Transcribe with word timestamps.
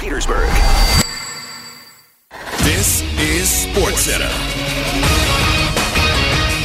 Petersburg. 0.00 0.48
This 2.60 3.02
is 3.20 3.50
Sports 3.50 4.00
Center. 4.00 4.30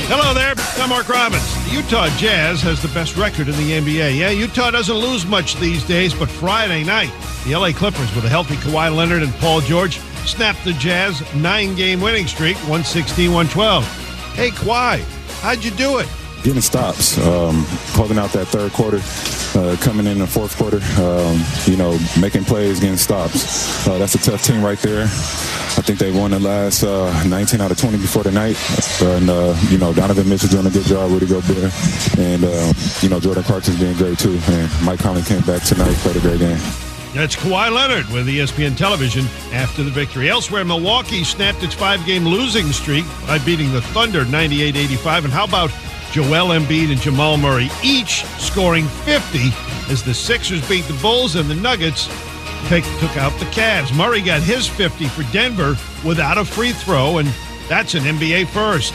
Hello 0.07 0.33
there, 0.33 0.53
I'm 0.81 0.89
Mark 0.89 1.09
Robbins. 1.09 1.43
The 1.65 1.75
Utah 1.75 2.07
Jazz 2.15 2.61
has 2.61 2.81
the 2.81 2.87
best 2.89 3.17
record 3.17 3.49
in 3.49 3.55
the 3.57 3.71
NBA. 3.73 4.17
Yeah, 4.17 4.29
Utah 4.29 4.71
doesn't 4.71 4.95
lose 4.95 5.25
much 5.25 5.57
these 5.57 5.83
days, 5.83 6.13
but 6.13 6.29
Friday 6.29 6.85
night, 6.85 7.11
the 7.43 7.57
LA 7.57 7.73
Clippers 7.73 8.15
with 8.15 8.23
a 8.23 8.29
healthy 8.29 8.55
Kawhi 8.55 8.95
Leonard 8.95 9.21
and 9.21 9.33
Paul 9.33 9.59
George 9.59 9.99
snapped 10.25 10.63
the 10.63 10.71
Jazz 10.73 11.21
nine-game 11.35 11.99
winning 11.99 12.27
streak, 12.27 12.55
116-112. 12.67 13.83
Hey, 14.33 14.51
Kawhi, 14.51 15.01
how'd 15.41 15.61
you 15.61 15.71
do 15.71 15.97
it? 15.97 16.07
Getting 16.45 16.61
stops, 16.61 17.17
um, 17.17 17.65
out 18.19 18.31
that 18.33 18.45
third 18.49 18.71
quarter, 18.71 18.97
uh, 19.57 19.75
coming 19.81 20.05
in 20.05 20.19
the 20.19 20.27
fourth 20.27 20.55
quarter, 20.55 20.77
um, 21.01 21.43
you 21.65 21.75
know, 21.75 21.97
making 22.21 22.45
plays, 22.45 22.79
getting 22.79 22.97
stops. 22.97 23.87
Uh, 23.87 23.97
that's 23.97 24.13
a 24.13 24.19
tough 24.19 24.43
team 24.43 24.61
right 24.61 24.77
there. 24.77 25.05
I 25.05 25.81
think 25.81 25.97
they 25.97 26.11
won 26.11 26.29
the 26.29 26.39
last 26.39 26.83
uh, 26.83 27.23
19 27.23 27.61
out 27.61 27.71
of 27.71 27.79
20 27.79 27.97
before 27.97 28.21
tonight. 28.21 28.57
And, 29.01 29.27
uh, 29.27 29.57
you 29.71 29.79
know, 29.79 29.91
Donovan 29.91 30.29
Mitchell 30.29 30.49
doing 30.49 30.67
a 30.67 30.69
good 30.69 30.85
job, 30.85 31.09
Rudy 31.09 31.25
Gobert. 31.25 31.73
And, 32.19 32.43
uh, 32.43 32.73
you 33.01 33.09
know, 33.09 33.19
Jordan 33.19 33.41
Clarkson's 33.41 33.79
being 33.79 33.97
great 33.97 34.19
too. 34.19 34.39
And 34.47 34.69
Mike 34.83 34.99
Conley 34.99 35.23
came 35.23 35.41
back 35.41 35.63
tonight, 35.63 35.95
played 36.05 36.17
a 36.17 36.19
great 36.19 36.37
game. 36.37 36.59
That's 37.15 37.35
Kawhi 37.35 37.73
Leonard 37.73 38.07
with 38.11 38.27
ESPN 38.27 38.77
Television 38.77 39.25
after 39.51 39.81
the 39.81 39.89
victory. 39.89 40.29
Elsewhere, 40.29 40.63
Milwaukee 40.63 41.23
snapped 41.23 41.63
its 41.63 41.73
five-game 41.73 42.23
losing 42.23 42.67
streak 42.71 43.05
by 43.25 43.39
beating 43.39 43.71
the 43.71 43.81
Thunder 43.81 44.25
98-85. 44.25 45.23
And 45.23 45.33
how 45.33 45.45
about 45.45 45.71
Joel 46.15 46.57
Embiid 46.57 46.93
and 46.93 47.01
Jamal 47.01 47.35
Murray, 47.35 47.69
each 47.83 48.23
scoring 48.39 48.85
50 49.03 49.49
as 49.91 50.01
the 50.01 50.13
Sixers 50.13 50.65
beat 50.69 50.85
the 50.85 50.97
Bulls 51.01 51.35
and 51.35 51.49
the 51.49 51.55
Nuggets 51.55 52.07
take, 52.69 52.85
took 52.99 53.17
out 53.17 53.37
the 53.37 53.45
Cavs. 53.47 53.93
Murray 53.93 54.21
got 54.21 54.41
his 54.41 54.65
50 54.65 55.09
for 55.09 55.23
Denver 55.33 55.75
without 56.05 56.37
a 56.37 56.45
free 56.45 56.71
throw, 56.71 57.17
and 57.17 57.27
that's 57.67 57.95
an 57.95 58.03
NBA 58.03 58.47
first. 58.47 58.93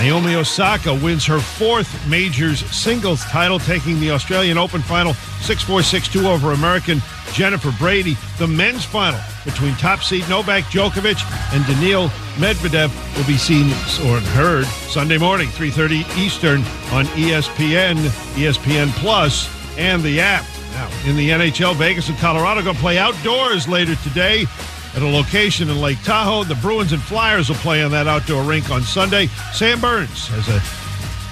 Naomi 0.00 0.34
Osaka 0.34 0.94
wins 0.94 1.26
her 1.26 1.40
fourth 1.40 2.08
majors 2.08 2.60
singles 2.74 3.22
title, 3.24 3.58
taking 3.58 4.00
the 4.00 4.10
Australian 4.12 4.56
Open 4.56 4.80
final 4.80 5.12
6 5.42 5.62
4 5.62 5.82
6 5.82 6.08
2 6.08 6.26
over 6.26 6.52
American 6.52 7.02
Jennifer 7.34 7.70
Brady. 7.78 8.16
The 8.38 8.46
men's 8.46 8.82
final 8.82 9.20
between 9.44 9.74
top 9.74 10.02
seed 10.02 10.26
Novak 10.26 10.64
Djokovic 10.64 11.20
and 11.52 11.66
Daniil 11.66 12.08
Medvedev 12.36 12.90
will 13.14 13.26
be 13.26 13.36
seen 13.36 13.66
or 14.08 14.20
heard 14.30 14.64
Sunday 14.88 15.18
morning, 15.18 15.48
3:30 15.48 16.06
Eastern 16.16 16.60
on 16.92 17.04
ESPN, 17.08 17.98
ESPN 18.36 18.88
Plus, 19.00 19.50
and 19.76 20.02
the 20.02 20.18
app. 20.18 20.46
Now, 20.72 20.88
in 21.04 21.14
the 21.14 21.28
NHL, 21.28 21.74
Vegas 21.74 22.08
and 22.08 22.16
Colorado 22.16 22.62
going 22.62 22.74
to 22.74 22.80
play 22.80 22.96
outdoors 22.96 23.68
later 23.68 23.96
today 23.96 24.46
at 24.94 25.02
a 25.02 25.06
location 25.06 25.68
in 25.68 25.80
Lake 25.80 26.02
Tahoe. 26.02 26.44
The 26.44 26.54
Bruins 26.56 26.92
and 26.92 27.02
Flyers 27.02 27.48
will 27.48 27.56
play 27.56 27.82
on 27.82 27.90
that 27.92 28.06
outdoor 28.06 28.42
rink 28.42 28.70
on 28.70 28.82
Sunday. 28.82 29.26
Sam 29.52 29.80
Burns 29.80 30.28
has 30.28 30.48
a 30.48 30.60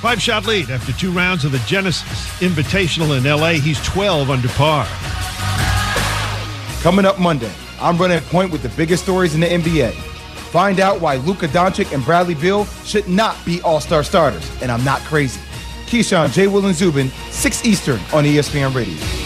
five 0.01 0.23
shot 0.23 0.47
lead 0.47 0.71
after 0.71 0.93
two 0.93 1.11
rounds 1.11 1.45
of 1.45 1.53
the 1.53 1.59
Genesis 1.61 2.29
Invitational 2.41 3.17
in 3.17 3.25
LA. 3.25 3.53
He's 3.53 3.83
12 3.85 4.31
under 4.31 4.49
par. 4.49 4.87
Coming 6.83 7.05
up 7.05 7.19
Monday, 7.19 7.53
I'm 7.81 7.99
running 7.99 8.19
a 8.19 8.23
point 8.23 8.53
with 8.53 8.63
the 8.63 8.69
biggest 8.71 9.03
stories 9.03 9.35
in 9.35 9.41
the 9.41 9.49
NBA. 9.49 9.93
Find 10.51 10.81
out 10.81 11.01
why 11.01 11.17
Luka 11.17 11.49
Doncic 11.49 11.93
and 11.93 12.05
Bradley 12.05 12.35
Beal 12.35 12.65
should 12.85 13.09
not 13.09 13.37
be 13.45 13.61
all 13.63 13.81
star 13.81 14.03
starters, 14.03 14.51
and 14.63 14.71
I'm 14.71 14.85
not 14.85 15.01
crazy. 15.01 15.41
Keyshawn, 15.87 16.33
J. 16.33 16.47
Will, 16.47 16.65
and 16.67 16.75
Zubin, 16.75 17.09
6 17.31 17.65
Eastern 17.65 17.99
on 18.13 18.25
ESPN 18.25 18.75
Radio. 18.75 19.18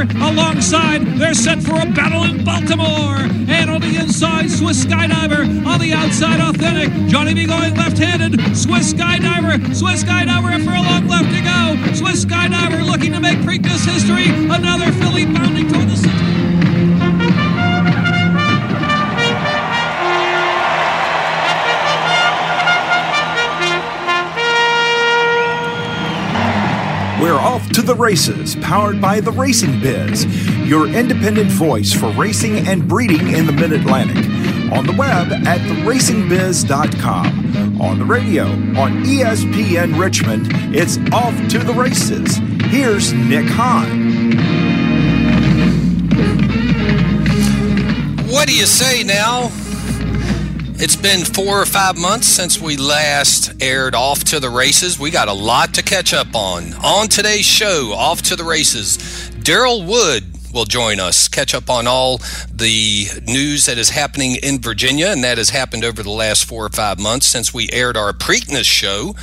Alongside. 0.00 1.04
They're 1.18 1.34
set 1.34 1.62
for 1.62 1.74
a 1.74 1.86
battle 1.92 2.24
in 2.24 2.42
Baltimore. 2.44 3.18
And 3.48 3.70
on 3.70 3.80
the 3.80 3.96
inside, 3.96 4.50
Swiss 4.50 4.84
Skydiver. 4.84 5.66
On 5.66 5.78
the 5.78 5.92
outside, 5.92 6.40
authentic. 6.40 6.90
Johnny 7.08 7.34
V 7.34 7.46
going 7.46 7.74
left-handed. 7.74 8.40
Swiss 8.56 8.94
Skydiver. 8.94 9.74
Swiss 9.74 10.04
Skydiver 10.04 10.40
for 10.40 10.56
a 10.56 10.64
furlong 10.64 11.06
left 11.06 11.30
to 11.34 11.42
go. 11.42 11.94
Swiss 11.94 12.24
Skydiver 12.24 12.84
looking 12.84 13.12
to 13.12 13.20
make 13.20 13.38
Preakness 13.40 13.84
history. 13.84 14.28
Another 14.28 14.90
filly 14.92 15.26
bounding 15.26 15.68
toward 15.68 15.88
the 15.88 15.96
center. 15.96 16.39
The 27.90 27.96
races, 27.96 28.54
powered 28.56 29.00
by 29.00 29.18
the 29.18 29.32
Racing 29.32 29.80
Biz, 29.80 30.24
your 30.64 30.86
independent 30.86 31.50
voice 31.50 31.92
for 31.92 32.08
racing 32.12 32.68
and 32.68 32.86
breeding 32.86 33.34
in 33.34 33.46
the 33.46 33.52
Mid 33.52 33.72
Atlantic. 33.72 34.16
On 34.70 34.86
the 34.86 34.94
web 34.96 35.32
at 35.32 35.58
theracingbiz.com. 35.58 37.80
On 37.80 37.98
the 37.98 38.04
radio, 38.04 38.44
on 38.78 39.04
ESPN 39.04 39.98
Richmond, 39.98 40.46
it's 40.72 40.98
off 41.12 41.34
to 41.48 41.58
the 41.58 41.72
races. 41.72 42.36
Here's 42.66 43.12
Nick 43.12 43.46
Hahn. 43.48 44.36
What 48.28 48.46
do 48.46 48.54
you 48.54 48.66
say 48.66 49.02
now? 49.02 49.50
It's 50.82 50.96
been 50.96 51.26
four 51.26 51.60
or 51.60 51.66
five 51.66 51.98
months 51.98 52.26
since 52.26 52.58
we 52.58 52.78
last 52.78 53.52
aired 53.62 53.94
Off 53.94 54.24
to 54.24 54.40
the 54.40 54.48
Races. 54.48 54.98
We 54.98 55.10
got 55.10 55.28
a 55.28 55.32
lot 55.34 55.74
to 55.74 55.82
catch 55.82 56.14
up 56.14 56.34
on. 56.34 56.72
On 56.82 57.06
today's 57.06 57.44
show, 57.44 57.92
Off 57.94 58.22
to 58.22 58.34
the 58.34 58.44
Races, 58.44 58.96
Daryl 59.42 59.86
Wood 59.86 60.24
will 60.54 60.64
join 60.64 60.98
us, 60.98 61.28
catch 61.28 61.54
up 61.54 61.68
on 61.68 61.86
all 61.86 62.22
the 62.50 63.04
news 63.26 63.66
that 63.66 63.76
is 63.76 63.90
happening 63.90 64.36
in 64.42 64.58
Virginia, 64.58 65.08
and 65.08 65.22
that 65.22 65.36
has 65.36 65.50
happened 65.50 65.84
over 65.84 66.02
the 66.02 66.08
last 66.08 66.46
four 66.46 66.64
or 66.64 66.70
five 66.70 66.98
months 66.98 67.26
since 67.26 67.52
we 67.52 67.68
aired 67.74 67.98
our 67.98 68.14
Preakness 68.14 68.64
show. 68.64 69.14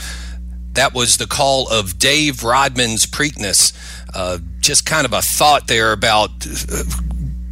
That 0.73 0.93
was 0.93 1.17
the 1.17 1.25
call 1.25 1.67
of 1.69 1.97
Dave 1.97 2.43
Rodman's 2.43 3.07
Preakness. 3.07 3.73
Uh, 4.13 4.37
just 4.59 4.85
kind 4.85 5.05
of 5.05 5.13
a 5.13 5.23
thought 5.23 5.65
there 5.65 5.91
about 5.91 6.29
uh, 6.45 6.83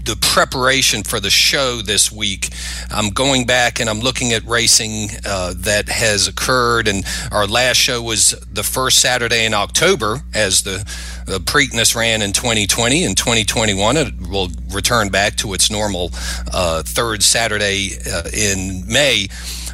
the 0.06 0.16
preparation 0.16 1.04
for 1.04 1.20
the 1.20 1.30
show 1.30 1.82
this 1.82 2.12
week. 2.12 2.50
I'm 2.92 3.10
going 3.10 3.46
back 3.46 3.80
and 3.80 3.90
I'm 3.90 4.00
looking 4.00 4.34
at 4.34 4.44
racing 4.46 5.10
uh, 5.26 5.54
that 5.58 5.90
has 5.90 6.28
occurred, 6.28 6.88
and 6.88 7.04
our 7.32 7.48
last 7.48 7.78
show 7.78 8.02
was 8.02 8.32
the 8.52 8.64
first 8.64 9.00
Saturday 9.00 9.46
in 9.46 9.54
October 9.54 10.22
as 10.34 10.62
the 10.62 10.86
the 11.26 11.40
Preakness 11.40 11.96
ran 11.96 12.22
in 12.22 12.34
2020. 12.34 13.04
In 13.04 13.16
2021, 13.16 13.98
it 13.98 14.14
will 14.30 14.50
return 14.72 15.10
back 15.10 15.36
to 15.38 15.54
its 15.56 15.72
normal 15.72 16.12
uh, 16.54 16.84
third 16.84 17.24
Saturday 17.24 17.92
uh, 18.10 18.30
in 18.34 18.84
May, 18.88 19.28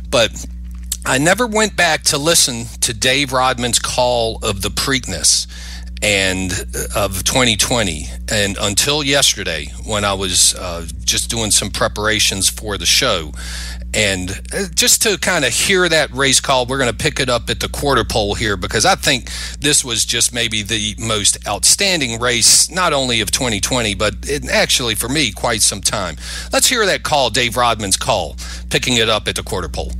but. 0.09 0.45
I 1.03 1.17
never 1.17 1.47
went 1.47 1.75
back 1.75 2.03
to 2.03 2.19
listen 2.19 2.65
to 2.81 2.93
Dave 2.93 3.33
Rodman's 3.33 3.79
call 3.79 4.37
of 4.43 4.61
the 4.61 4.69
Preakness 4.69 5.47
and 6.01 6.51
uh, 6.51 7.05
of 7.05 7.23
2020 7.23 8.05
and 8.31 8.57
until 8.59 9.03
yesterday 9.03 9.67
when 9.85 10.03
I 10.03 10.13
was 10.13 10.55
uh, 10.55 10.87
just 11.03 11.29
doing 11.29 11.51
some 11.51 11.69
preparations 11.69 12.49
for 12.49 12.77
the 12.77 12.87
show 12.87 13.31
and 13.93 14.31
uh, 14.53 14.63
just 14.73 15.03
to 15.03 15.17
kind 15.19 15.45
of 15.45 15.53
hear 15.53 15.87
that 15.87 16.11
race 16.11 16.39
call 16.39 16.65
we're 16.65 16.79
going 16.79 16.89
to 16.89 16.97
pick 16.97 17.19
it 17.19 17.29
up 17.29 17.49
at 17.49 17.59
the 17.59 17.69
quarter 17.69 18.03
pole 18.03 18.33
here 18.33 18.57
because 18.57 18.85
I 18.85 18.95
think 18.95 19.29
this 19.59 19.85
was 19.85 20.03
just 20.03 20.33
maybe 20.33 20.63
the 20.63 20.95
most 20.97 21.37
outstanding 21.47 22.19
race 22.19 22.71
not 22.71 22.93
only 22.93 23.21
of 23.21 23.29
2020 23.29 23.93
but 23.93 24.15
it, 24.23 24.49
actually 24.49 24.95
for 24.95 25.09
me 25.09 25.31
quite 25.31 25.61
some 25.61 25.81
time. 25.81 26.17
Let's 26.51 26.67
hear 26.67 26.85
that 26.87 27.03
call 27.03 27.29
Dave 27.29 27.55
Rodman's 27.55 27.97
call 27.97 28.37
picking 28.71 28.97
it 28.97 29.09
up 29.09 29.27
at 29.27 29.35
the 29.35 29.43
quarter 29.43 29.69
pole 29.69 29.91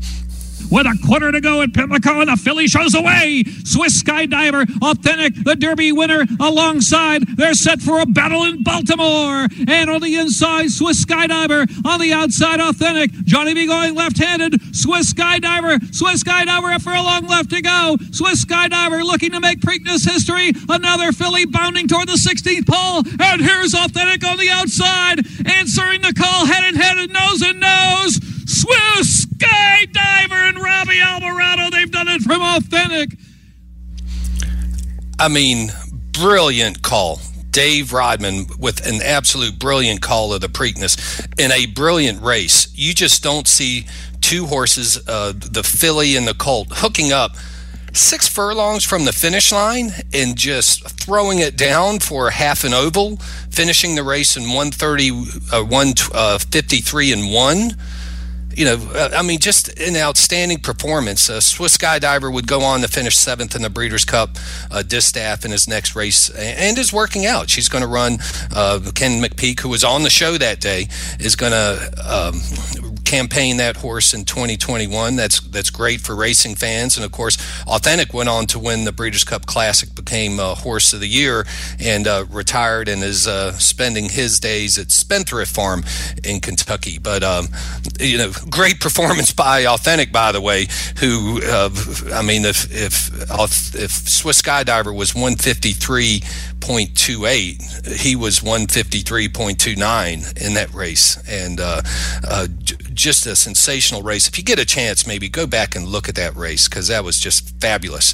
with 0.72 0.88
a 0.88 0.98
quarter 1.06 1.32
to 1.32 1.42
go 1.42 1.62
at 1.62 1.74
Pimlico, 1.74 2.22
and 2.22 2.30
the 2.30 2.38
filly 2.38 2.68
shows 2.68 2.96
away. 2.96 3.44
Swiss 3.66 4.02
Skydiver, 4.02 4.66
authentic, 4.82 5.44
the 5.44 5.56
Derby 5.56 5.92
winner 5.92 6.26
alongside. 6.40 7.28
They're 7.38 7.54
set 7.54 7.82
for 7.82 8.00
a 8.00 8.06
battle 8.06 8.46
in 8.46 8.64
Baltimore. 8.64 9.48
And 9.68 9.90
on 9.90 10.02
the 10.02 10.16
inside, 10.16 10.72
Swiss 10.72 11.06
Skydiver. 11.06 11.70
On 11.86 12.00
the 12.00 12.14
outside, 12.14 12.60
authentic. 12.60 13.12
Johnny 13.26 13.54
V 13.54 13.68
going 13.68 13.94
left-handed. 13.94 14.76
Swiss 14.76 15.14
Skydiver. 15.14 15.94
Swiss 15.94 16.24
Skydiver 16.24 16.62
for 16.62 16.72
a 16.72 16.80
furlong 16.80 17.28
left 17.28 17.50
to 17.50 17.62
go. 17.62 17.98
Swiss 18.12 18.46
Skydiver 18.46 19.04
looking 19.04 19.32
to 19.32 19.40
make 19.40 19.60
Preakness 19.60 20.10
history. 20.10 20.54
Another 20.70 21.12
filly 21.12 21.46
bounding 21.46 21.88
toward 21.88 22.08
the 22.08 22.14
16th 22.14 22.68
pole. 22.68 23.04
And 23.20 23.42
here's 23.42 23.74
authentic 23.74 24.26
on 24.26 24.38
the 24.38 24.50
outside, 24.50 25.20
answering 25.46 26.02
the 26.02 26.14
call 26.14 26.46
head 26.46 26.64
and 26.64 26.78
head 26.78 26.98
and 26.98 27.12
nose 27.12 27.42
and 27.42 27.60
nose. 27.60 28.41
Swiss 28.52 29.26
skydiver 29.28 30.50
and 30.50 30.58
Robby 30.60 31.00
Albarado. 31.00 31.72
They've 31.72 31.90
done 31.90 32.10
it 32.10 32.22
from 32.22 32.42
authentic. 32.42 33.18
I 35.18 35.30
mean, 35.30 35.72
brilliant 36.12 36.82
call. 36.82 37.22
Dave 37.52 37.94
Rodman 37.94 38.48
with 38.60 38.86
an 38.86 39.02
absolute 39.02 39.58
brilliant 39.58 40.02
call 40.02 40.34
of 40.34 40.42
the 40.42 40.48
Preakness 40.48 41.28
in 41.40 41.52
a 41.52 41.66
brilliant 41.66 42.22
race. 42.22 42.68
You 42.76 42.94
just 42.94 43.24
don't 43.24 43.48
see 43.48 43.86
two 44.20 44.48
horses, 44.48 45.00
uh, 45.08 45.34
the 45.34 45.64
filly 45.64 46.16
and 46.18 46.28
the 46.28 46.34
colt, 46.34 46.68
hooking 46.72 47.12
up 47.12 47.36
six 47.94 48.28
furlongs 48.28 48.86
from 48.86 49.06
the 49.06 49.14
finish 49.14 49.52
line 49.52 49.92
and 50.14 50.38
just 50.38 50.90
throwing 50.90 51.40
it 51.40 51.58
down 51.58 52.00
for 52.00 52.30
half 52.30 52.64
an 52.64 52.74
oval, 52.74 53.18
finishing 53.50 53.96
the 53.96 54.04
race 54.04 54.36
in 54.36 54.44
130, 54.44 55.10
uh, 55.54 55.64
153 55.64 57.12
uh, 57.12 57.18
and 57.18 57.34
1 57.34 57.78
you 58.56 58.66
know, 58.66 58.76
uh, 58.94 59.10
I 59.16 59.22
mean, 59.22 59.40
just 59.40 59.80
an 59.80 59.96
outstanding 59.96 60.60
performance. 60.60 61.30
Uh, 61.30 61.40
Swiss 61.40 61.78
Skydiver 61.78 62.32
would 62.32 62.48
go 62.48 62.62
on 62.62 62.82
to 62.82 62.88
finish 62.88 63.18
seventh 63.18 63.56
in 63.56 63.62
the 63.62 63.70
Breeders' 63.70 64.06
Cup. 64.06 64.32
Uh, 64.70 64.84
Distaff 64.84 65.46
in 65.46 65.52
his 65.52 65.68
next 65.68 65.96
race 65.96 66.30
and 66.30 66.78
is 66.78 66.92
working 66.92 67.26
out. 67.26 67.50
She's 67.50 67.70
going 67.70 67.84
to 67.84 67.88
run. 67.88 68.18
Uh, 68.54 68.80
Ken 68.94 69.22
McPeek, 69.22 69.60
who 69.62 69.70
was 69.70 69.84
on 69.84 70.04
the 70.04 70.10
show 70.10 70.38
that 70.38 70.60
day, 70.60 70.88
is 71.20 71.36
going 71.36 71.52
to 71.52 71.94
um, 72.06 72.91
campaign 73.12 73.58
that 73.58 73.76
horse 73.76 74.14
in 74.14 74.24
2021. 74.24 75.18
That's 75.18 75.42
that's 75.42 75.70
great 75.70 76.00
for 76.00 76.16
racing 76.16 76.56
fans, 76.56 76.96
and 76.96 77.06
of 77.06 77.12
course, 77.12 77.38
Authentic 77.68 78.14
went 78.14 78.30
on 78.30 78.46
to 78.48 78.60
win 78.60 78.86
the 78.86 78.94
Breeders' 78.94 79.26
Cup 79.26 79.46
Classic, 79.46 79.94
became 79.94 80.40
uh, 80.40 80.56
Horse 80.56 80.94
of 80.94 81.02
the 81.02 81.08
Year, 81.08 81.46
and 81.78 82.08
uh, 82.08 82.24
retired 82.32 82.88
and 82.88 83.04
is 83.04 83.28
uh, 83.28 83.52
spending 83.58 84.08
his 84.08 84.40
days 84.40 84.78
at 84.78 84.92
Spendthrift 84.92 85.54
Farm 85.54 85.84
in 86.24 86.40
Kentucky. 86.40 87.00
But 87.00 87.22
um, 87.22 87.50
you 88.00 88.18
know, 88.18 88.32
great 88.50 88.80
performance 88.80 89.34
by 89.34 89.66
Authentic, 89.66 90.14
by 90.14 90.32
the 90.32 90.42
way. 90.42 90.68
Who 91.00 91.42
uh, 91.44 91.70
I 92.14 92.22
mean, 92.22 92.46
if 92.46 92.72
if 92.72 93.10
if 93.76 93.92
Swiss 93.92 94.42
Skydiver 94.42 94.96
was 94.96 95.14
153 95.14 96.22
153.28. 96.62 97.98
He 97.98 98.16
was 98.16 98.40
153.29 98.40 100.42
in 100.42 100.54
that 100.54 100.74
race, 100.74 101.18
and 101.28 101.60
uh, 101.60 101.82
uh, 102.24 102.48
just 103.02 103.26
a 103.26 103.36
sensational 103.36 104.04
race. 104.04 104.28
If 104.28 104.38
you 104.38 104.44
get 104.44 104.60
a 104.60 104.66
chance, 104.66 105.08
maybe 105.08 105.28
go 105.28 105.48
back 105.48 105.76
and 105.76 105.88
look 105.88 106.08
at 106.08 106.16
that 106.16 106.36
race 106.36 106.70
because 106.70 106.88
that 106.88 107.04
was 107.04 107.20
just 107.20 107.60
fabulous. 107.60 108.14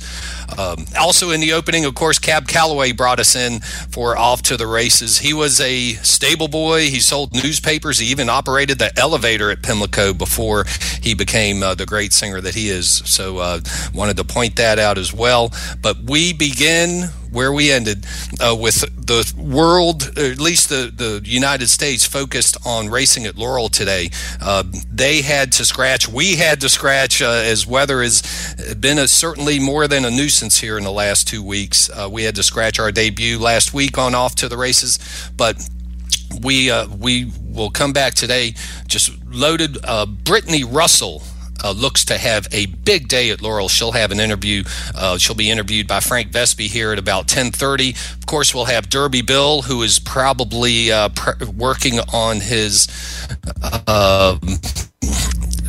Um, 0.58 0.86
also 0.98 1.32
in 1.32 1.42
the 1.42 1.52
opening, 1.54 1.84
of 1.84 1.94
course, 1.94 2.20
Cab 2.20 2.48
Calloway 2.48 2.94
brought 2.94 3.20
us 3.20 3.36
in 3.36 3.60
for 3.92 4.18
off 4.18 4.42
to 4.44 4.56
the 4.56 4.66
races. 4.66 5.20
He 5.20 5.34
was 5.34 5.60
a 5.60 5.94
stable 5.96 6.48
boy. 6.48 6.84
He 6.90 7.02
sold 7.02 7.34
newspapers. 7.34 8.00
He 8.00 8.08
even 8.08 8.30
operated 8.30 8.80
the 8.80 8.98
elevator 8.98 9.52
at 9.52 9.62
Pimlico 9.62 10.14
before 10.14 10.66
he 11.02 11.14
became 11.14 11.62
uh, 11.62 11.76
the 11.76 11.86
great 11.86 12.14
singer 12.14 12.40
that 12.40 12.56
he 12.56 12.70
is. 12.70 12.90
So 12.90 13.40
uh, 13.40 13.60
wanted 13.94 14.16
to 14.18 14.24
point 14.24 14.56
that 14.56 14.80
out 14.80 14.98
as 14.98 15.14
well. 15.14 15.52
But 15.82 15.98
we 15.98 16.32
begin 16.32 17.10
where 17.38 17.54
we 17.54 17.72
ended 17.72 18.04
uh, 18.42 18.56
with 18.60 18.82
the 18.98 19.32
world, 19.38 20.12
or 20.18 20.26
at 20.26 20.40
least 20.40 20.70
the, 20.70 20.92
the 20.92 21.22
United 21.24 21.70
States, 21.70 22.04
focused 22.04 22.58
on 22.66 22.90
racing 22.90 23.28
at 23.28 23.38
Laurel 23.38 23.70
today. 23.70 24.10
Uh, 24.42 24.64
they 24.92 25.22
had 25.22 25.52
to 25.52 25.64
scratch. 25.64 26.08
We 26.10 26.38
had 26.38 26.60
to 26.62 26.70
scratch 26.70 27.22
uh, 27.22 27.30
as 27.30 27.68
weather 27.68 28.02
has 28.02 28.24
been 28.80 28.98
a, 28.98 29.08
certainly 29.08 29.60
more 29.60 29.88
than 29.88 30.04
a 30.04 30.10
nuisance 30.10 30.62
here 30.62 30.80
in 30.80 30.84
the 30.84 30.92
last 30.92 31.28
two 31.28 31.44
weeks. 31.44 31.92
Uh, 31.92 32.10
we 32.12 32.24
had 32.24 32.34
to 32.38 32.44
scratch 32.44 32.80
our 32.80 32.92
debut 32.92 33.38
last 33.38 33.72
week 33.72 34.00
on 34.00 34.16
off 34.16 34.34
to 34.38 34.50
the 34.50 34.58
races, 34.58 34.98
but 35.38 35.62
we 36.44 36.72
uh, 36.72 36.88
we 36.88 37.32
will 37.44 37.70
come 37.70 37.94
back 37.94 38.16
today 38.16 38.56
just 38.88 39.12
loaded. 39.28 39.78
Uh, 39.84 40.08
Brittany 40.08 40.64
Russell 40.64 41.22
uh, 41.64 41.72
looks 41.72 42.06
to 42.06 42.18
have 42.18 42.48
a 42.52 42.66
big 42.68 43.08
day 43.08 43.30
at 43.32 43.42
Laurel. 43.42 43.70
She'll 43.70 43.92
have 43.92 44.12
an 44.12 44.20
interview. 44.20 44.64
Uh, 44.96 45.18
she'll 45.18 45.36
be 45.36 45.50
interviewed 45.50 45.88
by 45.88 46.00
Frank 46.00 46.32
Vespe 46.32 46.68
here 46.68 46.92
at 46.92 47.00
about 47.00 47.28
10:30. 47.28 47.96
Of 48.18 48.26
course, 48.26 48.54
we'll 48.54 48.66
have 48.66 48.90
Derby 48.90 49.22
Bill, 49.22 49.64
who 49.64 49.82
is 49.84 50.00
probably 50.00 50.92
uh, 50.92 51.10
pr- 51.10 51.46
working 51.56 52.00
on 52.14 52.40
his. 52.42 52.88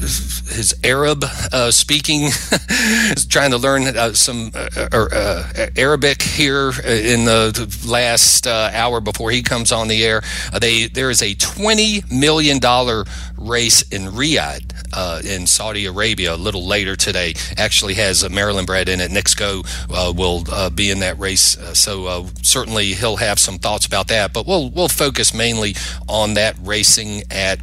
His 0.00 0.74
Arab 0.84 1.24
uh, 1.52 1.70
speaking, 1.70 2.30
trying 3.28 3.50
to 3.50 3.58
learn 3.58 3.84
uh, 3.84 4.12
some 4.12 4.52
uh, 4.54 4.68
uh 4.92 5.68
Arabic 5.76 6.22
here 6.22 6.68
in 6.84 7.24
the 7.24 7.84
last 7.86 8.46
uh, 8.46 8.70
hour 8.72 9.00
before 9.00 9.30
he 9.30 9.42
comes 9.42 9.72
on 9.72 9.88
the 9.88 10.04
air. 10.04 10.22
They 10.60 10.86
there 10.86 11.10
is 11.10 11.20
a 11.20 11.34
twenty 11.34 12.02
million 12.10 12.58
dollar 12.60 13.04
race 13.36 13.82
in 13.90 14.02
Riyadh. 14.02 15.24
in 15.24 15.46
Saudi 15.46 15.86
Arabia, 15.86 16.34
a 16.34 16.36
little 16.36 16.66
later 16.66 16.94
today, 16.96 17.34
actually 17.56 17.94
has 17.94 18.28
Maryland 18.30 18.66
bred 18.66 18.88
in 18.88 19.00
it. 19.00 19.10
Knicks 19.10 19.34
Go 19.34 19.62
will 19.88 20.44
be 20.70 20.90
in 20.90 21.00
that 21.00 21.18
race, 21.18 21.56
so 21.74 22.26
certainly 22.42 22.94
he'll 22.94 23.16
have 23.16 23.38
some 23.38 23.58
thoughts 23.58 23.86
about 23.86 24.08
that. 24.08 24.32
But 24.32 24.46
we'll 24.46 24.70
we'll 24.70 24.88
focus 24.88 25.34
mainly 25.34 25.74
on 26.08 26.34
that 26.34 26.56
racing 26.62 27.22
at 27.30 27.58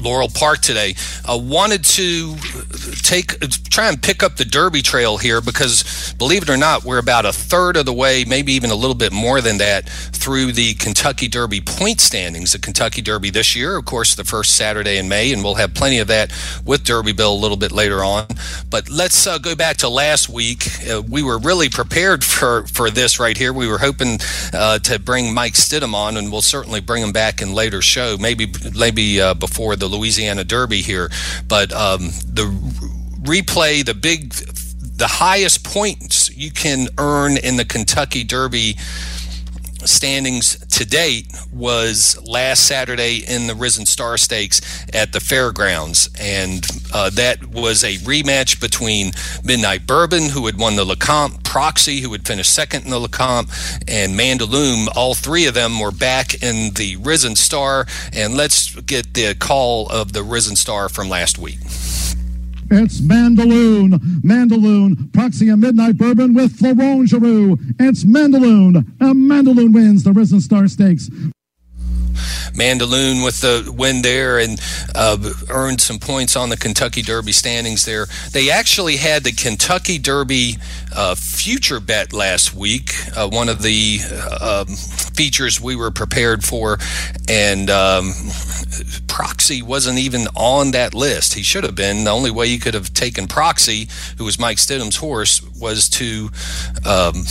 Laurel 0.00 0.28
Park 0.28 0.60
today. 0.60 0.94
Uh, 1.24 1.38
wanted 1.40 1.84
to 1.84 2.36
take 3.02 3.38
try 3.70 3.88
and 3.88 4.02
pick 4.02 4.22
up 4.22 4.36
the 4.36 4.44
Derby 4.44 4.82
Trail 4.82 5.18
here 5.18 5.40
because, 5.40 6.14
believe 6.18 6.42
it 6.42 6.50
or 6.50 6.56
not, 6.56 6.84
we're 6.84 6.98
about 6.98 7.26
a 7.26 7.32
third 7.32 7.76
of 7.76 7.86
the 7.86 7.92
way, 7.92 8.24
maybe 8.26 8.52
even 8.52 8.70
a 8.70 8.74
little 8.74 8.94
bit 8.94 9.12
more 9.12 9.40
than 9.40 9.58
that, 9.58 9.88
through 9.88 10.52
the 10.52 10.74
Kentucky 10.74 11.28
Derby 11.28 11.60
point 11.60 12.00
standings. 12.00 12.52
The 12.52 12.58
Kentucky 12.58 13.02
Derby 13.02 13.30
this 13.30 13.54
year, 13.54 13.76
of 13.76 13.84
course, 13.84 14.14
the 14.14 14.24
first 14.24 14.56
Saturday 14.56 14.98
in 14.98 15.08
May, 15.08 15.32
and 15.32 15.42
we'll 15.42 15.54
have 15.56 15.74
plenty 15.74 15.98
of 15.98 16.08
that 16.08 16.32
with 16.64 16.84
Derby 16.84 17.12
Bill 17.12 17.32
a 17.32 17.36
little 17.36 17.56
bit 17.56 17.72
later 17.72 18.02
on. 18.02 18.26
But 18.70 18.88
let's 18.88 19.26
uh, 19.26 19.38
go 19.38 19.54
back 19.54 19.78
to 19.78 19.88
last 19.88 20.28
week. 20.28 20.66
Uh, 20.88 21.02
we 21.02 21.22
were 21.22 21.38
really 21.38 21.68
prepared 21.68 22.24
for 22.36 22.66
for 22.66 22.90
this 22.90 23.18
right 23.20 23.36
here. 23.36 23.52
We 23.52 23.68
were 23.68 23.78
hoping 23.78 24.18
uh, 24.52 24.78
to 24.80 24.98
bring 24.98 25.34
Mike 25.34 25.54
Stidham 25.54 25.94
on, 25.94 26.16
and 26.16 26.30
we'll 26.30 26.42
certainly 26.42 26.80
bring 26.80 27.02
him 27.02 27.12
back 27.12 27.42
in 27.42 27.52
later 27.52 27.82
show, 27.82 28.16
maybe 28.18 28.50
maybe 28.74 29.20
uh, 29.20 29.34
before 29.34 29.76
the 29.76 29.88
Louisiana 29.96 30.44
Derby 30.44 30.82
here, 30.82 31.10
but 31.48 31.72
um, 31.72 32.10
the 32.26 32.52
replay, 33.22 33.84
the 33.84 33.94
big, 33.94 34.32
the 34.32 35.06
highest 35.06 35.64
points 35.64 36.34
you 36.36 36.50
can 36.50 36.88
earn 36.98 37.36
in 37.36 37.56
the 37.56 37.64
Kentucky 37.64 38.24
Derby 38.24 38.76
standings 39.86 40.58
to 40.68 40.84
date 40.84 41.26
was 41.52 42.18
last 42.26 42.66
Saturday 42.66 43.24
in 43.26 43.46
the 43.46 43.54
Risen 43.54 43.86
Star 43.86 44.16
Stakes 44.16 44.60
at 44.92 45.12
the 45.12 45.20
fairgrounds. 45.20 46.08
And 46.20 46.66
uh, 46.92 47.10
that 47.10 47.46
was 47.46 47.84
a 47.84 47.96
rematch 47.98 48.60
between 48.60 49.12
Midnight 49.44 49.86
Bourbon, 49.86 50.30
who 50.30 50.46
had 50.46 50.58
won 50.58 50.76
the 50.76 50.84
Lecomte, 50.84 51.44
Proxy, 51.44 52.00
who 52.00 52.12
had 52.12 52.26
finished 52.26 52.52
second 52.52 52.84
in 52.84 52.90
the 52.90 53.00
Lecomte, 53.00 53.50
and 53.88 54.18
Mandaloun. 54.18 54.88
All 54.94 55.14
three 55.14 55.46
of 55.46 55.54
them 55.54 55.80
were 55.80 55.92
back 55.92 56.42
in 56.42 56.74
the 56.74 56.96
Risen 56.96 57.36
Star. 57.36 57.86
And 58.12 58.34
let's 58.34 58.74
get 58.80 59.14
the 59.14 59.34
call 59.34 59.88
of 59.88 60.12
the 60.12 60.22
Risen 60.22 60.56
Star 60.56 60.88
from 60.88 61.08
last 61.08 61.38
week. 61.38 61.58
It's 62.70 63.00
Mandaloun, 63.00 63.92
Mandaloun, 64.22 65.12
Proxy 65.12 65.48
and 65.48 65.60
Midnight 65.60 65.96
Bourbon 65.96 66.34
with 66.34 66.58
Florent 66.58 67.08
Geroux. 67.08 67.58
It's 67.78 68.04
Mandaloun, 68.04 68.78
A 69.00 69.14
Mandaloun 69.14 69.72
wins 69.72 70.02
the 70.02 70.12
Risen 70.12 70.40
Star 70.40 70.66
Stakes. 70.66 71.08
Mandaloun 72.52 73.24
with 73.24 73.40
the 73.40 73.72
win 73.76 74.02
there 74.02 74.38
and 74.38 74.60
uh, 74.94 75.18
earned 75.48 75.80
some 75.80 75.98
points 75.98 76.36
on 76.36 76.48
the 76.48 76.56
Kentucky 76.56 77.02
Derby 77.02 77.32
standings 77.32 77.84
there. 77.84 78.06
They 78.32 78.50
actually 78.50 78.96
had 78.96 79.24
the 79.24 79.32
Kentucky 79.32 79.98
Derby 79.98 80.56
uh, 80.94 81.14
future 81.14 81.80
bet 81.80 82.12
last 82.12 82.54
week, 82.54 82.92
uh, 83.16 83.28
one 83.28 83.48
of 83.48 83.62
the 83.62 83.98
uh, 84.02 84.64
um, 84.66 84.74
features 84.74 85.60
we 85.60 85.76
were 85.76 85.90
prepared 85.90 86.44
for, 86.44 86.78
and 87.28 87.70
um, 87.70 88.12
Proxy 89.08 89.62
wasn't 89.62 89.98
even 89.98 90.26
on 90.34 90.72
that 90.72 90.94
list. 90.94 91.34
He 91.34 91.42
should 91.42 91.64
have 91.64 91.74
been. 91.74 92.04
The 92.04 92.10
only 92.10 92.30
way 92.30 92.46
you 92.46 92.58
could 92.58 92.74
have 92.74 92.92
taken 92.94 93.26
Proxy, 93.26 93.88
who 94.18 94.24
was 94.24 94.38
Mike 94.38 94.58
Stidham's 94.58 94.96
horse, 94.96 95.40
was 95.58 95.88
to 95.90 96.30
um, 96.84 97.24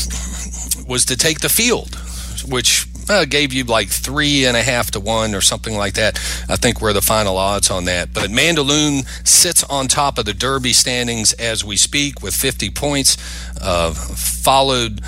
was 0.88 1.06
to 1.06 1.18
take 1.18 1.40
the 1.42 1.50
field, 1.50 1.96
which 2.44 2.88
uh, 3.10 3.26
gave 3.26 3.54
you 3.54 3.64
like 3.64 3.90
three 3.90 4.46
and 4.46 4.58
a 4.58 4.64
half 4.64 4.92
to 4.92 5.00
one 5.00 5.36
or 5.36 5.42
something 5.42 5.78
like 5.78 5.94
that. 5.94 6.18
I 6.50 6.56
think 6.56 6.82
were 6.82 6.94
the 6.94 7.02
final 7.02 7.38
odds 7.38 7.70
on 7.70 7.86
that. 7.86 8.14
But 8.14 8.30
Mandaloun 8.30 9.06
sits 9.28 9.64
on 9.64 9.88
top 9.88 10.18
of 10.18 10.26
the 10.26 10.34
Derby 10.34 10.74
standings 10.74 11.34
as 11.34 11.64
we 11.64 11.78
speak 11.78 12.22
with 12.22 12.36
50 12.36 12.70
points, 12.72 13.18
uh, 13.62 13.94
followed 13.94 15.02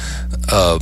um, 0.52 0.80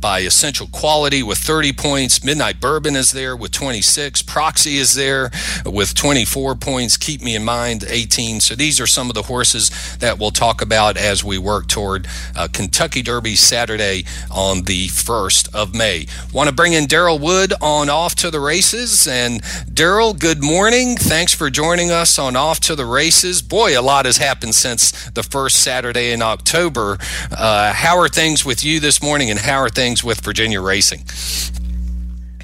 by 0.00 0.20
Essential 0.20 0.66
Quality 0.66 1.22
with 1.22 1.38
30 1.38 1.72
points. 1.72 2.22
Midnight 2.22 2.60
Bourbon 2.60 2.96
is 2.96 3.12
there 3.12 3.36
with 3.36 3.52
26. 3.52 4.22
Proxy 4.22 4.76
is 4.76 4.94
there 4.94 5.30
with 5.64 5.94
24 5.94 6.54
points. 6.56 6.96
Keep 6.96 7.22
Me 7.22 7.34
in 7.34 7.44
Mind 7.44 7.84
18. 7.88 8.40
So 8.40 8.54
these 8.54 8.80
are 8.80 8.86
some 8.86 9.08
of 9.08 9.14
the 9.14 9.22
horses 9.22 9.96
that 9.98 10.18
we'll 10.18 10.30
talk 10.30 10.60
about 10.60 10.96
as 10.96 11.24
we 11.24 11.38
work 11.38 11.66
toward 11.66 12.06
uh, 12.36 12.48
Kentucky 12.52 13.02
Derby 13.02 13.36
Saturday 13.36 14.04
on 14.30 14.62
the 14.62 14.88
1st 14.88 15.54
of 15.54 15.74
May. 15.74 16.06
Want 16.32 16.48
to 16.48 16.54
bring 16.54 16.74
in 16.74 16.84
Daryl 16.84 17.20
Wood 17.20 17.52
on 17.60 17.88
Off 17.88 18.14
to 18.16 18.30
the 18.30 18.40
Races. 18.40 19.06
And 19.06 19.42
Daryl, 19.42 20.18
good 20.18 20.42
morning. 20.42 20.96
Thanks 20.96 21.34
for 21.34 21.48
joining 21.50 21.90
us 21.90 22.18
on 22.18 22.36
Off 22.36 22.60
to 22.60 22.74
the 22.74 22.86
Races. 22.86 23.40
Boy, 23.42 23.78
a 23.78 23.82
lot 23.82 24.04
has 24.04 24.18
happened 24.18 24.54
since 24.54 25.10
the 25.10 25.22
first 25.22 25.62
Saturday 25.62 26.12
in 26.12 26.22
October. 26.22 26.98
Uh, 27.30 27.72
how 27.72 27.98
are 27.98 28.08
things 28.08 28.44
with 28.44 28.62
you 28.62 28.78
this 28.78 29.02
morning, 29.02 29.30
and 29.30 29.40
how 29.40 29.58
are 29.58 29.68
things 29.68 29.85
with 30.04 30.20
Virginia 30.20 30.60
Racing? 30.60 31.04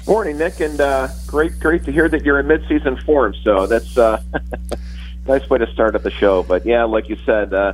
Morning, 0.07 0.37
Nick, 0.37 0.59
and 0.59 0.79
uh, 0.79 1.09
great, 1.27 1.59
great 1.59 1.83
to 1.85 1.91
hear 1.91 2.09
that 2.09 2.23
you're 2.23 2.39
in 2.39 2.47
mid-season 2.47 2.97
form. 3.01 3.33
So 3.43 3.67
that's 3.67 3.97
uh, 3.97 4.21
nice 5.27 5.49
way 5.49 5.57
to 5.57 5.71
start 5.73 5.95
at 5.95 6.03
the 6.03 6.11
show. 6.11 6.43
But 6.43 6.65
yeah, 6.65 6.83
like 6.83 7.09
you 7.09 7.17
said, 7.25 7.53
uh, 7.53 7.73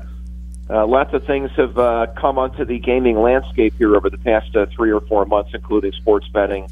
uh, 0.69 0.85
lots 0.85 1.13
of 1.13 1.25
things 1.25 1.49
have 1.57 1.77
uh, 1.77 2.07
come 2.15 2.37
onto 2.37 2.65
the 2.65 2.79
gaming 2.79 3.19
landscape 3.19 3.73
here 3.77 3.95
over 3.95 4.09
the 4.09 4.17
past 4.19 4.55
uh, 4.55 4.67
three 4.75 4.91
or 4.91 5.01
four 5.01 5.25
months, 5.25 5.51
including 5.53 5.91
sports 5.93 6.27
betting, 6.27 6.69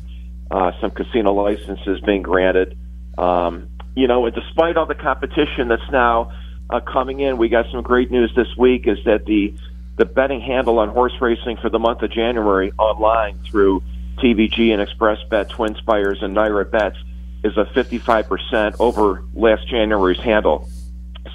uh, 0.51 0.71
some 0.79 0.91
casino 0.91 1.33
licenses 1.33 1.99
being 2.01 2.21
granted. 2.21 2.77
Um, 3.17 3.67
you 3.95 4.07
know, 4.07 4.27
and 4.27 4.35
despite 4.35 4.77
all 4.77 4.85
the 4.85 4.95
competition 4.95 5.67
that's 5.67 5.89
now 5.91 6.31
uh, 6.69 6.79
coming 6.81 7.19
in, 7.19 7.37
we 7.37 7.49
got 7.49 7.65
some 7.71 7.81
great 7.81 8.11
news 8.11 8.31
this 8.35 8.55
week. 8.57 8.87
Is 8.87 8.99
that 9.05 9.25
the 9.25 9.55
the 9.97 10.05
betting 10.05 10.41
handle 10.41 10.79
on 10.79 10.89
horse 10.89 11.13
racing 11.19 11.57
for 11.57 11.69
the 11.69 11.79
month 11.79 12.01
of 12.03 12.11
January 12.11 12.71
online 12.77 13.39
through 13.49 13.83
TVG 14.19 14.71
and 14.71 14.81
Express 14.81 15.17
Bet, 15.29 15.49
Twin 15.49 15.75
Spires, 15.75 16.19
and 16.21 16.35
NYRA 16.35 16.69
Bets 16.71 16.97
is 17.43 17.57
a 17.57 17.65
55% 17.65 18.77
over 18.79 19.23
last 19.33 19.67
January's 19.67 20.19
handle. 20.19 20.69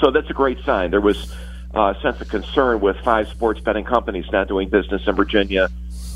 So 0.00 0.10
that's 0.10 0.30
a 0.30 0.32
great 0.32 0.58
sign. 0.64 0.90
There 0.90 1.00
was 1.00 1.32
uh, 1.74 1.94
a 1.96 2.00
sense 2.02 2.20
of 2.20 2.28
concern 2.28 2.80
with 2.80 2.96
five 3.04 3.28
sports 3.28 3.60
betting 3.60 3.84
companies 3.84 4.26
not 4.32 4.48
doing 4.48 4.68
business 4.68 5.02
in 5.06 5.14
Virginia 5.14 5.68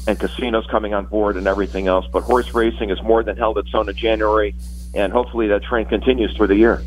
and 0.07 0.19
casinos 0.19 0.67
coming 0.71 0.95
on 0.95 1.07
board 1.07 1.37
and 1.37 1.47
everything 1.47 1.88
else. 1.88 2.07
But 2.12 2.23
horse 2.23 2.55
racing 2.55 2.91
has 2.91 3.03
more 3.03 3.23
than 3.23 3.37
held 3.37 3.59
its 3.59 3.75
own 3.75 3.88
in 3.88 3.97
January, 3.97 4.55
and 4.95 5.12
hopefully 5.12 5.49
that 5.49 5.65
trend 5.65 5.88
continues 5.88 6.37
through 6.37 6.49
the 6.49 6.57
year. 6.57 6.83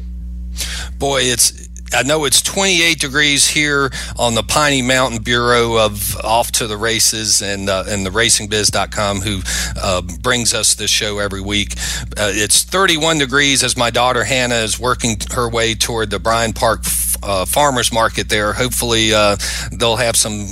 Boy, 0.97 1.21
it's 1.23 1.68
I 1.93 2.03
know 2.03 2.25
it's 2.25 2.41
28 2.41 2.99
degrees 2.99 3.47
here 3.47 3.89
on 4.17 4.35
the 4.35 4.43
Piney 4.43 4.81
Mountain 4.81 5.23
Bureau 5.23 5.77
of 5.77 6.15
Off 6.17 6.51
to 6.53 6.67
the 6.67 6.77
Races 6.77 7.41
and 7.41 7.69
uh, 7.69 7.83
and 7.87 8.05
the 8.05 8.09
RacingBiz.com, 8.09 9.21
who 9.21 9.41
uh, 9.81 10.01
brings 10.21 10.53
us 10.53 10.75
this 10.75 10.91
show 10.91 11.19
every 11.19 11.41
week. 11.41 11.73
Uh, 12.17 12.31
it's 12.33 12.63
31 12.63 13.17
degrees 13.17 13.63
as 13.63 13.77
my 13.77 13.89
daughter 13.89 14.23
Hannah 14.23 14.55
is 14.55 14.79
working 14.79 15.17
her 15.31 15.49
way 15.49 15.75
toward 15.75 16.09
the 16.09 16.19
Bryan 16.19 16.53
Park 16.53 16.81
uh, 17.23 17.45
Farmers 17.45 17.91
Market 17.91 18.29
there. 18.29 18.53
Hopefully, 18.53 19.13
uh, 19.13 19.37
they'll 19.71 19.95
have 19.95 20.15
some 20.15 20.47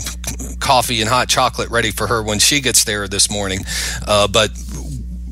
coffee 0.59 1.01
and 1.01 1.09
hot 1.09 1.29
chocolate 1.29 1.69
ready 1.69 1.91
for 1.91 2.07
her 2.07 2.21
when 2.23 2.39
she 2.39 2.59
gets 2.61 2.83
there 2.83 3.07
this 3.07 3.29
morning. 3.29 3.59
Uh, 4.05 4.27
but 4.27 4.51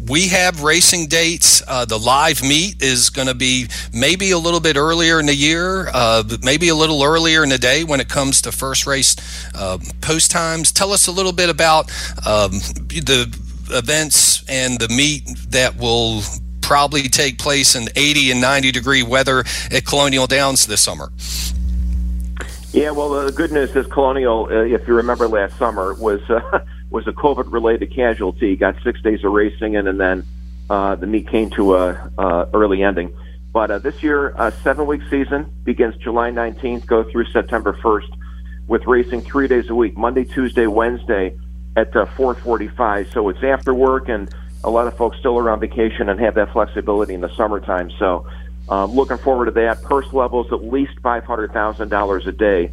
we 0.07 0.27
have 0.27 0.63
racing 0.63 1.07
dates. 1.07 1.63
Uh, 1.67 1.85
the 1.85 1.97
live 1.97 2.41
meet 2.41 2.81
is 2.81 3.09
going 3.09 3.27
to 3.27 3.33
be 3.33 3.67
maybe 3.93 4.31
a 4.31 4.37
little 4.37 4.59
bit 4.59 4.77
earlier 4.77 5.19
in 5.19 5.25
the 5.25 5.35
year, 5.35 5.87
uh, 5.93 6.23
maybe 6.43 6.69
a 6.69 6.75
little 6.75 7.03
earlier 7.03 7.43
in 7.43 7.49
the 7.49 7.57
day 7.57 7.83
when 7.83 7.99
it 7.99 8.09
comes 8.09 8.41
to 8.43 8.51
first 8.51 8.85
race 8.85 9.15
uh, 9.55 9.77
post 10.01 10.31
times. 10.31 10.71
Tell 10.71 10.91
us 10.91 11.07
a 11.07 11.11
little 11.11 11.31
bit 11.31 11.49
about 11.49 11.89
um, 12.25 12.51
the 12.51 13.35
events 13.71 14.47
and 14.47 14.79
the 14.79 14.89
meet 14.89 15.23
that 15.49 15.77
will 15.77 16.21
probably 16.61 17.03
take 17.03 17.37
place 17.37 17.75
in 17.75 17.87
80 17.95 18.31
and 18.31 18.41
90 18.41 18.71
degree 18.71 19.03
weather 19.03 19.43
at 19.71 19.85
Colonial 19.85 20.27
Downs 20.27 20.65
this 20.67 20.81
summer. 20.81 21.11
Yeah, 22.73 22.91
well, 22.91 23.09
the 23.09 23.31
good 23.31 23.51
news 23.51 23.75
is 23.75 23.87
Colonial, 23.87 24.47
uh, 24.51 24.63
if 24.63 24.85
you 24.87 24.95
remember 24.95 25.27
last 25.27 25.57
summer, 25.57 25.93
was 25.93 26.21
uh, 26.29 26.59
was 26.95 27.07
a 27.07 27.11
COVID 27.11 27.51
related 27.51 27.93
casualty. 27.93 28.55
Got 28.55 28.81
six 28.81 29.01
days 29.01 29.21
of 29.25 29.33
racing 29.33 29.73
in, 29.73 29.85
and 29.85 29.99
then 29.99 30.23
uh, 30.69 30.95
the 30.95 31.05
meet 31.05 31.27
came 31.27 31.49
to 31.49 31.75
a 31.75 32.11
uh, 32.17 32.45
early 32.53 32.83
ending. 32.83 33.13
But 33.51 33.69
uh, 33.69 33.79
this 33.79 34.01
year, 34.01 34.29
a 34.37 34.53
seven 34.63 34.87
week 34.87 35.01
season 35.09 35.51
begins 35.65 35.97
July 35.97 36.31
19th, 36.31 36.85
go 36.85 37.03
through 37.03 37.25
September 37.25 37.73
1st, 37.73 38.17
with 38.67 38.87
racing 38.87 39.21
three 39.21 39.49
days 39.49 39.69
a 39.69 39.75
week, 39.75 39.97
Monday, 39.97 40.23
Tuesday, 40.23 40.67
Wednesday, 40.67 41.37
at 41.75 41.93
uh, 41.97 42.05
4:45. 42.05 43.11
So 43.11 43.27
it's 43.27 43.43
after 43.43 43.73
work, 43.73 44.07
and 44.07 44.33
a 44.63 44.69
lot 44.69 44.87
of 44.87 44.95
folks 44.95 45.17
still 45.19 45.37
are 45.37 45.49
on 45.49 45.59
vacation 45.59 46.07
and 46.07 46.17
have 46.21 46.35
that 46.35 46.53
flexibility 46.53 47.13
in 47.13 47.21
the 47.21 47.35
summertime. 47.35 47.91
So. 47.99 48.25
Um, 48.67 48.93
looking 48.93 49.19
forward 49.19 49.45
to 49.45 49.51
that. 49.51 49.83
Purse 49.83 50.11
levels 50.11 50.51
at 50.51 50.63
least 50.63 50.93
five 51.03 51.23
hundred 51.23 51.53
thousand 51.53 51.89
dollars 51.89 52.25
a 52.25 52.31
day, 52.31 52.71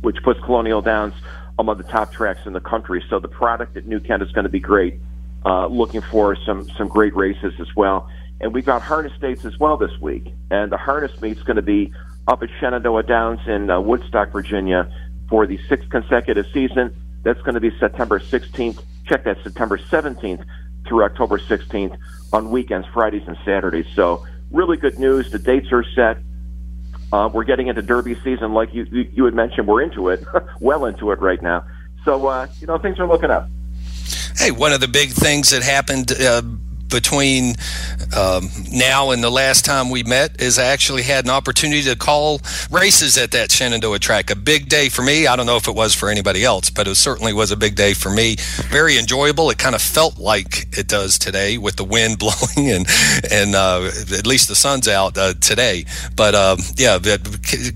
which 0.00 0.16
puts 0.22 0.40
Colonial 0.40 0.80
Downs 0.80 1.12
among 1.62 1.78
the 1.78 1.84
top 1.84 2.12
tracks 2.12 2.40
in 2.44 2.52
the 2.52 2.60
country. 2.60 3.02
So 3.08 3.18
the 3.18 3.28
product 3.28 3.76
at 3.76 3.86
New 3.86 4.00
Kent 4.00 4.22
is 4.22 4.30
going 4.32 4.44
to 4.44 4.50
be 4.50 4.60
great. 4.60 5.00
Uh, 5.44 5.66
looking 5.66 6.02
for 6.02 6.36
some 6.46 6.68
some 6.76 6.86
great 6.88 7.16
races 7.16 7.54
as 7.58 7.74
well. 7.74 8.08
And 8.40 8.52
we've 8.52 8.66
got 8.66 8.82
harness 8.82 9.12
dates 9.20 9.44
as 9.44 9.58
well 9.58 9.76
this 9.76 9.98
week. 10.00 10.32
And 10.50 10.70
the 10.70 10.76
harness 10.76 11.20
meet's 11.20 11.42
going 11.42 11.56
to 11.56 11.62
be 11.62 11.92
up 12.28 12.42
at 12.42 12.48
Shenandoah 12.60 13.04
Downs 13.04 13.40
in 13.46 13.70
uh, 13.70 13.80
Woodstock, 13.80 14.30
Virginia, 14.30 14.92
for 15.28 15.46
the 15.46 15.58
sixth 15.68 15.88
consecutive 15.90 16.46
season. 16.52 16.94
That's 17.22 17.40
going 17.42 17.54
to 17.54 17.60
be 17.60 17.70
September 17.78 18.18
16th. 18.18 18.82
Check 19.06 19.24
that 19.24 19.38
September 19.42 19.78
17th 19.78 20.44
through 20.86 21.04
October 21.04 21.38
16th 21.38 21.96
on 22.32 22.50
weekends, 22.50 22.86
Fridays 22.92 23.22
and 23.26 23.36
Saturdays. 23.44 23.86
So 23.94 24.26
really 24.50 24.76
good 24.76 24.98
news. 24.98 25.30
The 25.30 25.38
dates 25.38 25.72
are 25.72 25.84
set. 25.94 26.18
Uh, 27.12 27.28
we're 27.32 27.44
getting 27.44 27.66
into 27.66 27.82
Derby 27.82 28.14
season, 28.24 28.54
like 28.54 28.72
you 28.72 28.86
you 28.90 29.24
had 29.26 29.34
mentioned. 29.34 29.68
We're 29.68 29.82
into 29.82 30.08
it, 30.08 30.24
well 30.60 30.86
into 30.86 31.10
it 31.10 31.20
right 31.20 31.42
now. 31.42 31.64
So 32.04 32.26
uh, 32.26 32.46
you 32.58 32.66
know 32.66 32.78
things 32.78 32.98
are 32.98 33.06
looking 33.06 33.30
up. 33.30 33.48
Hey, 34.36 34.50
one 34.50 34.72
of 34.72 34.80
the 34.80 34.88
big 34.88 35.10
things 35.10 35.50
that 35.50 35.62
happened. 35.62 36.10
Between 36.92 37.54
um, 38.16 38.50
now 38.70 39.10
and 39.10 39.24
the 39.24 39.30
last 39.30 39.64
time 39.64 39.88
we 39.88 40.02
met 40.02 40.40
is 40.42 40.58
I 40.58 40.66
actually 40.66 41.02
had 41.02 41.24
an 41.24 41.30
opportunity 41.30 41.82
to 41.82 41.96
call 41.96 42.40
races 42.70 43.16
at 43.16 43.30
that 43.30 43.50
Shenandoah 43.50 43.98
track. 43.98 44.30
A 44.30 44.36
big 44.36 44.68
day 44.68 44.88
for 44.90 45.02
me. 45.02 45.26
I 45.26 45.34
don't 45.34 45.46
know 45.46 45.56
if 45.56 45.68
it 45.68 45.74
was 45.74 45.94
for 45.94 46.10
anybody 46.10 46.44
else, 46.44 46.68
but 46.68 46.86
it 46.86 46.96
certainly 46.96 47.32
was 47.32 47.50
a 47.50 47.56
big 47.56 47.74
day 47.74 47.94
for 47.94 48.10
me. 48.10 48.36
Very 48.68 48.98
enjoyable. 48.98 49.48
It 49.50 49.58
kind 49.58 49.74
of 49.74 49.80
felt 49.80 50.18
like 50.18 50.76
it 50.76 50.88
does 50.88 51.18
today 51.18 51.56
with 51.58 51.76
the 51.76 51.84
wind 51.84 52.18
blowing 52.22 52.70
and 52.70 52.86
and 53.30 53.54
uh, 53.54 53.90
at 54.16 54.26
least 54.26 54.48
the 54.48 54.54
sun's 54.54 54.88
out 54.88 55.16
uh, 55.16 55.34
today. 55.34 55.84
But 56.14 56.34
um, 56.34 56.58
yeah, 56.76 56.98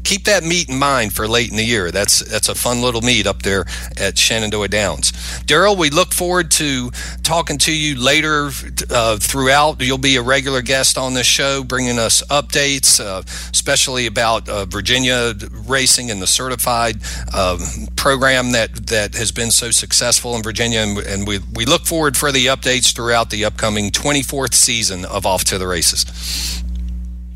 keep 0.04 0.24
that 0.24 0.42
meet 0.42 0.68
in 0.68 0.78
mind 0.78 1.12
for 1.14 1.26
late 1.26 1.50
in 1.50 1.56
the 1.56 1.64
year. 1.64 1.90
That's 1.90 2.18
that's 2.20 2.48
a 2.48 2.54
fun 2.54 2.82
little 2.82 3.00
meet 3.00 3.26
up 3.26 3.42
there 3.42 3.64
at 3.96 4.18
Shenandoah 4.18 4.68
Downs. 4.68 5.12
Daryl, 5.46 5.76
we 5.78 5.90
look 5.90 6.12
forward 6.12 6.50
to 6.52 6.90
talking 7.22 7.58
to 7.58 7.72
you 7.72 7.98
later. 7.98 8.50
Uh, 8.90 9.05
uh, 9.06 9.16
throughout. 9.18 9.80
You'll 9.80 9.98
be 9.98 10.16
a 10.16 10.22
regular 10.22 10.62
guest 10.62 10.98
on 10.98 11.14
this 11.14 11.26
show, 11.26 11.62
bringing 11.62 11.98
us 11.98 12.22
updates, 12.26 13.00
uh, 13.00 13.22
especially 13.52 14.06
about 14.06 14.48
uh, 14.48 14.64
Virginia 14.64 15.32
racing 15.66 16.10
and 16.10 16.20
the 16.20 16.26
certified 16.26 16.96
um, 17.32 17.60
program 17.94 18.52
that 18.52 18.86
that 18.86 19.14
has 19.14 19.30
been 19.30 19.50
so 19.50 19.70
successful 19.70 20.34
in 20.34 20.42
Virginia. 20.42 20.80
And, 20.80 20.98
and, 20.98 21.26
we 21.26 21.40
we 21.54 21.64
look 21.66 21.86
forward 21.86 22.16
for 22.16 22.32
the 22.32 22.46
updates 22.46 22.94
throughout 22.94 23.30
the 23.30 23.44
upcoming 23.44 23.90
24th 23.90 24.54
season 24.54 25.04
of 25.04 25.24
Off 25.24 25.44
to 25.44 25.58
the 25.58 25.66
Races. 25.66 26.62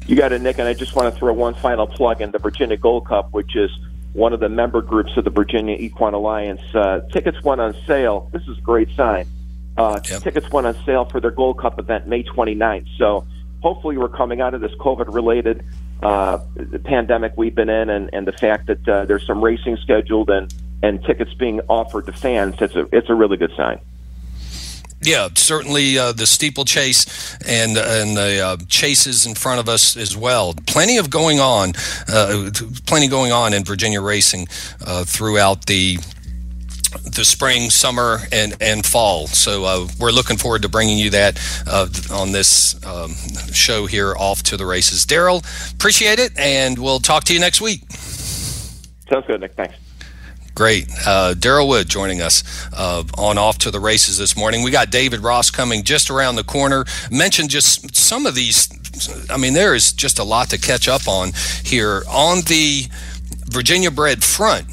You 0.07 0.17
got 0.17 0.33
it, 0.33 0.41
Nick. 0.41 0.59
And 0.59 0.67
I 0.67 0.75
just 0.75 0.97
want 0.97 1.12
to 1.12 1.19
throw 1.19 1.33
one 1.33 1.55
final 1.55 1.87
plug 1.87 2.21
in 2.21 2.33
the 2.33 2.39
Virginia 2.39 2.77
Gold 2.77 3.07
Cup, 3.07 3.33
which 3.33 3.55
is 3.55 3.71
one 4.12 4.33
of 4.33 4.41
the 4.41 4.49
member 4.49 4.83
groups 4.83 5.17
of 5.17 5.23
the 5.23 5.31
Virginia 5.31 5.77
Equine 5.77 6.15
Alliance. 6.15 6.62
Uh, 6.75 7.00
tickets 7.12 7.43
went 7.45 7.61
on 7.61 7.77
sale. 7.87 8.29
This 8.33 8.43
is 8.49 8.59
a 8.59 8.61
great 8.61 8.91
sign 8.97 9.29
uh, 9.81 10.01
yep. 10.11 10.23
Tickets 10.23 10.51
went 10.51 10.67
on 10.67 10.77
sale 10.85 11.07
for 11.07 11.21
their 11.21 11.31
Gold 11.31 11.59
Cup 11.59 11.79
event 11.79 12.07
May 12.07 12.23
29th. 12.23 12.87
So 12.99 13.27
hopefully 13.63 13.97
we're 13.97 14.09
coming 14.09 14.41
out 14.41 14.53
of 14.53 14.61
this 14.61 14.73
COVID-related 14.73 15.65
uh, 16.03 16.39
pandemic 16.85 17.33
we've 17.37 17.55
been 17.55 17.71
in, 17.71 17.89
and, 17.89 18.11
and 18.13 18.27
the 18.27 18.33
fact 18.33 18.67
that 18.67 18.89
uh, 18.89 19.05
there's 19.07 19.27
some 19.27 19.43
racing 19.43 19.77
scheduled 19.79 20.31
and 20.31 20.53
and 20.83 21.05
tickets 21.05 21.35
being 21.35 21.61
offered 21.69 22.07
to 22.07 22.13
fans. 22.13 22.57
It's 22.61 22.75
a 22.75 22.89
it's 22.93 23.11
a 23.11 23.15
really 23.15 23.37
good 23.37 23.53
sign. 23.57 23.81
Yeah, 25.03 25.29
certainly 25.35 25.99
uh, 25.99 26.13
the 26.13 26.27
steeplechase 26.27 27.39
and 27.47 27.77
and 27.79 28.17
the 28.17 28.41
uh, 28.41 28.57
chases 28.69 29.25
in 29.25 29.35
front 29.35 29.61
of 29.61 29.69
us 29.69 29.97
as 29.97 30.15
well. 30.17 30.55
Plenty 30.67 30.99
of 30.99 31.09
going 31.09 31.41
on, 31.41 31.73
uh, 32.09 32.51
plenty 32.87 33.09
going 33.09 33.33
on 33.33 33.55
in 33.55 33.65
Virginia 33.65 34.03
racing 34.03 34.47
uh, 34.85 35.05
throughout 35.05 35.67
the 35.67 35.99
the 37.04 37.25
spring, 37.25 37.70
summer, 37.70 38.20
and, 38.32 38.56
and 38.61 38.85
fall. 38.85 39.26
So 39.26 39.64
uh, 39.64 39.88
we're 39.99 40.11
looking 40.11 40.37
forward 40.37 40.62
to 40.62 40.68
bringing 40.68 40.99
you 40.99 41.11
that 41.11 41.38
uh, 41.66 41.88
on 42.12 42.32
this 42.32 42.85
um, 42.85 43.14
show 43.52 43.87
here, 43.87 44.14
Off 44.16 44.42
to 44.44 44.56
the 44.56 44.66
Races. 44.66 45.06
Daryl, 45.06 45.44
appreciate 45.73 46.18
it, 46.18 46.37
and 46.38 46.78
we'll 46.78 47.00
talk 47.00 47.25
to 47.25 47.35
you 47.35 47.40
next 47.40 47.61
week. 47.61 47.82
Sounds 49.11 49.26
good, 49.26 49.40
Nick. 49.40 49.54
Thanks. 49.54 49.75
Great. 50.54 50.88
Uh, 51.06 51.35
Daryl 51.37 51.68
Wood 51.68 51.88
joining 51.88 52.20
us 52.20 52.42
uh, 52.75 53.04
on 53.16 53.38
Off 53.38 53.59
to 53.59 53.70
the 53.70 53.80
Races 53.80 54.18
this 54.18 54.37
morning. 54.37 54.62
We 54.62 54.70
got 54.70 54.90
David 54.90 55.20
Ross 55.20 55.50
coming 55.50 55.85
just 55.85 56.11
around 56.11 56.37
the 56.37 56.44
corner. 56.44 56.85
Mentioned 57.11 57.50
just 57.50 57.97
some 57.97 58.26
of 58.26 58.35
these. 58.35 58.68
I 59.30 59.37
mean, 59.37 59.54
there 59.54 59.75
is 59.75 59.92
just 59.92 60.18
a 60.18 60.25
lot 60.25 60.50
to 60.50 60.59
catch 60.59 60.88
up 60.88 61.09
on 61.09 61.32
here. 61.64 62.02
On 62.11 62.42
the 62.42 62.85
Virginia 63.47 63.90
bred 63.90 64.23
front, 64.23 64.66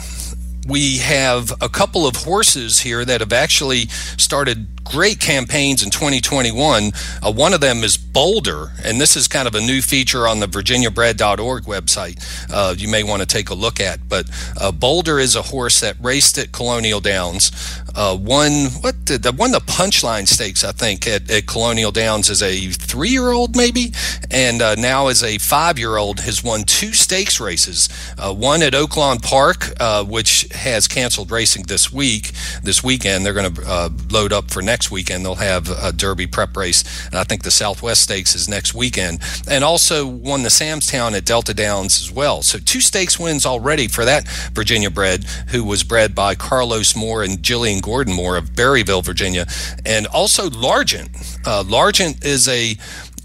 we 0.68 0.98
have 0.98 1.54
a 1.62 1.70
couple 1.70 2.06
of 2.06 2.18
horses 2.18 2.80
here 2.80 3.06
that 3.06 3.22
have 3.22 3.32
actually 3.32 3.88
started 4.18 4.68
great 4.84 5.20
campaigns 5.20 5.84
in 5.84 5.90
2021. 5.90 6.92
Uh, 7.22 7.32
one 7.32 7.54
of 7.54 7.62
them 7.62 7.84
is 7.84 7.98
Boulder, 7.98 8.72
and 8.84 9.00
this 9.00 9.16
is 9.16 9.28
kind 9.28 9.48
of 9.48 9.56
a 9.56 9.62
new 9.62 9.82
feature 9.82 10.28
on 10.28 10.40
the 10.40 10.48
virginiabred.org 10.48 11.64
website. 11.64 12.22
Uh, 12.52 12.74
you 12.78 12.88
may 12.88 13.04
want 13.04 13.22
to 13.22 13.28
take 13.28 13.50
a 13.50 13.54
look 13.54 13.80
at. 13.80 14.08
But 14.10 14.30
uh, 14.60 14.72
Boulder 14.72 15.20
is 15.20 15.36
a 15.36 15.42
horse 15.42 15.80
that 15.82 15.96
raced 16.02 16.38
at 16.38 16.52
Colonial 16.52 17.00
Downs, 17.00 17.52
uh, 17.98 18.18
won 18.20 18.68
what 18.82 19.06
the 19.06 19.36
won 19.38 19.52
the 19.52 19.60
Punchline 19.60 20.26
Stakes, 20.26 20.64
I 20.64 20.72
think, 20.72 21.06
at, 21.06 21.30
at 21.30 21.46
Colonial 21.48 21.92
Downs 21.92 22.30
as 22.30 22.42
a 22.42 22.70
three-year-old 22.70 23.58
maybe, 23.58 23.92
and 24.32 24.62
uh, 24.62 24.76
now 24.76 25.08
as 25.08 25.22
a 25.22 25.38
five-year-old 25.38 26.22
has 26.22 26.42
won 26.42 26.64
two 26.64 26.94
stakes 26.94 27.42
races. 27.42 27.90
Uh, 28.18 28.34
one 28.34 28.64
at 28.64 28.72
Oaklawn 28.74 29.22
Park, 29.22 29.74
which 30.10 30.48
has 30.52 30.88
canceled 30.88 31.30
racing 31.30 31.64
this 31.64 31.92
week, 31.92 32.32
this 32.64 32.82
weekend. 32.82 33.26
They're 33.26 33.34
going 33.34 33.54
to 33.54 33.92
load 34.10 34.32
up 34.32 34.50
for 34.50 34.62
next 34.62 34.78
next 34.78 34.92
weekend 34.92 35.26
they'll 35.26 35.34
have 35.34 35.68
a 35.84 35.92
Derby 35.92 36.28
prep 36.28 36.56
race, 36.56 36.84
and 37.08 37.16
I 37.16 37.24
think 37.24 37.42
the 37.42 37.50
Southwest 37.50 38.04
Stakes 38.04 38.36
is 38.36 38.48
next 38.48 38.76
weekend, 38.76 39.20
and 39.50 39.64
also 39.64 40.06
won 40.06 40.44
the 40.44 40.50
Samstown 40.50 41.18
at 41.18 41.26
Delta 41.26 41.52
Downs 41.52 42.00
as 42.00 42.12
well. 42.12 42.44
So 42.44 42.60
two 42.60 42.80
stakes 42.80 43.18
wins 43.18 43.44
already 43.44 43.88
for 43.88 44.06
that 44.06 44.28
Virginia 44.54 44.92
bred, 44.92 45.24
who 45.50 45.64
was 45.64 45.84
bred 45.84 46.14
by 46.14 46.36
Carlos 46.36 46.96
Moore 46.96 47.24
and 47.24 47.40
Jillian 47.40 47.82
Gordon 47.88 48.14
Moore 48.14 48.36
of 48.36 48.54
Berryville, 48.54 49.02
Virginia, 49.02 49.46
and 49.86 50.08
also 50.08 50.50
Largent. 50.50 51.08
Uh, 51.48 51.64
Largent 51.64 52.26
is 52.26 52.50
a 52.50 52.76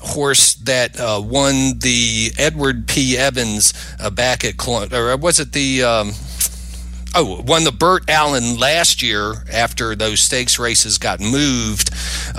horse 0.00 0.54
that 0.54 1.00
uh, 1.00 1.20
won 1.20 1.80
the 1.80 2.30
Edward 2.38 2.86
P. 2.86 3.18
Evans 3.18 3.74
uh, 3.98 4.08
back 4.08 4.44
at, 4.44 4.54
or 4.68 5.16
was 5.16 5.40
it 5.40 5.52
the? 5.52 5.82
Um, 5.82 6.12
Oh, 7.14 7.42
won 7.42 7.64
the 7.64 7.72
Burt 7.72 8.08
Allen 8.08 8.58
last 8.58 9.02
year 9.02 9.44
after 9.52 9.94
those 9.94 10.20
stakes 10.20 10.58
races 10.58 10.96
got 10.96 11.20
moved 11.20 11.90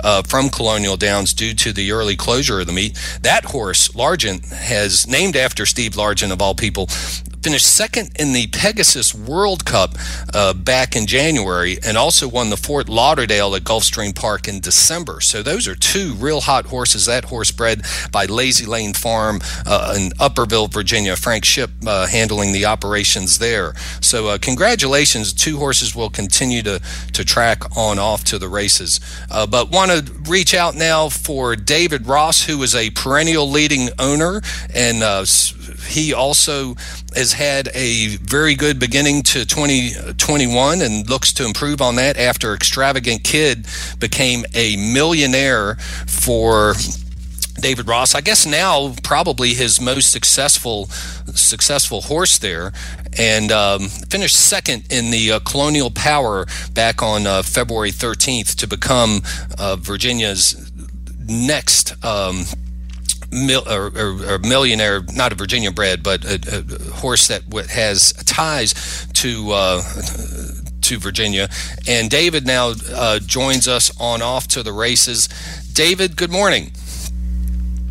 uh, 0.02 0.22
from 0.22 0.48
Colonial 0.48 0.96
Downs 0.96 1.32
due 1.32 1.54
to 1.54 1.72
the 1.72 1.92
early 1.92 2.16
closure 2.16 2.58
of 2.58 2.66
the 2.66 2.72
meet. 2.72 2.98
That 3.22 3.44
horse, 3.44 3.86
Largent, 3.90 4.50
has 4.50 5.06
named 5.06 5.36
after 5.36 5.64
Steve 5.64 5.92
Largent 5.92 6.32
of 6.32 6.42
all 6.42 6.56
people, 6.56 6.88
finished 7.44 7.66
second 7.66 8.10
in 8.18 8.32
the 8.32 8.46
Pegasus 8.46 9.14
World 9.14 9.66
Cup 9.66 9.96
uh, 10.32 10.54
back 10.54 10.96
in 10.96 11.06
January 11.06 11.76
and 11.84 11.98
also 11.98 12.26
won 12.26 12.48
the 12.48 12.56
Fort 12.56 12.88
Lauderdale 12.88 13.54
at 13.54 13.64
Gulfstream 13.64 14.16
Park 14.16 14.48
in 14.48 14.60
December. 14.60 15.20
So 15.20 15.42
those 15.42 15.68
are 15.68 15.74
two 15.74 16.14
real 16.14 16.40
hot 16.40 16.64
horses. 16.64 17.04
That 17.04 17.26
horse 17.26 17.50
bred 17.50 17.82
by 18.10 18.24
Lazy 18.24 18.64
Lane 18.64 18.94
Farm 18.94 19.40
uh, 19.66 19.94
in 19.94 20.12
Upperville, 20.18 20.68
Virginia. 20.68 21.16
Frank 21.16 21.44
Ship 21.44 21.70
uh, 21.86 22.06
handling 22.06 22.52
the 22.52 22.64
operations 22.64 23.38
there. 23.38 23.74
So 24.00 24.28
uh, 24.28 24.38
congratulations. 24.38 25.34
Two 25.34 25.58
horses 25.58 25.94
will 25.94 26.08
continue 26.08 26.62
to, 26.62 26.80
to 27.12 27.24
track 27.26 27.76
on 27.76 27.98
off 27.98 28.24
to 28.24 28.38
the 28.38 28.48
races. 28.48 29.00
Uh, 29.30 29.46
but 29.46 29.70
want 29.70 29.90
to 29.90 30.10
reach 30.30 30.54
out 30.54 30.76
now 30.76 31.10
for 31.10 31.56
David 31.56 32.06
Ross, 32.06 32.44
who 32.44 32.62
is 32.62 32.74
a 32.74 32.88
perennial 32.88 33.50
leading 33.50 33.90
owner 33.98 34.40
and 34.74 35.02
uh, 35.02 35.26
he 35.86 36.12
also 36.12 36.74
has 37.14 37.32
had 37.32 37.68
a 37.74 38.16
very 38.16 38.54
good 38.54 38.78
beginning 38.78 39.22
to 39.22 39.44
2021 39.44 40.82
and 40.82 41.08
looks 41.08 41.32
to 41.34 41.44
improve 41.44 41.80
on 41.80 41.96
that 41.96 42.16
after 42.16 42.54
Extravagant 42.54 43.24
Kid 43.24 43.66
became 43.98 44.44
a 44.54 44.76
millionaire 44.76 45.76
for 46.06 46.74
David 47.60 47.86
Ross. 47.88 48.14
I 48.14 48.20
guess 48.20 48.46
now 48.46 48.94
probably 49.02 49.54
his 49.54 49.80
most 49.80 50.10
successful 50.10 50.86
successful 51.34 52.02
horse 52.02 52.38
there, 52.38 52.72
and 53.16 53.50
um, 53.52 53.88
finished 53.88 54.36
second 54.36 54.84
in 54.90 55.10
the 55.10 55.32
uh, 55.32 55.40
Colonel 55.40 55.90
Power 55.90 56.46
back 56.72 57.02
on 57.02 57.26
uh, 57.26 57.42
February 57.42 57.90
13th 57.90 58.56
to 58.56 58.66
become 58.66 59.22
uh, 59.58 59.76
Virginia's 59.76 60.70
next. 61.26 61.94
Um, 62.04 62.44
mil, 63.34 63.62
or, 63.68 63.86
or, 63.88 64.34
or, 64.34 64.38
millionaire, 64.38 65.02
not 65.14 65.32
a 65.32 65.34
Virginia 65.34 65.72
bred, 65.72 66.02
but 66.02 66.24
a, 66.24 66.38
a 66.46 66.92
horse 66.92 67.28
that 67.28 67.42
has 67.70 68.12
ties 68.24 69.06
to 69.14 69.50
uh, 69.52 69.82
to 70.82 70.98
Virginia. 70.98 71.48
And 71.88 72.08
David 72.08 72.46
now 72.46 72.74
uh, 72.92 73.18
joins 73.18 73.66
us 73.66 73.90
on 74.00 74.22
off 74.22 74.46
to 74.48 74.62
the 74.62 74.72
races. 74.72 75.28
David, 75.72 76.16
good 76.16 76.30
morning. 76.30 76.72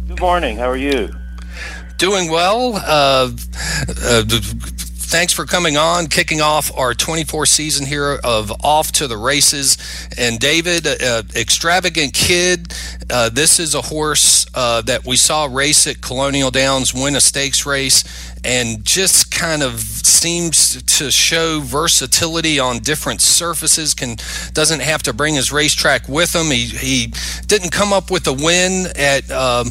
Good 0.08 0.22
morning. 0.22 0.58
How 0.58 0.70
are 0.70 0.78
you? 0.78 1.10
Doing 1.98 2.30
well. 2.30 2.76
Uh, 2.76 3.32
uh 4.04 4.24
thanks 5.13 5.32
for 5.32 5.45
coming 5.45 5.78
on, 5.78 6.08
kicking 6.08 6.41
off 6.41 6.76
our 6.76 6.95
24 6.95 7.45
season 7.45 7.86
here 7.86 8.19
of 8.23 8.52
Off 8.63 8.91
to 8.91 9.08
the 9.08 9.15
Races. 9.15 9.78
And 10.17 10.39
David, 10.39 10.88
uh, 10.88 11.21
Extravagant 11.36 12.15
Kid, 12.15 12.73
uh, 13.12 13.30
this 13.30 13.60
is 13.60 13.76
a 13.76 13.82
horse 13.82 14.47
uh, 14.56 14.82
that 14.82 15.06
we 15.06 15.15
saw 15.15 15.45
race 15.45 15.86
at 15.86 16.02
Colonial 16.02 16.49
Downs, 16.49 16.95
win 16.95 17.15
a 17.15 17.21
stakes 17.21 17.63
race, 17.63 18.04
and 18.43 18.84
just 18.84 19.30
kind 19.30 19.62
of 19.62 19.82
seems 19.82 20.82
to 20.82 21.12
show 21.12 21.60
versatility 21.60 22.60
on 22.60 22.80
different 22.80 23.21
surfaces. 23.21 23.93
Can 23.93 24.15
doesn't 24.54 24.82
have 24.82 25.04
to 25.04 25.13
bring 25.13 25.36
his 25.36 25.52
racetrack 25.52 26.10
with 26.10 26.34
him. 26.36 26.47
He 26.47 26.65
he 26.65 27.13
didn't 27.45 27.69
come 27.69 27.93
up 27.93 28.10
with 28.10 28.26
a 28.26 28.34
win 28.34 28.88
at. 28.95 29.30
Um, 29.30 29.67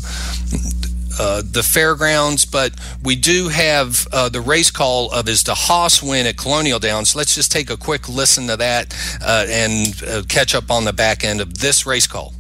uh, 1.19 1.43
the 1.45 1.63
fairgrounds, 1.63 2.45
but 2.45 2.73
we 3.03 3.17
do 3.17 3.49
have 3.49 4.07
uh, 4.13 4.29
the 4.29 4.41
race 4.41 4.71
call 4.71 5.11
of 5.13 5.27
his 5.27 5.43
Da 5.43 5.55
Hoss 5.55 6.03
win 6.03 6.27
at 6.27 6.37
Colonial 6.37 6.79
Downs. 6.79 7.15
Let's 7.15 7.35
just 7.35 7.53
take 7.53 7.71
a 7.71 7.77
quick 7.77 8.09
listen 8.09 8.47
to 8.49 8.57
that 8.57 8.95
uh, 9.23 9.47
and 9.49 10.03
uh, 10.07 10.23
catch 10.29 10.55
up 10.55 10.71
on 10.71 10.85
the 10.85 10.93
back 10.93 11.25
end 11.25 11.41
of 11.41 11.59
this 11.59 11.87
race 11.87 12.07
call. 12.07 12.35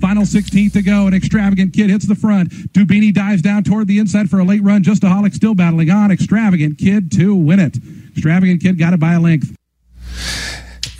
Final 0.00 0.24
16th 0.24 0.72
to 0.72 0.82
go. 0.82 1.06
An 1.06 1.14
extravagant 1.14 1.72
kid 1.72 1.90
hits 1.90 2.06
the 2.06 2.14
front. 2.14 2.50
Dubini 2.72 3.12
dives 3.12 3.42
down 3.42 3.64
toward 3.64 3.88
the 3.88 3.98
inside 3.98 4.28
for 4.28 4.40
a 4.40 4.44
late 4.44 4.62
run. 4.62 4.82
Just 4.82 5.04
a 5.04 5.06
Holic 5.06 5.34
still 5.34 5.54
battling 5.54 5.90
on. 5.90 6.10
Extravagant 6.10 6.78
kid 6.78 7.10
to 7.12 7.34
win 7.34 7.60
it. 7.60 7.76
Extravagant 8.12 8.62
kid 8.62 8.78
got 8.78 8.92
it 8.92 9.00
by 9.00 9.14
a 9.14 9.20
length 9.20 9.56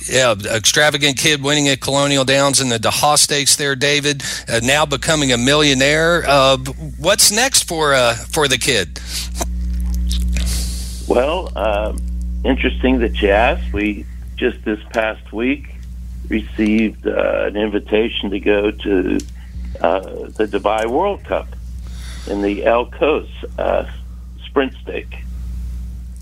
yeah, 0.09 0.35
extravagant 0.55 1.19
kid 1.19 1.43
winning 1.43 1.69
at 1.69 1.81
Colonial 1.81 2.25
Downs 2.25 2.61
in 2.61 2.69
the 2.69 2.79
Da 2.79 2.91
Hoss 2.91 3.23
Stakes 3.23 3.57
there, 3.57 3.75
David. 3.75 4.23
Uh, 4.49 4.61
now 4.63 4.87
becoming 4.87 5.33
a 5.33 5.39
millionaire. 5.39 6.25
Uh, 6.27 6.59
what's 6.99 7.31
next 7.31 7.65
for 7.65 7.95
uh, 7.95 8.15
for 8.15 8.49
the 8.49 8.59
kid? 8.59 9.01
Well, 11.09 11.57
um, 11.57 11.99
interesting 12.45 12.99
that 13.01 13.21
you 13.21 13.31
asked. 13.31 13.73
We 13.73 14.07
just 14.37 14.65
this 14.65 14.81
past 14.91 15.33
week 15.33 15.75
received 16.29 17.07
uh, 17.07 17.45
an 17.47 17.57
invitation 17.57 18.31
to 18.31 18.41
go 18.41 18.71
to 18.71 19.19
uh, 19.81 20.01
the 20.01 20.47
Dubai 20.47 20.87
World 20.87 21.25
Cup 21.25 21.49
in 22.29 22.43
the 22.43 22.63
Quoz 22.93 23.29
uh, 23.59 23.91
Sprint 24.45 24.75
Stake. 24.83 25.26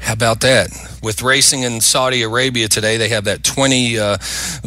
How 0.04 0.12
about 0.12 0.42
that? 0.42 0.68
With 1.02 1.22
racing 1.22 1.62
in 1.62 1.80
Saudi 1.80 2.22
Arabia 2.22 2.68
today, 2.68 2.98
they 2.98 3.08
have 3.08 3.24
that 3.24 3.42
twenty 3.42 3.98
uh, 3.98 4.18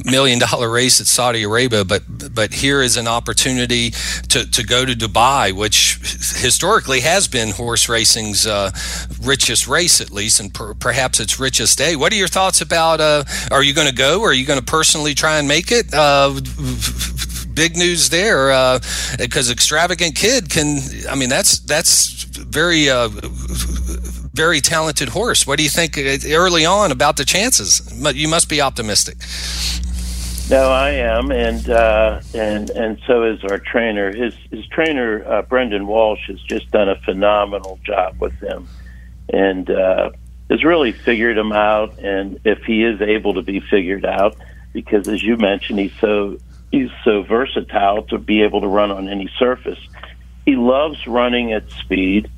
million 0.03 0.39
dollar 0.39 0.67
race 0.67 0.99
at 0.99 1.05
Saudi 1.05 1.43
Arabia. 1.43 1.85
But 1.85 2.01
but 2.33 2.55
here 2.55 2.81
is 2.81 2.97
an 2.97 3.07
opportunity 3.07 3.91
to, 4.29 4.49
to 4.49 4.63
go 4.63 4.83
to 4.83 4.93
Dubai, 4.93 5.53
which 5.53 5.99
historically 6.41 7.01
has 7.01 7.27
been 7.27 7.51
horse 7.51 7.87
racing's 7.87 8.47
uh, 8.47 8.71
richest 9.21 9.67
race, 9.67 10.01
at 10.01 10.09
least, 10.09 10.39
and 10.39 10.51
per, 10.51 10.73
perhaps 10.73 11.19
its 11.19 11.39
richest 11.39 11.77
day. 11.77 11.95
What 11.95 12.11
are 12.13 12.17
your 12.17 12.27
thoughts 12.27 12.61
about? 12.61 12.99
Uh, 12.99 13.23
are 13.51 13.61
you 13.61 13.75
going 13.75 13.87
to 13.87 13.95
go? 13.95 14.23
Are 14.23 14.33
you 14.33 14.45
going 14.45 14.59
to 14.59 14.65
personally 14.65 15.13
try 15.13 15.37
and 15.37 15.47
make 15.47 15.71
it? 15.71 15.93
Uh, 15.93 16.33
big 17.53 17.75
news 17.75 18.09
there 18.09 18.79
because 19.17 19.49
uh, 19.49 19.53
extravagant 19.53 20.15
kid 20.15 20.49
can. 20.49 20.79
I 21.07 21.15
mean, 21.15 21.29
that's 21.29 21.59
that's 21.59 22.23
very 22.23 22.89
uh, 22.89 23.09
very 24.37 24.61
talented 24.61 25.09
horse. 25.09 25.47
What 25.47 25.57
do 25.57 25.63
you 25.63 25.69
think 25.69 25.97
uh, 25.97 26.17
early 26.33 26.65
on 26.65 26.91
about 26.91 27.17
the 27.17 27.25
chances? 27.25 27.81
You 28.15 28.27
must 28.27 28.47
be 28.47 28.61
optimistic. 28.61 29.17
No, 30.49 30.69
I 30.71 30.91
am, 30.91 31.31
and 31.31 31.69
uh, 31.69 32.21
and 32.33 32.69
and 32.69 32.97
so 33.05 33.23
is 33.23 33.43
our 33.43 33.57
trainer. 33.57 34.15
His 34.15 34.33
his 34.49 34.65
trainer 34.67 35.25
uh, 35.25 35.41
Brendan 35.41 35.87
Walsh 35.87 36.27
has 36.27 36.41
just 36.43 36.71
done 36.71 36.87
a 36.87 36.95
phenomenal 37.01 37.79
job 37.83 38.21
with 38.21 38.39
him, 38.39 38.65
and 39.27 39.69
uh, 39.69 40.11
has 40.49 40.63
really 40.63 40.93
figured 40.93 41.37
him 41.37 41.51
out. 41.51 41.99
And 41.99 42.39
if 42.45 42.59
he 42.63 42.83
is 42.83 43.01
able 43.01 43.33
to 43.33 43.41
be 43.41 43.59
figured 43.59 44.05
out, 44.05 44.37
because 44.71 45.09
as 45.09 45.21
you 45.21 45.35
mentioned, 45.35 45.79
he's 45.79 45.99
so 45.99 46.37
he's 46.71 46.91
so 47.03 47.23
versatile 47.23 48.03
to 48.03 48.17
be 48.17 48.43
able 48.43 48.61
to 48.61 48.67
run 48.67 48.89
on 48.91 49.09
any 49.09 49.29
surface. 49.37 49.79
He 50.45 50.55
loves 50.55 51.05
running 51.07 51.51
at 51.51 51.69
speed. 51.71 52.29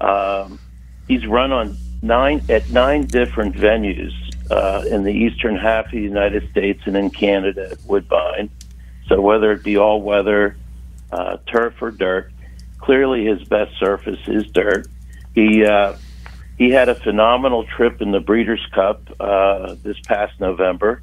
Um, 0.00 0.60
he's 1.08 1.26
run 1.26 1.52
on 1.52 1.76
nine 2.02 2.44
at 2.48 2.68
nine 2.70 3.06
different 3.06 3.54
venues 3.54 4.12
uh, 4.50 4.84
in 4.88 5.02
the 5.02 5.12
eastern 5.12 5.56
half 5.56 5.86
of 5.86 5.92
the 5.92 6.00
United 6.00 6.48
States 6.50 6.82
and 6.86 6.96
in 6.96 7.10
Canada 7.10 7.70
at 7.72 7.78
Woodbine. 7.84 8.50
So 9.08 9.20
whether 9.20 9.52
it 9.52 9.62
be 9.62 9.76
all 9.76 10.02
weather, 10.02 10.56
uh, 11.12 11.38
turf 11.46 11.80
or 11.80 11.90
dirt, 11.90 12.32
clearly 12.78 13.26
his 13.26 13.42
best 13.44 13.78
surface 13.78 14.20
is 14.26 14.46
dirt. 14.50 14.86
He 15.34 15.64
uh, 15.64 15.96
he 16.58 16.70
had 16.70 16.88
a 16.88 16.94
phenomenal 16.94 17.64
trip 17.64 18.00
in 18.00 18.12
the 18.12 18.20
Breeders' 18.20 18.66
Cup 18.72 19.02
uh, 19.20 19.74
this 19.82 19.98
past 20.00 20.40
November, 20.40 21.02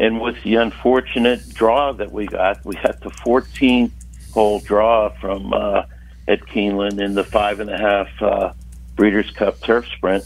and 0.00 0.20
with 0.20 0.42
the 0.42 0.56
unfortunate 0.56 1.48
draw 1.50 1.92
that 1.92 2.10
we 2.10 2.26
got, 2.26 2.64
we 2.64 2.76
got 2.76 3.00
the 3.00 3.10
14 3.10 3.92
hole 4.32 4.60
draw 4.60 5.10
from 5.20 5.52
uh, 5.52 5.82
at 6.26 6.40
Keeneland 6.46 6.98
in 7.00 7.14
the 7.14 7.24
five 7.24 7.60
and 7.60 7.70
a 7.70 7.76
half 7.76 8.22
uh, 8.22 8.52
Breeders' 8.96 9.30
Cup 9.30 9.60
Turf 9.60 9.86
Sprint. 9.88 10.24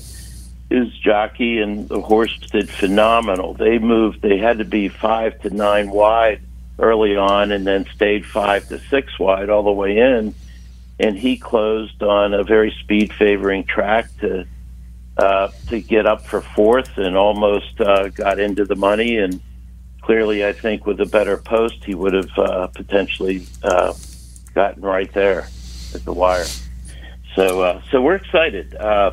His 0.70 0.88
jockey 0.98 1.59
and 1.59 1.88
the 1.88 2.00
horse 2.00 2.38
did 2.52 2.70
phenomenal. 2.70 3.54
They 3.54 3.78
moved; 3.78 4.22
they 4.22 4.38
had 4.38 4.59
to 4.59 4.64
be 4.64 4.88
five 4.88 5.40
to 5.42 5.50
nine 5.50 5.90
wide 5.90 6.40
early 6.78 7.16
on, 7.16 7.50
and 7.50 7.66
then 7.66 7.87
stayed 7.94 8.24
five 8.24 8.68
to 8.68 8.78
six 8.78 9.18
wide 9.18 9.50
all 9.50 9.64
the 9.64 9.72
way 9.72 9.98
in. 9.98 10.35
And 11.00 11.18
he 11.18 11.37
closed 11.37 12.02
on 12.02 12.35
a 12.35 12.44
very 12.44 12.70
speed 12.83 13.12
favoring 13.12 13.64
track 13.64 14.09
to 14.20 14.46
uh, 15.16 15.48
to 15.68 15.80
get 15.80 16.06
up 16.06 16.24
for 16.24 16.40
fourth, 16.40 16.96
and 16.96 17.16
almost 17.16 17.80
uh, 17.80 18.09
got 18.09 18.38
into 18.38 18.64
the 18.64 18.76
money. 18.76 19.16
And 19.16 19.40
clearly, 20.02 20.46
I 20.46 20.52
think 20.52 20.87
with 20.87 21.00
a 21.00 21.06
better 21.06 21.37
post, 21.37 21.85
he 21.85 21.94
would 21.94 22.14
have 22.14 22.38
uh, 22.38 22.66
potentially 22.68 23.46
uh, 23.64 23.92
gotten 24.54 24.83
right 24.83 25.12
there 25.12 25.48
at 25.94 26.04
the 26.04 26.12
wire. 26.12 26.46
So, 27.34 27.62
uh, 27.62 27.82
so 27.90 28.00
we're 28.02 28.16
excited. 28.16 28.74
Uh, 28.74 29.12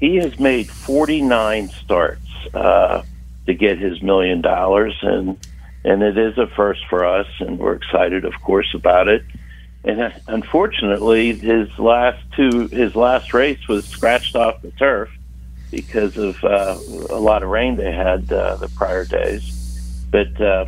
he 0.00 0.16
has 0.16 0.38
made 0.38 0.68
49 0.68 1.68
starts 1.68 2.28
uh, 2.52 3.02
to 3.46 3.54
get 3.54 3.78
his 3.78 4.02
million 4.02 4.40
dollars, 4.42 4.94
and 5.02 5.38
and 5.84 6.02
it 6.02 6.18
is 6.18 6.36
a 6.36 6.48
first 6.48 6.84
for 6.90 7.06
us, 7.06 7.28
and 7.38 7.58
we're 7.58 7.74
excited, 7.74 8.24
of 8.24 8.34
course, 8.42 8.74
about 8.74 9.06
it. 9.08 9.24
And 9.84 10.00
uh, 10.00 10.10
unfortunately, 10.26 11.32
his 11.34 11.68
last 11.78 12.18
two, 12.34 12.66
his 12.68 12.96
last 12.96 13.32
race 13.32 13.68
was 13.68 13.86
scratched 13.86 14.34
off 14.34 14.60
the 14.62 14.72
turf 14.72 15.10
because 15.70 16.16
of 16.16 16.42
uh, 16.44 16.76
a 17.10 17.20
lot 17.20 17.42
of 17.42 17.48
rain 17.48 17.76
they 17.76 17.92
had 17.92 18.30
uh, 18.32 18.56
the 18.56 18.68
prior 18.70 19.04
days. 19.04 20.04
But 20.10 20.40
uh, 20.40 20.66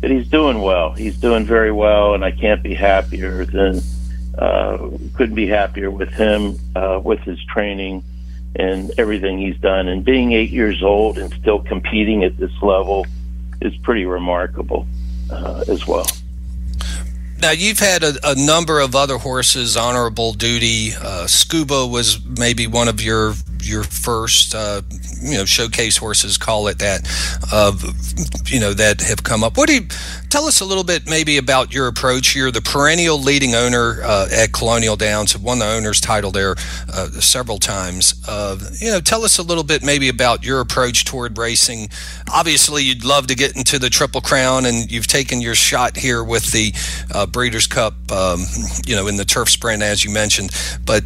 but 0.00 0.10
he's 0.10 0.28
doing 0.28 0.60
well. 0.60 0.92
He's 0.92 1.16
doing 1.16 1.44
very 1.44 1.72
well, 1.72 2.14
and 2.14 2.24
I 2.24 2.32
can't 2.32 2.62
be 2.62 2.74
happier 2.74 3.44
than 3.44 3.80
uh, 4.38 4.90
couldn't 5.14 5.34
be 5.34 5.46
happier 5.46 5.90
with 5.90 6.10
him, 6.10 6.58
uh, 6.74 7.00
with 7.02 7.20
his 7.20 7.42
training 7.44 8.02
and 8.54 8.90
everything 8.98 9.38
he's 9.38 9.58
done. 9.58 9.88
And 9.88 10.04
being 10.04 10.32
eight 10.32 10.50
years 10.50 10.82
old 10.82 11.18
and 11.18 11.32
still 11.34 11.60
competing 11.60 12.24
at 12.24 12.36
this 12.36 12.52
level 12.62 13.06
is 13.60 13.76
pretty 13.78 14.06
remarkable 14.06 14.86
uh, 15.30 15.64
as 15.68 15.86
well. 15.86 16.06
Now 17.38 17.50
you've 17.50 17.78
had 17.78 18.02
a, 18.02 18.14
a, 18.24 18.34
number 18.34 18.80
of 18.80 18.96
other 18.96 19.18
horses, 19.18 19.76
honorable 19.76 20.32
duty. 20.32 20.92
Uh, 20.98 21.26
Scuba 21.26 21.86
was 21.86 22.24
maybe 22.24 22.66
one 22.66 22.88
of 22.88 23.02
your 23.02 23.34
your 23.62 23.82
first, 23.82 24.54
uh, 24.54 24.80
you 25.20 25.34
know, 25.34 25.44
showcase 25.44 25.98
horses, 25.98 26.38
call 26.38 26.68
it 26.68 26.78
that, 26.78 27.02
you 28.46 28.60
know, 28.60 28.72
that 28.72 29.00
have 29.00 29.22
come 29.22 29.44
up. 29.44 29.58
What 29.58 29.68
do 29.68 29.74
you 29.74 29.86
tell 30.30 30.44
us 30.44 30.60
a 30.60 30.64
little 30.64 30.84
bit 30.84 31.08
maybe 31.08 31.36
about 31.36 31.72
your 31.72 31.86
approach? 31.86 32.34
You're 32.34 32.50
the 32.50 32.60
perennial 32.60 33.18
leading 33.18 33.54
owner 33.54 34.00
uh, 34.02 34.28
at 34.32 34.52
Colonial 34.52 34.96
Downs, 34.96 35.32
have 35.32 35.42
won 35.42 35.58
the 35.58 35.66
owner's 35.66 36.00
title 36.00 36.30
there 36.30 36.56
uh, 36.92 37.08
several 37.20 37.58
times. 37.58 38.22
Uh, 38.28 38.58
you 38.80 38.90
know, 38.90 39.00
tell 39.00 39.24
us 39.24 39.38
a 39.38 39.42
little 39.42 39.64
bit 39.64 39.84
maybe 39.84 40.08
about 40.08 40.44
your 40.44 40.60
approach 40.60 41.04
toward 41.04 41.38
racing. 41.38 41.88
Obviously, 42.32 42.82
you'd 42.82 43.04
love 43.04 43.26
to 43.28 43.34
get 43.34 43.56
into 43.56 43.78
the 43.78 43.90
Triple 43.90 44.20
Crown, 44.20 44.66
and 44.66 44.90
you've 44.90 45.06
taken 45.06 45.40
your 45.40 45.54
shot 45.54 45.96
here 45.96 46.22
with 46.22 46.52
the 46.52 46.72
uh, 47.14 47.26
Breeders' 47.26 47.66
Cup, 47.66 47.94
um, 48.10 48.40
you 48.86 48.96
know, 48.96 49.06
in 49.06 49.16
the 49.16 49.24
turf 49.24 49.48
sprint, 49.48 49.82
as 49.82 50.04
you 50.04 50.10
mentioned. 50.10 50.50
But, 50.84 51.04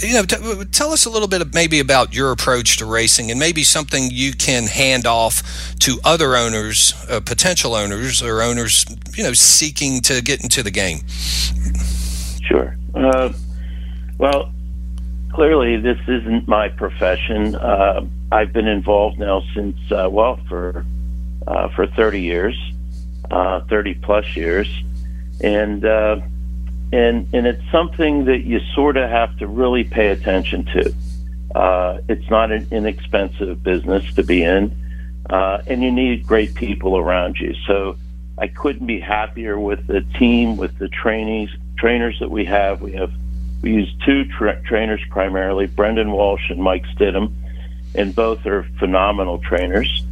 you 0.00 0.14
know, 0.14 0.24
t- 0.24 0.64
tell 0.72 0.92
us 0.92 1.04
a 1.06 1.10
little 1.10 1.28
bit 1.28 1.54
maybe 1.54 1.80
about 1.80 2.14
your 2.14 2.30
approach 2.30 2.76
to 2.78 2.86
racing 2.86 3.30
and 3.30 3.38
maybe 3.38 3.64
something 3.64 4.08
you 4.10 4.32
can 4.32 4.66
hand 4.66 5.06
off 5.06 5.42
to 5.80 5.98
other 6.04 6.36
owners, 6.36 6.94
uh, 7.08 7.20
potential 7.20 7.74
owners, 7.74 8.22
or 8.22 8.42
owners, 8.42 8.61
you 9.14 9.24
know, 9.24 9.32
seeking 9.32 10.00
to 10.02 10.22
get 10.22 10.42
into 10.42 10.62
the 10.62 10.70
game. 10.70 10.98
Sure. 12.42 12.76
Uh, 12.94 13.32
well, 14.18 14.52
clearly, 15.32 15.76
this 15.78 15.98
isn't 16.06 16.46
my 16.48 16.68
profession. 16.68 17.54
Uh, 17.54 18.04
I've 18.30 18.52
been 18.52 18.68
involved 18.68 19.18
now 19.18 19.42
since, 19.54 19.76
uh, 19.90 20.08
well, 20.10 20.38
for 20.48 20.84
uh, 21.46 21.68
for 21.70 21.86
30 21.86 22.20
years, 22.20 22.56
uh, 23.30 23.60
30 23.62 23.94
plus 23.94 24.36
years, 24.36 24.68
and 25.40 25.84
and 25.84 27.26
and 27.32 27.46
it's 27.46 27.62
something 27.72 28.26
that 28.26 28.44
you 28.44 28.60
sort 28.74 28.96
of 28.96 29.08
have 29.08 29.36
to 29.38 29.46
really 29.46 29.84
pay 29.84 30.08
attention 30.08 30.64
to. 30.66 30.94
Uh, 31.54 32.00
it's 32.08 32.28
not 32.30 32.50
an 32.50 32.66
inexpensive 32.70 33.62
business 33.62 34.14
to 34.14 34.22
be 34.22 34.42
in, 34.42 34.74
uh, 35.28 35.62
and 35.66 35.82
you 35.82 35.90
need 35.90 36.26
great 36.26 36.54
people 36.54 36.96
around 36.96 37.36
you. 37.38 37.54
So 37.66 37.96
I 38.38 38.48
couldn't 38.48 38.86
be 38.86 39.00
happier 39.00 39.58
with 39.58 39.86
the 39.86 40.00
team, 40.18 40.56
with 40.56 40.78
the 40.78 40.88
trainees, 40.88 41.50
trainers 41.76 42.18
that 42.20 42.30
we 42.30 42.44
have. 42.46 42.80
We 42.80 42.92
have 42.92 43.12
we 43.62 43.72
use 43.72 43.94
two 44.04 44.24
tra- 44.24 44.60
trainers 44.62 45.00
primarily, 45.10 45.66
Brendan 45.66 46.10
Walsh 46.10 46.50
and 46.50 46.60
Mike 46.60 46.84
Stidham, 46.96 47.32
and 47.94 48.14
both 48.14 48.44
are 48.46 48.64
phenomenal 48.78 49.38
trainers. 49.38 50.04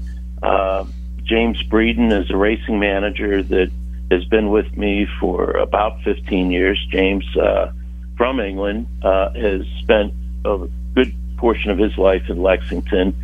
Uh, 0.43 0.85
James 1.25 1.63
Breeden 1.65 2.13
is 2.13 2.31
a 2.31 2.37
racing 2.37 2.79
manager 2.79 3.43
that 3.43 3.71
has 4.11 4.25
been 4.25 4.51
with 4.51 4.77
me 4.77 5.07
for 5.19 5.53
about 5.53 6.03
15 6.03 6.51
years. 6.51 6.85
James 6.91 7.25
uh, 7.37 7.73
from 8.17 8.41
England 8.41 8.87
uh, 9.03 9.31
has 9.33 9.63
spent 9.81 10.13
a 10.45 10.69
good 10.95 11.13
portion 11.37 11.71
of 11.71 11.79
his 11.79 11.97
life 11.97 12.29
in 12.29 12.43
Lexington, 12.43 13.15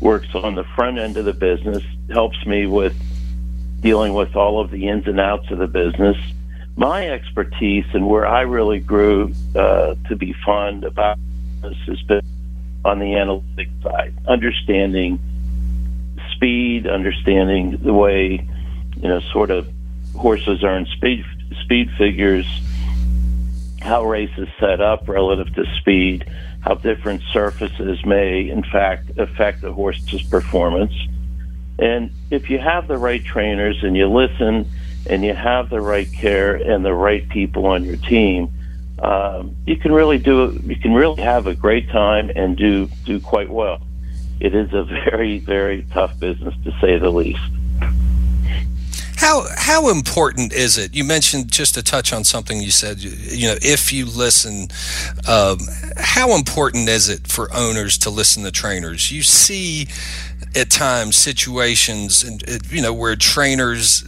works 0.00 0.34
on 0.34 0.54
the 0.54 0.64
front 0.76 0.98
end 0.98 1.16
of 1.16 1.24
the 1.24 1.32
business, 1.32 1.82
helps 2.10 2.44
me 2.46 2.66
with 2.66 2.94
dealing 3.84 4.14
with 4.14 4.34
all 4.34 4.60
of 4.60 4.70
the 4.70 4.88
ins 4.88 5.06
and 5.06 5.20
outs 5.20 5.50
of 5.50 5.58
the 5.58 5.66
business. 5.66 6.16
My 6.74 7.06
expertise 7.10 7.84
and 7.92 8.08
where 8.08 8.26
I 8.26 8.40
really 8.40 8.80
grew 8.80 9.32
uh, 9.54 9.94
to 10.08 10.16
be 10.16 10.34
fond 10.44 10.84
about 10.84 11.18
this 11.60 11.76
has 11.86 12.02
been 12.02 12.22
on 12.82 12.98
the 12.98 13.14
analytic 13.14 13.68
side, 13.82 14.14
understanding 14.26 15.20
speed, 16.32 16.86
understanding 16.86 17.76
the 17.82 17.92
way 17.92 18.48
you 18.96 19.08
know 19.08 19.20
sort 19.32 19.50
of 19.50 19.68
horses 20.16 20.64
earn 20.64 20.86
speed 20.86 21.22
speed 21.62 21.90
figures, 21.98 22.46
how 23.82 24.02
races 24.02 24.48
set 24.58 24.80
up 24.80 25.06
relative 25.08 25.54
to 25.54 25.64
speed, 25.78 26.24
how 26.60 26.74
different 26.74 27.22
surfaces 27.32 28.04
may, 28.06 28.48
in 28.48 28.62
fact, 28.62 29.10
affect 29.18 29.62
a 29.62 29.72
horse's 29.72 30.22
performance. 30.22 30.94
And 31.78 32.10
if 32.30 32.50
you 32.50 32.58
have 32.58 32.88
the 32.88 32.96
right 32.96 33.24
trainers 33.24 33.82
and 33.82 33.96
you 33.96 34.08
listen 34.08 34.68
and 35.08 35.24
you 35.24 35.34
have 35.34 35.70
the 35.70 35.80
right 35.80 36.10
care 36.12 36.54
and 36.54 36.84
the 36.84 36.94
right 36.94 37.28
people 37.28 37.66
on 37.66 37.84
your 37.84 37.96
team, 37.96 38.52
um, 39.00 39.56
you 39.66 39.76
can 39.76 39.92
really 39.92 40.18
do 40.18 40.60
you 40.64 40.76
can 40.76 40.94
really 40.94 41.20
have 41.22 41.46
a 41.46 41.54
great 41.54 41.88
time 41.90 42.30
and 42.34 42.56
do 42.56 42.88
do 43.04 43.20
quite 43.20 43.50
well. 43.50 43.80
It 44.40 44.54
is 44.54 44.72
a 44.72 44.84
very 45.10 45.38
very 45.38 45.84
tough 45.92 46.18
business 46.18 46.54
to 46.64 46.72
say 46.80 46.98
the 46.98 47.10
least. 47.10 47.40
How 49.16 49.44
how 49.56 49.90
important 49.90 50.52
is 50.52 50.76
it? 50.76 50.94
You 50.94 51.04
mentioned 51.04 51.50
just 51.50 51.74
to 51.74 51.82
touch 51.82 52.12
on 52.12 52.24
something 52.24 52.60
you 52.60 52.70
said. 52.70 52.98
You 53.00 53.48
know, 53.48 53.56
if 53.62 53.92
you 53.92 54.06
listen, 54.06 54.68
um, 55.28 55.58
how 55.96 56.34
important 56.34 56.88
is 56.88 57.08
it 57.08 57.26
for 57.26 57.48
owners 57.54 57.96
to 57.98 58.10
listen 58.10 58.42
to 58.44 58.50
trainers? 58.50 59.10
You 59.10 59.22
see, 59.22 59.88
at 60.54 60.70
times 60.70 61.16
situations, 61.16 62.22
and 62.22 62.42
you 62.70 62.82
know 62.82 62.92
where 62.92 63.16
trainers 63.16 64.04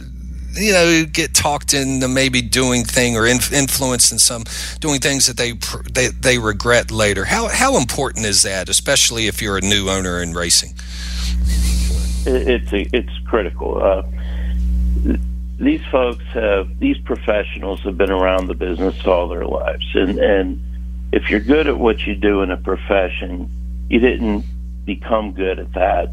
you 0.53 0.71
know 0.71 1.05
get 1.05 1.33
talked 1.33 1.73
into 1.73 2.07
maybe 2.07 2.41
doing 2.41 2.83
thing 2.83 3.15
or 3.15 3.27
inf- 3.27 3.53
influenced 3.53 4.11
in 4.11 4.19
some 4.19 4.43
doing 4.79 4.99
things 4.99 5.27
that 5.27 5.37
they, 5.37 5.53
they 5.91 6.07
they 6.07 6.37
regret 6.37 6.91
later. 6.91 7.25
How 7.25 7.47
how 7.47 7.77
important 7.77 8.25
is 8.25 8.43
that 8.43 8.69
especially 8.69 9.27
if 9.27 9.41
you're 9.41 9.57
a 9.57 9.61
new 9.61 9.89
owner 9.89 10.21
in 10.21 10.33
racing? 10.33 10.73
It's 12.25 12.69
it's 12.71 13.17
critical. 13.25 13.81
Uh, 13.81 14.03
these 15.59 15.83
folks 15.91 16.23
have 16.33 16.79
these 16.79 16.97
professionals 16.99 17.81
have 17.81 17.97
been 17.97 18.11
around 18.11 18.47
the 18.47 18.53
business 18.53 19.05
all 19.05 19.27
their 19.27 19.45
lives. 19.45 19.85
And 19.93 20.19
and 20.19 20.61
if 21.11 21.29
you're 21.29 21.39
good 21.39 21.67
at 21.67 21.77
what 21.77 22.05
you 22.05 22.15
do 22.15 22.41
in 22.41 22.51
a 22.51 22.57
profession 22.57 23.49
you 23.89 23.99
didn't 23.99 24.45
become 24.85 25.33
good 25.33 25.59
at 25.59 25.73
that 25.73 26.09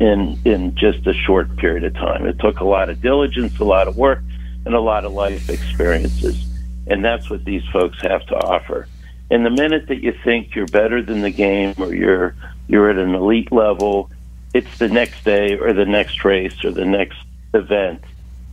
in 0.00 0.38
in 0.44 0.74
just 0.74 1.06
a 1.06 1.14
short 1.14 1.56
period 1.56 1.84
of 1.84 1.94
time. 1.94 2.26
It 2.26 2.38
took 2.38 2.60
a 2.60 2.64
lot 2.64 2.90
of 2.90 3.00
diligence 3.00 3.58
a 3.58 3.64
lot 3.64 3.88
of 3.88 3.96
work 3.96 4.22
and 4.64 4.74
a 4.74 4.80
lot 4.80 5.04
of 5.04 5.12
life 5.12 5.48
experiences. 5.48 6.46
And 6.86 7.04
that's 7.04 7.30
what 7.30 7.44
these 7.44 7.62
folks 7.72 8.00
have 8.02 8.26
to 8.26 8.34
offer. 8.34 8.86
And 9.30 9.44
the 9.44 9.50
minute 9.50 9.88
that 9.88 10.02
you 10.02 10.12
think 10.24 10.54
you're 10.54 10.66
better 10.66 11.02
than 11.02 11.22
the 11.22 11.30
game 11.30 11.74
or 11.78 11.94
you're 11.94 12.34
you're 12.68 12.90
at 12.90 12.98
an 12.98 13.14
elite 13.14 13.52
level 13.52 14.10
it's 14.54 14.78
the 14.78 14.88
next 14.88 15.24
day 15.24 15.58
or 15.58 15.72
the 15.72 15.84
next 15.84 16.24
race 16.24 16.64
or 16.64 16.70
the 16.70 16.84
next 16.84 17.18
event 17.52 18.02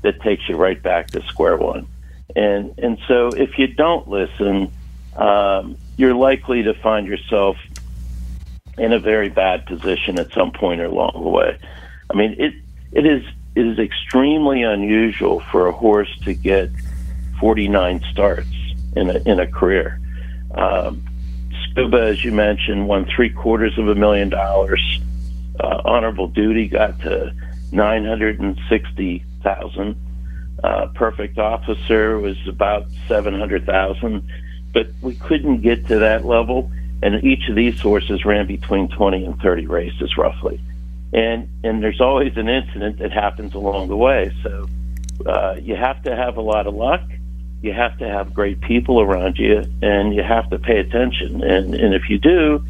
that 0.02 0.20
takes 0.22 0.50
you 0.50 0.58
right 0.58 0.82
back 0.82 1.12
to 1.12 1.22
square 1.28 1.56
one. 1.56 1.88
And 2.36 2.74
and 2.80 2.98
so 3.08 3.28
if 3.28 3.58
you 3.60 3.68
don't 3.68 4.08
listen, 4.08 4.72
um, 5.16 5.78
you're 5.96 6.16
likely 6.16 6.64
to 6.64 6.74
find 6.74 7.06
yourself 7.06 7.58
in 8.78 8.94
a 8.94 9.00
very 9.00 9.30
bad 9.30 9.66
position 9.66 10.20
at 10.20 10.32
some 10.34 10.52
point 10.52 10.82
along 10.82 11.14
the 11.14 11.30
way. 11.30 11.58
I 12.10 12.16
mean, 12.16 12.36
it 12.38 12.54
it 12.92 13.06
is 13.06 13.24
it 13.56 13.68
is 13.68 13.80
extremely 13.80 14.64
unusual 14.64 15.40
for 15.52 15.68
a 15.68 15.72
horse 15.72 16.14
to 16.24 16.34
get 16.34 16.70
49 17.40 18.02
starts 18.12 18.50
in 18.96 19.10
a 19.10 19.22
in 19.26 19.40
a 19.40 19.48
career. 19.48 20.00
Um, 20.56 21.04
Scuba, 21.70 22.02
as 22.04 22.24
you 22.24 22.32
mentioned, 22.32 22.88
won 22.88 23.06
three 23.06 23.30
quarters 23.30 23.78
of 23.78 23.88
a 23.88 23.96
million 23.96 24.30
dollars. 24.30 25.00
Uh, 25.60 25.82
honorable 25.86 26.28
Duty 26.28 26.68
got 26.68 27.00
to 27.02 27.32
960,000. 27.72 29.96
Uh, 30.64 30.88
Perfect 30.94 31.40
Officer 31.40 32.20
was 32.20 32.38
about 32.48 32.86
700,000, 33.08 34.30
but 34.74 34.88
we 35.02 35.16
couldn't 35.16 35.62
get 35.62 35.88
to 35.88 35.98
that 36.00 36.26
level. 36.26 36.72
And 37.04 37.24
each 37.24 37.50
of 37.50 37.56
these 37.56 37.80
horses 37.80 38.26
ran 38.26 38.46
between 38.48 38.88
20 38.90 39.26
and 39.26 39.40
30 39.42 39.68
races, 39.68 40.18
roughly. 40.18 40.60
And 41.14 41.50
and 41.64 41.84
there's 41.84 42.00
always 42.00 42.38
an 42.38 42.48
incident 42.48 43.00
that 43.00 43.12
happens 43.12 43.54
along 43.54 43.90
the 43.90 43.98
way. 43.98 44.32
So 44.44 44.70
uh, 45.26 45.56
you 45.62 45.76
have 45.76 46.02
to 46.04 46.16
have 46.16 46.38
a 46.38 46.42
lot 46.42 46.68
of 46.68 46.74
luck. 46.74 47.02
You 47.62 47.74
have 47.74 47.98
to 48.00 48.08
have 48.08 48.34
great 48.34 48.62
people 48.62 49.02
around 49.02 49.38
you, 49.38 49.64
and 49.82 50.16
you 50.16 50.24
have 50.24 50.50
to 50.52 50.60
pay 50.60 50.80
attention. 50.80 51.44
And 51.44 51.76
and 51.76 51.94
if 51.94 52.10
you 52.10 52.18
do, 52.18 52.66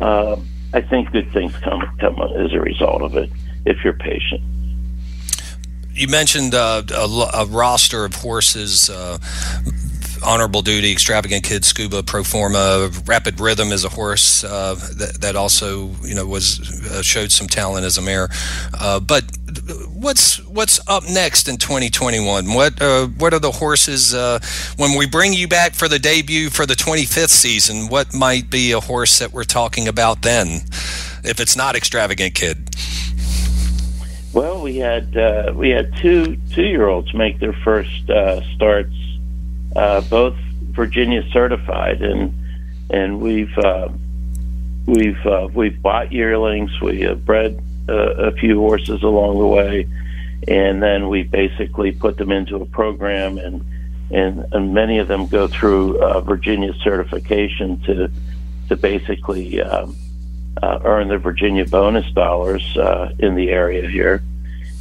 uh, 0.00 0.36
I 0.72 0.80
think 0.80 1.12
good 1.12 1.30
things 1.32 1.56
come 1.58 1.82
come 2.00 2.20
as 2.20 2.52
a 2.52 2.60
result 2.60 3.02
of 3.02 3.16
it 3.16 3.30
if 3.64 3.84
you're 3.84 3.92
patient. 3.92 4.42
You 5.94 6.08
mentioned 6.08 6.54
uh, 6.54 6.82
a, 6.94 7.40
a, 7.40 7.46
roster 7.46 8.04
of 8.04 8.16
horses. 8.16 8.90
Uh, 8.90 9.16
honorable 10.22 10.62
duty, 10.62 10.92
extravagant 10.92 11.44
kid, 11.44 11.64
scuba, 11.64 12.02
pro 12.02 12.22
forma, 12.22 12.90
rapid 13.06 13.40
rhythm 13.40 13.72
is 13.72 13.84
a 13.84 13.88
horse 13.88 14.44
uh, 14.44 14.74
that, 14.74 15.18
that 15.20 15.36
also 15.36 15.90
you 16.02 16.14
know 16.14 16.26
was 16.26 16.60
uh, 16.90 17.02
showed 17.02 17.32
some 17.32 17.46
talent 17.46 17.84
as 17.84 17.98
a 17.98 18.02
mare. 18.02 18.28
Uh, 18.78 19.00
but 19.00 19.24
what's 19.92 20.44
what's 20.46 20.80
up 20.88 21.04
next 21.08 21.48
in 21.48 21.56
2021? 21.56 22.52
What 22.52 22.80
uh, 22.80 23.06
what 23.06 23.34
are 23.34 23.38
the 23.38 23.52
horses 23.52 24.14
uh, 24.14 24.38
when 24.76 24.96
we 24.98 25.06
bring 25.06 25.32
you 25.32 25.48
back 25.48 25.74
for 25.74 25.88
the 25.88 25.98
debut 25.98 26.50
for 26.50 26.66
the 26.66 26.74
25th 26.74 27.30
season? 27.30 27.88
What 27.88 28.14
might 28.14 28.50
be 28.50 28.72
a 28.72 28.80
horse 28.80 29.18
that 29.18 29.32
we're 29.32 29.44
talking 29.44 29.88
about 29.88 30.22
then, 30.22 30.60
if 31.24 31.40
it's 31.40 31.56
not 31.56 31.76
extravagant 31.76 32.34
kid? 32.34 32.70
Well, 34.36 34.60
we 34.60 34.76
had 34.76 35.16
uh, 35.16 35.54
we 35.54 35.70
had 35.70 35.96
two 35.96 36.36
two 36.52 36.66
year 36.66 36.88
olds 36.88 37.14
make 37.14 37.40
their 37.40 37.54
first 37.54 38.10
uh, 38.10 38.42
starts, 38.54 38.94
uh, 39.76 40.00
both 40.02 40.34
Virginia 40.70 41.22
certified, 41.32 42.02
and 42.02 42.34
and 42.90 43.20
we've 43.20 43.56
uh, 43.58 43.88
we've 44.86 45.24
uh, 45.26 45.48
we've 45.52 45.80
bought 45.80 46.12
yearlings. 46.12 46.70
We 46.80 47.00
have 47.00 47.24
bred 47.24 47.60
uh, 47.88 47.92
a 47.92 48.32
few 48.32 48.58
horses 48.58 49.02
along 49.02 49.38
the 49.38 49.46
way, 49.46 49.88
and 50.48 50.82
then 50.82 51.08
we 51.08 51.22
basically 51.22 51.92
put 51.92 52.16
them 52.16 52.32
into 52.32 52.56
a 52.56 52.66
program, 52.66 53.38
and 53.38 53.64
and, 54.10 54.44
and 54.52 54.72
many 54.72 54.98
of 54.98 55.08
them 55.08 55.26
go 55.26 55.48
through 55.48 55.98
Virginia 56.22 56.72
certification 56.82 57.80
to 57.82 58.10
to 58.68 58.76
basically. 58.76 59.60
Um, 59.60 59.96
uh, 60.62 60.80
earn 60.84 61.08
the 61.08 61.18
Virginia 61.18 61.66
bonus 61.66 62.10
dollars 62.12 62.76
uh, 62.76 63.12
in 63.18 63.34
the 63.34 63.50
area 63.50 63.88
here. 63.88 64.22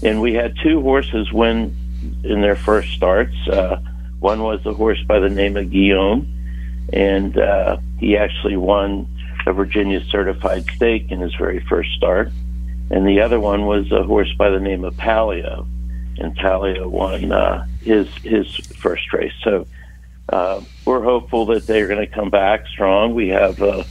And 0.03 0.21
we 0.21 0.33
had 0.33 0.55
two 0.63 0.81
horses 0.81 1.31
win 1.31 1.75
in 2.23 2.41
their 2.41 2.55
first 2.55 2.93
starts. 2.93 3.35
Uh, 3.47 3.81
one 4.19 4.41
was 4.43 4.65
a 4.65 4.73
horse 4.73 5.01
by 5.07 5.19
the 5.19 5.29
name 5.29 5.57
of 5.57 5.69
Guillaume, 5.71 6.27
and 6.91 7.37
uh, 7.37 7.77
he 7.99 8.17
actually 8.17 8.57
won 8.57 9.07
a 9.45 9.53
Virginia 9.53 10.03
certified 10.05 10.65
stake 10.75 11.11
in 11.11 11.19
his 11.19 11.33
very 11.35 11.59
first 11.59 11.91
start. 11.93 12.31
And 12.91 13.07
the 13.07 13.21
other 13.21 13.39
one 13.39 13.65
was 13.65 13.91
a 13.91 14.03
horse 14.03 14.31
by 14.37 14.49
the 14.49 14.59
name 14.59 14.83
of 14.83 14.95
Palio, 14.95 15.67
and 16.17 16.35
Palio 16.35 16.87
won 16.87 17.31
uh, 17.31 17.65
his 17.81 18.07
his 18.17 18.47
first 18.77 19.11
race. 19.11 19.33
So 19.43 19.65
uh, 20.29 20.61
we're 20.85 21.03
hopeful 21.03 21.47
that 21.47 21.65
they're 21.65 21.87
going 21.87 22.05
to 22.05 22.13
come 22.13 22.29
back 22.29 22.67
strong. 22.67 23.15
We 23.15 23.29
have 23.29 23.61
uh, 23.61 23.83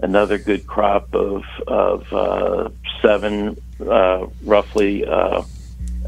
another 0.00 0.38
good 0.38 0.66
crop 0.66 1.14
of 1.14 1.44
of 1.66 2.12
uh, 2.12 2.68
seven, 3.00 3.56
uh, 3.80 4.26
roughly 4.42 5.04
uh, 5.04 5.42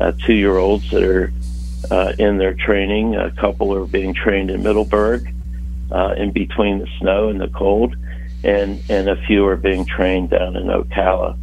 uh 0.00 0.12
two 0.24 0.34
year 0.34 0.56
olds 0.56 0.90
that 0.90 1.02
are 1.02 1.32
uh, 1.90 2.12
in 2.18 2.38
their 2.38 2.54
training. 2.54 3.16
A 3.16 3.30
couple 3.32 3.74
are 3.74 3.86
being 3.86 4.14
trained 4.14 4.50
in 4.50 4.62
Middleburg, 4.62 5.32
uh, 5.90 6.14
in 6.16 6.32
between 6.32 6.78
the 6.78 6.88
snow 6.98 7.28
and 7.28 7.40
the 7.40 7.48
cold, 7.48 7.96
and 8.44 8.82
and 8.88 9.08
a 9.08 9.16
few 9.26 9.46
are 9.46 9.56
being 9.56 9.84
trained 9.84 10.30
down 10.30 10.56
in 10.56 10.66
Ocala, 10.66 11.36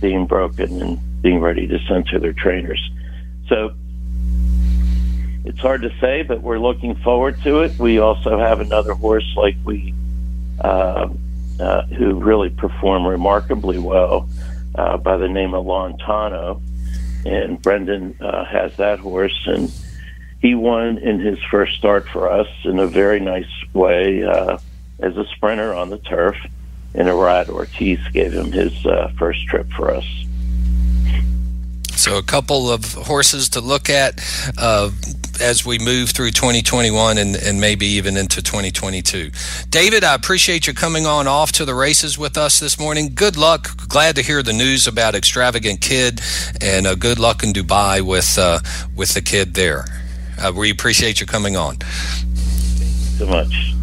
being 0.00 0.26
broken 0.26 0.80
and 0.80 1.22
being 1.22 1.40
ready 1.40 1.66
to 1.66 1.78
send 1.86 2.06
to 2.06 2.18
their 2.18 2.32
trainers. 2.32 2.80
So 3.48 3.74
it's 5.44 5.58
hard 5.60 5.82
to 5.82 5.92
say, 6.00 6.22
but 6.22 6.42
we're 6.42 6.58
looking 6.58 6.94
forward 6.96 7.40
to 7.42 7.60
it. 7.60 7.78
We 7.78 7.98
also 7.98 8.38
have 8.38 8.60
another 8.60 8.94
horse 8.94 9.26
like 9.36 9.56
we 9.64 9.94
uh, 10.60 11.08
uh, 11.58 11.82
who 11.86 12.14
really 12.14 12.50
performed 12.50 13.06
remarkably 13.06 13.78
well 13.78 14.28
uh, 14.74 14.96
by 14.98 15.16
the 15.16 15.28
name 15.28 15.54
of 15.54 15.64
Lontano. 15.64 16.60
And 17.24 17.60
Brendan 17.60 18.16
uh, 18.20 18.44
has 18.44 18.76
that 18.76 18.98
horse, 18.98 19.38
and 19.46 19.70
he 20.40 20.54
won 20.54 20.98
in 20.98 21.20
his 21.20 21.38
first 21.50 21.76
start 21.76 22.08
for 22.08 22.30
us 22.30 22.48
in 22.64 22.78
a 22.78 22.86
very 22.86 23.20
nice 23.20 23.50
way 23.74 24.24
uh, 24.24 24.58
as 24.98 25.16
a 25.16 25.24
sprinter 25.36 25.74
on 25.74 25.90
the 25.90 25.98
turf. 25.98 26.36
And 26.94 27.08
Irad 27.08 27.48
Ortiz 27.48 28.00
gave 28.12 28.32
him 28.32 28.50
his 28.50 28.84
uh, 28.84 29.12
first 29.18 29.46
trip 29.46 29.70
for 29.70 29.90
us. 29.94 30.06
So, 32.00 32.16
a 32.16 32.22
couple 32.22 32.70
of 32.70 32.94
horses 32.94 33.50
to 33.50 33.60
look 33.60 33.90
at 33.90 34.24
uh, 34.56 34.90
as 35.38 35.66
we 35.66 35.78
move 35.78 36.08
through 36.08 36.30
2021 36.30 37.18
and, 37.18 37.36
and 37.36 37.60
maybe 37.60 37.84
even 37.84 38.16
into 38.16 38.40
2022. 38.40 39.30
David, 39.68 40.02
I 40.02 40.14
appreciate 40.14 40.66
you 40.66 40.72
coming 40.72 41.04
on 41.04 41.28
off 41.28 41.52
to 41.52 41.66
the 41.66 41.74
races 41.74 42.16
with 42.16 42.38
us 42.38 42.58
this 42.58 42.80
morning. 42.80 43.10
Good 43.14 43.36
luck. 43.36 43.86
Glad 43.86 44.16
to 44.16 44.22
hear 44.22 44.42
the 44.42 44.54
news 44.54 44.86
about 44.86 45.14
Extravagant 45.14 45.82
Kid, 45.82 46.22
and 46.62 46.86
uh, 46.86 46.94
good 46.94 47.18
luck 47.18 47.44
in 47.44 47.52
Dubai 47.52 48.00
with 48.00 48.38
uh, 48.38 48.60
with 48.96 49.12
the 49.12 49.20
kid 49.20 49.52
there. 49.52 49.84
Uh, 50.40 50.52
we 50.56 50.70
appreciate 50.70 51.20
you 51.20 51.26
coming 51.26 51.58
on. 51.58 51.76
So 53.18 53.26
much. 53.26 53.74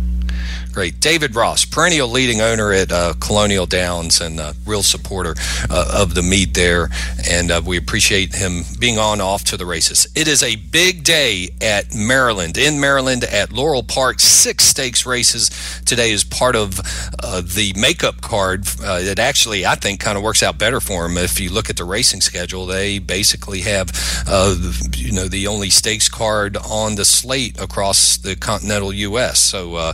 Great. 0.78 1.00
David 1.00 1.36
Ross, 1.36 1.66
perennial 1.66 2.08
leading 2.08 2.40
owner 2.40 2.72
at 2.72 2.92
uh, 2.92 3.16
Colonial 3.20 3.66
Downs 3.66 4.22
and 4.22 4.40
a 4.40 4.54
real 4.64 4.84
supporter 4.84 5.34
uh, 5.72 5.92
of 5.92 6.14
the 6.14 6.22
meet 6.22 6.54
there. 6.54 6.90
And 7.28 7.50
uh, 7.50 7.64
we 7.66 7.78
appreciate 7.78 8.36
him 8.36 8.62
being 8.80 9.00
on 9.00 9.20
off 9.20 9.44
to 9.46 9.58
the 9.58 9.66
races. 9.66 10.08
It 10.14 10.28
is 10.28 10.44
a 10.44 10.56
big 10.56 11.04
day 11.04 11.50
at 11.62 11.96
Maryland, 11.96 12.60
in 12.60 12.80
Maryland 12.80 13.24
at 13.24 13.52
Laurel 13.52 13.82
Park. 13.82 14.20
Six 14.20 14.66
stakes 14.66 15.04
races 15.04 15.50
today 15.88 16.12
is 16.12 16.24
part 16.24 16.56
of 16.56 16.80
uh, 17.24 17.42
the 17.42 17.74
makeup 17.76 18.22
card. 18.22 18.68
Uh, 18.80 19.00
it 19.02 19.18
actually, 19.18 19.66
I 19.66 19.74
think, 19.74 20.00
kind 20.00 20.16
of 20.16 20.24
works 20.24 20.44
out 20.44 20.60
better 20.60 20.80
for 20.80 21.08
them. 21.08 21.18
If 21.18 21.40
you 21.40 21.50
look 21.50 21.72
at 21.72 21.78
the 21.78 21.86
racing 21.86 22.22
schedule, 22.22 22.68
they 22.68 23.00
basically 23.00 23.62
have, 23.62 23.90
uh, 24.28 24.56
you 24.94 25.12
know, 25.12 25.28
the 25.28 25.48
only 25.48 25.72
stakes 25.72 26.08
card 26.08 26.56
on 26.56 26.94
the 26.94 27.06
slate 27.06 27.60
across 27.60 28.18
the 28.18 28.36
continental 28.36 28.94
U.S. 28.94 29.40
So, 29.40 29.94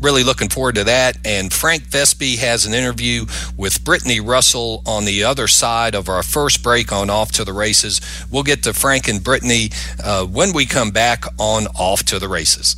really 0.00 0.24
looking 0.24 0.48
forward 0.48 0.76
to 0.76 0.84
that. 0.84 1.18
And 1.24 1.52
Frank 1.52 1.84
Vespe 1.84 2.38
has 2.38 2.66
an 2.66 2.74
interview 2.74 3.26
with 3.56 3.84
Brittany 3.84 4.20
Russell 4.20 4.82
on 4.86 5.04
the 5.04 5.24
other 5.24 5.48
side 5.48 5.94
of 5.94 6.08
our 6.08 6.22
first 6.22 6.62
break 6.62 6.92
on 6.92 7.10
Off 7.10 7.32
to 7.32 7.44
the 7.44 7.52
Races. 7.52 8.00
We'll 8.30 8.42
get 8.42 8.62
to 8.64 8.72
Frank 8.72 9.08
and 9.08 9.22
Brittany 9.22 9.70
uh, 10.02 10.24
when 10.24 10.52
we 10.52 10.66
come 10.66 10.90
back 10.90 11.24
on 11.38 11.66
Off 11.68 12.02
to 12.04 12.18
the 12.18 12.28
Races. 12.28 12.76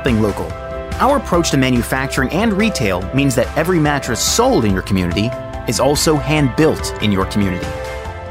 Shopping 0.00 0.22
local. 0.22 0.50
Our 1.00 1.18
approach 1.18 1.50
to 1.50 1.58
manufacturing 1.58 2.30
and 2.30 2.54
retail 2.54 3.02
means 3.14 3.34
that 3.34 3.54
every 3.54 3.78
mattress 3.78 4.18
sold 4.18 4.64
in 4.64 4.72
your 4.72 4.80
community 4.80 5.26
is 5.68 5.78
also 5.78 6.16
hand 6.16 6.56
built 6.56 6.94
in 7.02 7.12
your 7.12 7.26
community. 7.26 7.66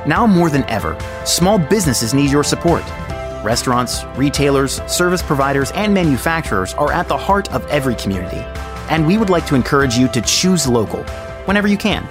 Now 0.07 0.25
more 0.25 0.49
than 0.49 0.63
ever, 0.63 0.97
small 1.25 1.59
businesses 1.59 2.11
need 2.11 2.31
your 2.31 2.43
support. 2.43 2.83
Restaurants, 3.43 4.03
retailers, 4.15 4.81
service 4.87 5.21
providers, 5.21 5.71
and 5.73 5.93
manufacturers 5.93 6.73
are 6.73 6.91
at 6.91 7.07
the 7.07 7.17
heart 7.17 7.51
of 7.53 7.63
every 7.67 7.95
community. 7.95 8.43
and 8.89 9.05
we 9.05 9.19
would 9.19 9.29
like 9.29 9.45
to 9.45 9.53
encourage 9.53 9.95
you 9.95 10.07
to 10.07 10.19
choose 10.21 10.65
local 10.67 11.03
whenever 11.45 11.67
you 11.67 11.77
can. 11.77 12.09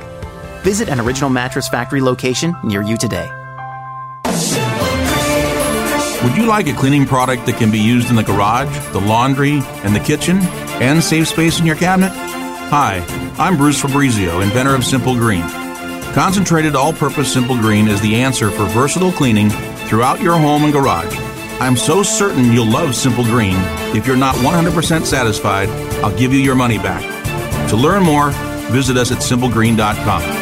Visit 0.63 0.89
an 0.89 1.01
Original 1.01 1.29
Mattress 1.29 1.69
Factory 1.69 2.01
location 2.01 2.55
near 2.63 2.83
you 2.83 2.97
today. 2.97 3.29
Would 6.25 6.37
you 6.37 6.47
like 6.47 6.67
a 6.67 6.73
cleaning 6.73 7.07
product 7.07 7.47
that 7.47 7.59
can 7.59 7.71
be 7.71 7.79
used 7.79 8.11
in 8.11 8.17
the 8.17 8.25
garage, 8.25 8.77
the 8.93 9.01
laundry, 9.01 9.61
and 9.85 9.95
the 9.95 10.01
kitchen, 10.01 10.39
and 10.83 11.03
save 11.03 11.29
space 11.29 11.61
in 11.61 11.67
your 11.67 11.77
cabinet? 11.77 12.11
Hi, 12.11 13.05
I'm 13.39 13.57
Bruce 13.57 13.81
Fabrizio, 13.81 14.41
inventor 14.41 14.75
of 14.75 14.85
Simple 14.85 15.15
Green. 15.15 15.43
Concentrated 16.15 16.75
all 16.75 16.93
purpose 16.93 17.33
Simple 17.33 17.57
Green 17.57 17.87
is 17.87 18.01
the 18.01 18.17
answer 18.17 18.51
for 18.51 18.65
versatile 18.67 19.13
cleaning 19.13 19.49
throughout 19.87 20.21
your 20.21 20.37
home 20.37 20.65
and 20.65 20.73
garage. 20.73 21.17
I'm 21.61 21.77
so 21.77 22.03
certain 22.03 22.53
you'll 22.53 22.67
love 22.67 22.97
Simple 22.97 23.25
Green. 23.25 23.57
If 23.95 24.05
you're 24.05 24.17
not 24.17 24.35
100% 24.37 25.05
satisfied, 25.05 25.69
I'll 26.03 26.17
give 26.19 26.33
you 26.33 26.41
your 26.41 26.57
money 26.57 26.79
back. 26.79 27.03
To 27.71 27.77
learn 27.77 28.03
more, 28.03 28.31
visit 28.73 28.97
us 28.97 29.13
at 29.13 29.19
simplegreen.com. 29.19 30.38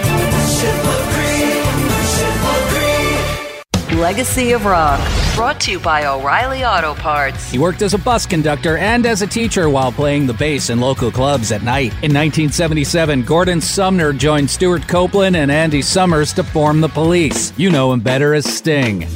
Legacy 3.97 4.53
of 4.53 4.67
Rock. 4.67 5.01
Brought 5.35 5.59
to 5.63 5.71
you 5.73 5.81
by 5.81 6.05
O'Reilly 6.05 6.65
Auto 6.65 6.95
Parts. 6.95 7.51
He 7.51 7.59
worked 7.59 7.81
as 7.81 7.95
a 7.95 7.99
bus 7.99 8.27
conductor 8.27 8.77
and 8.77 9.07
as 9.07 9.23
a 9.23 9.27
teacher 9.27 9.71
while 9.71 9.91
playing 9.91 10.27
the 10.27 10.35
bass 10.35 10.69
in 10.69 10.81
local 10.81 11.11
clubs 11.11 11.51
at 11.51 11.63
night. 11.63 11.93
In 12.03 12.13
1977, 12.13 13.23
Gordon 13.23 13.61
Sumner 13.61 14.13
joined 14.13 14.51
Stewart 14.51 14.87
Copeland 14.87 15.35
and 15.35 15.51
Andy 15.51 15.81
Summers 15.81 16.35
to 16.35 16.45
form 16.45 16.83
the 16.83 16.89
police. 16.89 17.55
You 17.57 17.71
know 17.71 17.91
him 17.93 18.01
better 18.01 18.35
as 18.35 18.45
Sting. 18.45 19.07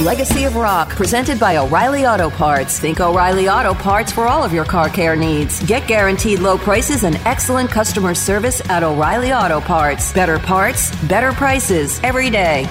Legacy 0.00 0.44
of 0.44 0.54
Rock, 0.54 0.90
presented 0.90 1.40
by 1.40 1.56
O'Reilly 1.56 2.06
Auto 2.06 2.30
Parts. 2.30 2.78
Think 2.78 3.00
O'Reilly 3.00 3.48
Auto 3.48 3.74
Parts 3.74 4.12
for 4.12 4.28
all 4.28 4.44
of 4.44 4.52
your 4.52 4.64
car 4.64 4.88
care 4.88 5.16
needs. 5.16 5.60
Get 5.64 5.88
guaranteed 5.88 6.38
low 6.38 6.56
prices 6.56 7.02
and 7.02 7.16
excellent 7.24 7.68
customer 7.68 8.14
service 8.14 8.62
at 8.70 8.84
O'Reilly 8.84 9.32
Auto 9.32 9.60
Parts. 9.60 10.12
Better 10.12 10.38
parts, 10.38 10.94
better 11.06 11.32
prices 11.32 11.98
every 12.04 12.30
day. 12.30 12.68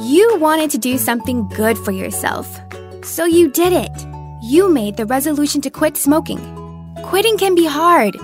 You 0.00 0.36
wanted 0.40 0.70
to 0.72 0.78
do 0.78 0.98
something 0.98 1.48
good 1.50 1.78
for 1.78 1.92
yourself. 1.92 2.58
So 3.04 3.24
you 3.24 3.48
did 3.48 3.72
it. 3.72 3.92
You 4.42 4.68
made 4.68 4.96
the 4.96 5.06
resolution 5.06 5.60
to 5.60 5.70
quit 5.70 5.96
smoking. 5.96 6.40
Quitting 7.04 7.38
can 7.38 7.54
be 7.54 7.64
hard, 7.64 8.16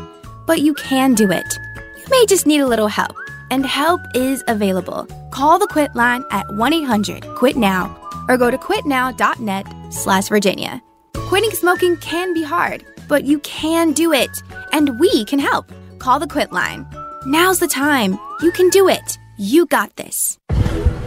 but 0.48 0.62
you 0.62 0.74
can 0.74 1.14
do 1.14 1.30
it. 1.30 1.58
You 1.96 2.06
may 2.10 2.26
just 2.26 2.44
need 2.44 2.60
a 2.60 2.66
little 2.66 2.88
help, 2.88 3.16
and 3.52 3.64
help 3.64 4.00
is 4.16 4.42
available. 4.48 5.06
Call 5.32 5.58
the 5.58 5.66
Quit 5.66 5.94
line 5.94 6.24
at 6.30 6.46
1-800-QUIT 6.48 7.56
NOW 7.56 7.96
or 8.28 8.36
go 8.36 8.50
to 8.50 8.58
quitnow.net 8.58 9.66
slash 9.90 10.28
Virginia. 10.28 10.82
Quitting 11.14 11.50
smoking 11.52 11.96
can 11.96 12.34
be 12.34 12.42
hard, 12.42 12.84
but 13.08 13.24
you 13.24 13.38
can 13.38 13.92
do 13.92 14.12
it, 14.12 14.30
and 14.72 15.00
we 15.00 15.24
can 15.24 15.38
help. 15.38 15.72
Call 15.98 16.18
the 16.18 16.26
Quit 16.26 16.52
line. 16.52 16.86
Now's 17.24 17.58
the 17.60 17.66
time. 17.66 18.18
You 18.42 18.52
can 18.52 18.68
do 18.68 18.88
it. 18.88 19.18
You 19.38 19.64
got 19.64 19.96
this. 19.96 20.38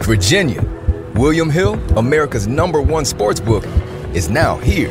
Virginia, 0.02 0.64
William 1.14 1.48
Hill, 1.48 1.74
America's 1.96 2.48
number 2.48 2.82
one 2.82 3.04
sports 3.04 3.38
book, 3.38 3.64
is 4.12 4.28
now 4.28 4.56
here. 4.56 4.90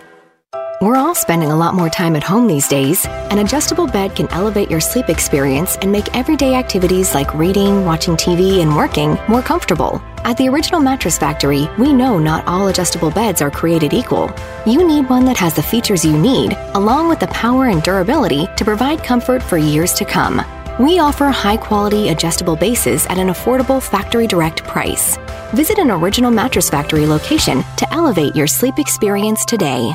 We're 0.81 0.97
all 0.97 1.13
spending 1.13 1.51
a 1.51 1.55
lot 1.55 1.75
more 1.75 1.89
time 1.89 2.15
at 2.15 2.23
home 2.23 2.47
these 2.47 2.67
days. 2.67 3.05
An 3.05 3.37
adjustable 3.37 3.85
bed 3.85 4.15
can 4.15 4.27
elevate 4.31 4.71
your 4.71 4.79
sleep 4.79 5.09
experience 5.09 5.75
and 5.75 5.91
make 5.91 6.15
everyday 6.15 6.55
activities 6.55 7.13
like 7.13 7.35
reading, 7.35 7.85
watching 7.85 8.15
TV, 8.15 8.63
and 8.63 8.75
working 8.75 9.15
more 9.27 9.43
comfortable. 9.43 10.01
At 10.23 10.37
the 10.37 10.49
Original 10.49 10.79
Mattress 10.79 11.19
Factory, 11.19 11.69
we 11.77 11.93
know 11.93 12.17
not 12.17 12.47
all 12.47 12.69
adjustable 12.69 13.11
beds 13.11 13.43
are 13.43 13.51
created 13.51 13.93
equal. 13.93 14.33
You 14.65 14.87
need 14.87 15.07
one 15.07 15.23
that 15.25 15.37
has 15.37 15.53
the 15.53 15.61
features 15.61 16.03
you 16.03 16.17
need, 16.17 16.57
along 16.73 17.09
with 17.09 17.19
the 17.19 17.27
power 17.27 17.67
and 17.67 17.83
durability 17.83 18.47
to 18.57 18.65
provide 18.65 19.03
comfort 19.03 19.43
for 19.43 19.59
years 19.59 19.93
to 19.93 20.03
come. 20.03 20.41
We 20.79 20.97
offer 20.97 21.25
high 21.25 21.57
quality 21.57 22.09
adjustable 22.09 22.55
bases 22.55 23.05
at 23.05 23.19
an 23.19 23.27
affordable 23.27 23.83
factory 23.83 24.25
direct 24.25 24.63
price. 24.63 25.19
Visit 25.53 25.77
an 25.77 25.91
Original 25.91 26.31
Mattress 26.31 26.71
Factory 26.71 27.05
location 27.05 27.63
to 27.77 27.93
elevate 27.93 28.35
your 28.35 28.47
sleep 28.47 28.79
experience 28.79 29.45
today. 29.45 29.93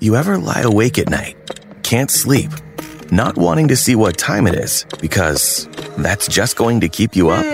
You 0.00 0.16
ever 0.16 0.38
lie 0.38 0.60
awake 0.60 0.98
at 0.98 1.08
night, 1.08 1.36
can't 1.82 2.10
sleep, 2.10 2.50
not 3.10 3.36
wanting 3.36 3.68
to 3.68 3.76
see 3.76 3.96
what 3.96 4.16
time 4.16 4.46
it 4.46 4.54
is 4.54 4.86
because 5.00 5.66
that's 5.98 6.28
just 6.28 6.56
going 6.56 6.80
to 6.80 6.88
keep 6.88 7.16
you 7.16 7.30
up? 7.30 7.44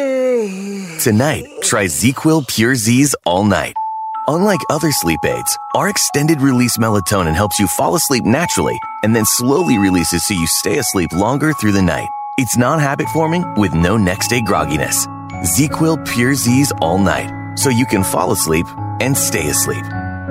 Tonight, 1.00 1.44
try 1.62 1.87
ZQuil 1.87 2.46
Pure 2.46 2.74
Z's 2.74 3.14
all 3.24 3.44
night. 3.44 3.74
Unlike 4.28 4.61
other 4.68 4.90
sleep 4.92 5.20
aids, 5.24 5.56
our 5.74 5.88
extended 5.88 6.40
release 6.42 6.76
melatonin 6.76 7.35
helps 7.35 7.59
you 7.59 7.66
fall 7.68 7.94
asleep 7.94 8.24
naturally 8.24 8.78
and 9.02 9.16
then 9.16 9.24
slowly 9.24 9.78
releases 9.78 10.26
so 10.26 10.35
you 10.35 10.46
stay 10.46 10.78
asleep 10.78 11.12
longer 11.12 11.54
through 11.54 11.72
the 11.72 11.83
night. 11.83 12.09
It's 12.37 12.56
non 12.56 12.78
habit 12.78 13.09
forming 13.09 13.44
with 13.54 13.72
no 13.72 13.96
next 13.96 14.28
day 14.28 14.42
grogginess. 14.42 15.06
ZQuil 15.56 16.06
Pure 16.06 16.35
Z's 16.35 16.72
all 16.83 16.98
night 16.98 17.30
so 17.56 17.70
you 17.70 17.87
can 17.87 18.04
fall 18.04 18.33
asleep 18.33 18.66
and 19.00 19.16
stay 19.16 19.48
asleep. 19.48 19.85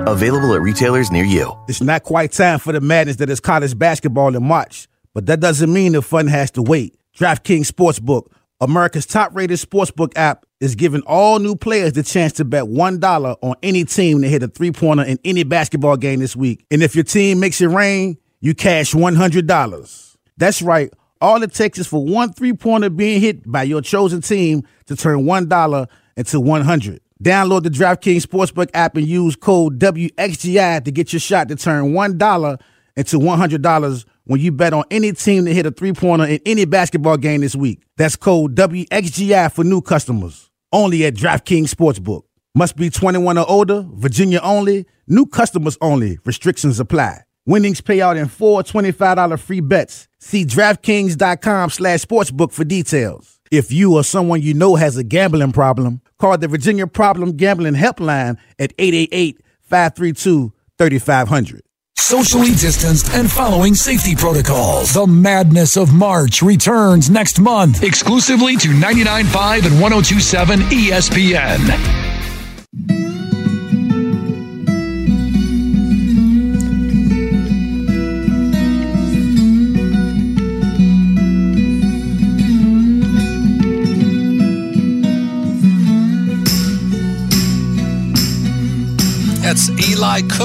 Available 0.06 0.54
at 0.54 0.62
retailers 0.62 1.10
near 1.10 1.24
you. 1.24 1.52
It's 1.68 1.82
not 1.82 2.04
quite 2.04 2.32
time 2.32 2.58
for 2.58 2.72
the 2.72 2.80
madness 2.80 3.16
that 3.16 3.28
is 3.28 3.38
college 3.38 3.78
basketball 3.78 4.34
in 4.34 4.42
March, 4.42 4.88
but 5.12 5.26
that 5.26 5.40
doesn't 5.40 5.70
mean 5.70 5.92
the 5.92 6.00
fun 6.00 6.26
has 6.26 6.50
to 6.52 6.62
wait. 6.62 6.96
DraftKings 7.18 7.70
Sportsbook, 7.70 8.32
America's 8.62 9.04
top 9.04 9.34
rated 9.34 9.58
sportsbook 9.58 10.12
app, 10.16 10.46
is 10.58 10.74
giving 10.74 11.02
all 11.02 11.38
new 11.38 11.54
players 11.54 11.92
the 11.92 12.02
chance 12.02 12.32
to 12.34 12.46
bet 12.46 12.64
$1 12.64 13.36
on 13.42 13.54
any 13.62 13.84
team 13.84 14.22
to 14.22 14.28
hit 14.28 14.42
a 14.42 14.48
three 14.48 14.72
pointer 14.72 15.02
in 15.02 15.18
any 15.22 15.42
basketball 15.42 15.98
game 15.98 16.20
this 16.20 16.34
week. 16.34 16.64
And 16.70 16.82
if 16.82 16.94
your 16.94 17.04
team 17.04 17.38
makes 17.38 17.60
it 17.60 17.68
rain, 17.68 18.16
you 18.40 18.54
cash 18.54 18.94
$100. 18.94 20.16
That's 20.38 20.62
right. 20.62 20.90
All 21.20 21.42
it 21.42 21.52
takes 21.52 21.78
is 21.78 21.86
for 21.86 22.02
one 22.02 22.32
three 22.32 22.54
pointer 22.54 22.88
being 22.88 23.20
hit 23.20 23.50
by 23.50 23.64
your 23.64 23.82
chosen 23.82 24.22
team 24.22 24.62
to 24.86 24.96
turn 24.96 25.24
$1 25.24 25.86
into 26.16 26.40
100 26.40 27.00
Download 27.22 27.62
the 27.62 27.68
DraftKings 27.68 28.22
Sportsbook 28.22 28.70
app 28.72 28.96
and 28.96 29.06
use 29.06 29.36
code 29.36 29.78
WXGI 29.78 30.82
to 30.84 30.90
get 30.90 31.12
your 31.12 31.20
shot 31.20 31.48
to 31.48 31.56
turn 31.56 31.92
$1 31.92 32.60
into 32.96 33.18
$100 33.18 34.04
when 34.24 34.40
you 34.40 34.52
bet 34.52 34.72
on 34.72 34.84
any 34.90 35.12
team 35.12 35.44
to 35.44 35.52
hit 35.52 35.66
a 35.66 35.70
three 35.70 35.92
pointer 35.92 36.24
in 36.24 36.40
any 36.46 36.64
basketball 36.64 37.18
game 37.18 37.42
this 37.42 37.54
week. 37.54 37.82
That's 37.98 38.16
code 38.16 38.54
WXGI 38.54 39.52
for 39.52 39.64
new 39.64 39.82
customers. 39.82 40.50
Only 40.72 41.04
at 41.04 41.14
DraftKings 41.14 41.74
Sportsbook. 41.74 42.22
Must 42.54 42.76
be 42.76 42.88
21 42.88 43.36
or 43.36 43.48
older, 43.48 43.86
Virginia 43.92 44.40
only, 44.42 44.86
new 45.06 45.26
customers 45.26 45.76
only. 45.80 46.18
Restrictions 46.24 46.80
apply. 46.80 47.20
Winnings 47.44 47.80
pay 47.80 48.00
out 48.00 48.16
in 48.16 48.28
four 48.28 48.62
$25 48.62 49.38
free 49.38 49.60
bets. 49.60 50.08
See 50.20 50.44
DraftKings.com 50.44 51.70
slash 51.70 52.00
sportsbook 52.04 52.52
for 52.52 52.64
details. 52.64 53.40
If 53.50 53.72
you 53.72 53.96
or 53.96 54.04
someone 54.04 54.42
you 54.42 54.54
know 54.54 54.76
has 54.76 54.96
a 54.96 55.04
gambling 55.04 55.52
problem, 55.52 56.00
call 56.20 56.38
the 56.38 56.46
Virginia 56.48 56.86
Problem 56.86 57.36
Gambling 57.36 57.74
Helpline 57.74 58.38
at 58.58 58.74
888-532-3500. 58.76 61.60
Socially 61.96 62.50
distanced 62.50 63.10
and 63.12 63.30
following 63.30 63.74
safety 63.74 64.16
protocols. 64.16 64.94
The 64.94 65.06
madness 65.06 65.76
of 65.76 65.92
March 65.92 66.40
returns 66.42 67.10
next 67.10 67.38
month 67.38 67.82
exclusively 67.82 68.56
to 68.56 68.68
99.5 68.68 69.66
and 69.66 69.78
1027 69.80 70.60
ESPN. 70.60 71.99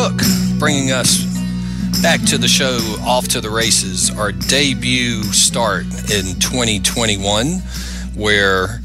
Cook 0.05 0.21
bringing 0.59 0.91
us 0.91 1.23
back 1.99 2.21
to 2.25 2.37
the 2.37 2.47
show, 2.47 2.77
off 3.01 3.27
to 3.29 3.41
the 3.41 3.49
races, 3.49 4.11
our 4.11 4.31
debut 4.31 5.23
start 5.23 5.85
in 5.85 6.39
2021, 6.39 7.47
where 8.13 8.81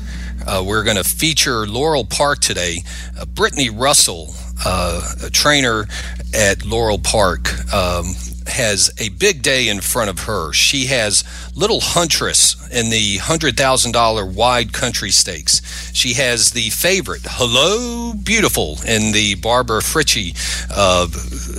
uh, 0.46 0.64
we're 0.66 0.82
going 0.82 0.96
to 0.96 1.04
feature 1.04 1.66
Laurel 1.66 2.06
Park 2.06 2.38
today. 2.38 2.78
Uh, 3.18 3.26
Brittany 3.26 3.68
Russell, 3.68 4.32
uh, 4.64 5.12
a 5.22 5.28
trainer 5.28 5.86
at 6.32 6.64
Laurel 6.64 6.98
Park, 6.98 7.52
um, 7.74 8.14
has 8.46 8.90
a 8.98 9.10
big 9.10 9.42
day 9.42 9.68
in 9.68 9.82
front 9.82 10.08
of 10.08 10.20
her. 10.20 10.54
She 10.54 10.86
has 10.86 11.22
Little 11.54 11.80
Huntress 11.80 12.56
in 12.70 12.90
the 12.90 13.18
$100,000 13.18 14.34
wide 14.34 14.72
country 14.72 15.10
stakes. 15.10 15.60
She 15.92 16.14
has 16.14 16.52
the 16.52 16.70
favorite, 16.70 17.22
Hello 17.24 18.14
Beautiful, 18.14 18.78
in 18.86 19.12
the 19.12 19.34
Barbara 19.36 19.80
Fritchie 19.80 20.34
uh, 20.74 21.06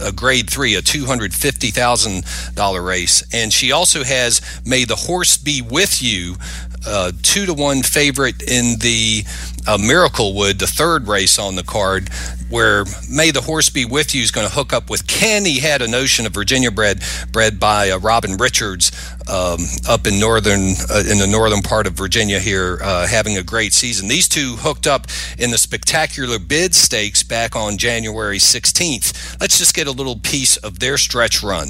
a 0.01 0.11
grade 0.11 0.49
three, 0.49 0.75
a 0.75 0.81
$250,000 0.81 2.85
race. 2.85 3.23
And 3.33 3.53
she 3.53 3.71
also 3.71 4.03
has 4.03 4.41
May 4.65 4.83
the 4.85 4.95
Horse 4.95 5.37
Be 5.37 5.61
With 5.61 6.01
You, 6.01 6.37
uh, 6.85 7.11
two 7.21 7.45
to 7.45 7.53
one 7.53 7.83
favorite 7.83 8.41
in 8.41 8.79
the 8.79 9.23
uh, 9.67 9.77
Miracle 9.77 10.33
Wood, 10.33 10.59
the 10.59 10.67
third 10.67 11.07
race 11.07 11.37
on 11.37 11.55
the 11.55 11.63
card, 11.63 12.09
where 12.49 12.85
May 13.09 13.31
the 13.31 13.41
Horse 13.41 13.69
Be 13.69 13.85
With 13.85 14.13
You 14.13 14.21
is 14.21 14.31
going 14.31 14.47
to 14.47 14.53
hook 14.53 14.73
up 14.73 14.89
with. 14.89 15.09
He 15.09 15.59
had 15.59 15.81
a 15.81 15.87
notion 15.87 16.25
of 16.25 16.33
Virginia 16.33 16.71
bred, 16.71 17.01
bred 17.31 17.59
by 17.59 17.89
uh, 17.91 17.99
Robin 17.99 18.37
Richards 18.37 18.91
um, 19.29 19.59
up 19.87 20.07
in 20.07 20.19
northern 20.19 20.73
uh, 20.89 21.03
in 21.09 21.19
the 21.19 21.27
northern 21.29 21.61
part 21.61 21.87
of 21.87 21.93
Virginia 21.93 22.39
here, 22.39 22.79
uh, 22.81 23.07
having 23.07 23.37
a 23.37 23.43
great 23.43 23.73
season. 23.73 24.07
These 24.07 24.27
two 24.27 24.55
hooked 24.57 24.87
up 24.87 25.07
in 25.37 25.51
the 25.51 25.57
spectacular 25.57 26.39
bid 26.39 26.75
stakes 26.75 27.23
back 27.23 27.55
on 27.55 27.77
January 27.77 28.39
16th. 28.39 29.39
Let's 29.39 29.57
just 29.57 29.73
get 29.73 29.87
a 29.87 29.91
little 29.91 30.17
piece 30.17 30.57
of 30.57 30.79
their 30.79 30.97
stretch 30.97 31.43
run 31.43 31.67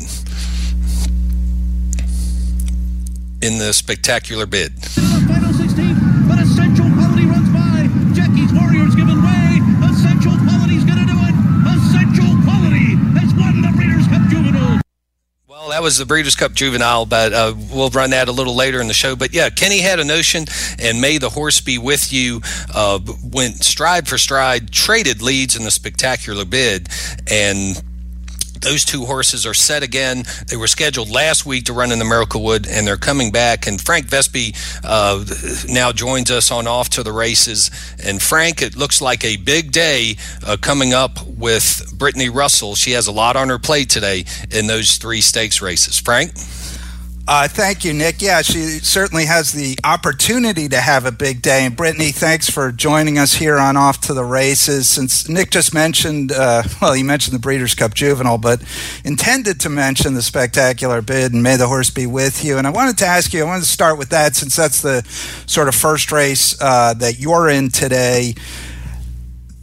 in 3.42 3.58
the 3.58 3.74
spectacular 3.74 4.46
bid. 4.46 4.72
Final 5.28 5.54
16, 5.54 6.28
but 6.28 6.39
Essential 6.39 6.86
Quality 6.94 7.26
runs 7.26 7.50
by. 7.50 7.89
Jackie's 8.14 8.54
Warriors 8.54 8.96
giving 8.96 9.22
way. 9.22 9.60
Essential 9.89 10.38
Quality's 10.46 10.86
gonna 10.86 11.06
do 11.06 11.18
it. 11.26 11.36
Essential 11.74 12.32
Quality 12.46 12.96
has 13.18 13.34
won 13.34 13.62
the 13.62 13.72
Breeders' 13.76 14.08
Cup 14.08 14.22
Juvenile. 14.30 14.82
Well, 15.48 15.61
that 15.72 15.82
was 15.82 15.97
the 15.97 16.05
Breeders' 16.05 16.36
Cup 16.36 16.53
Juvenile, 16.53 17.05
but 17.05 17.34
uh, 17.34 17.53
we'll 17.72 17.89
run 17.89 18.11
that 18.11 18.28
a 18.28 18.32
little 18.32 18.55
later 18.55 18.80
in 18.82 18.88
the 18.88 18.93
show. 18.93 19.15
But 19.15 19.34
yeah, 19.34 19.49
Kenny 19.49 19.80
had 19.80 19.99
a 19.99 20.03
notion, 20.03 20.45
and 20.80 21.01
May 21.01 21.17
the 21.17 21.30
Horse 21.30 21.61
Be 21.61 21.78
With 21.78 22.13
You 22.13 22.41
uh, 22.74 22.99
went 23.24 23.63
stride 23.63 24.07
for 24.07 24.17
stride, 24.17 24.72
traded 24.72 25.22
leads 25.22 25.55
in 25.55 25.63
the 25.63 25.72
spectacular 25.72 26.45
bid, 26.45 26.89
and 27.30 27.82
those 28.62 28.86
two 28.86 29.05
horses 29.05 29.45
are 29.45 29.53
set 29.53 29.84
again. 29.84 30.24
They 30.47 30.55
were 30.55 30.68
scheduled 30.68 31.09
last 31.09 31.45
week 31.45 31.66
to 31.66 31.74
run 31.74 31.91
in 31.91 31.99
the 31.99 32.05
Miracle 32.05 32.43
Wood, 32.43 32.68
and 32.68 32.88
they're 32.88 32.97
coming 32.97 33.32
back. 33.32 33.68
And 33.68 33.82
Frank 33.82 34.07
Vespe 34.07 34.55
uh, 34.84 35.26
now 35.72 35.91
joins 35.91 36.32
us 36.32 36.51
on 36.51 36.68
Off 36.68 36.89
to 36.91 37.03
the 37.03 37.12
Races. 37.12 37.72
And 38.03 38.22
Frank, 38.22 38.62
it 38.62 38.76
looks 38.76 39.01
like 39.01 39.24
a 39.26 39.38
big 39.38 39.72
day 39.72 40.16
uh, 40.45 40.57
coming 40.62 40.93
up 40.93 41.26
with 41.26 41.93
Brittany 41.97 42.30
Russell. 42.30 42.76
She 42.76 42.91
has 42.91 43.07
a 43.07 43.12
lot 43.12 43.36
on 43.36 43.49
her 43.49 43.59
plate 43.59 43.89
today 43.89 44.26
in 44.51 44.68
those 44.68 44.97
three 44.97 45.22
stakes 45.22 45.62
races. 45.62 45.99
Frank? 45.99 46.32
Uh, 47.28 47.47
thank 47.47 47.86
you, 47.86 47.93
Nick. 47.93 48.22
Yeah, 48.22 48.41
she 48.41 48.80
certainly 48.80 49.26
has 49.26 49.51
the 49.53 49.78
opportunity 49.84 50.67
to 50.67 50.82
have 50.82 51.05
a 51.05 51.11
big 51.11 51.41
day. 51.41 51.65
And 51.65 51.76
Brittany, 51.76 52.11
thanks 52.11 52.49
for 52.49 52.72
joining 52.72 53.17
us 53.17 53.36
here 53.36 53.57
on 53.57 53.78
Off 53.78 54.01
to 54.01 54.13
the 54.13 54.26
Races. 54.26 54.89
Since 54.89 55.30
Nick 55.30 55.51
just 55.51 55.74
mentioned, 55.74 56.32
uh, 56.32 56.63
well, 56.82 56.93
he 56.93 57.03
mentioned 57.03 57.36
the 57.36 57.39
Breeders' 57.39 57.76
Cup 57.76 57.93
Juvenile, 57.93 58.39
but 58.39 58.63
intended 59.05 59.59
to 59.61 59.69
mention 59.69 60.15
the 60.15 60.22
spectacular 60.22 61.01
bid 61.01 61.32
and 61.32 61.43
May 61.43 61.57
the 61.57 61.67
Horse 61.67 61.91
Be 61.91 62.07
With 62.07 62.43
You. 62.43 62.57
And 62.57 62.65
I 62.65 62.72
wanted 62.72 62.97
to 62.99 63.05
ask 63.05 63.34
you, 63.34 63.41
I 63.41 63.45
wanted 63.45 63.61
to 63.63 63.69
start 63.69 63.97
with 63.97 64.09
that 64.09 64.36
since 64.36 64.55
that's 64.55 64.82
the 64.82 65.03
sort 65.45 65.67
of 65.67 65.76
first 65.76 66.11
race 66.11 66.59
uh, 66.59 66.95
that 66.95 67.19
you're 67.19 67.49
in 67.49 67.69
today 67.69 68.34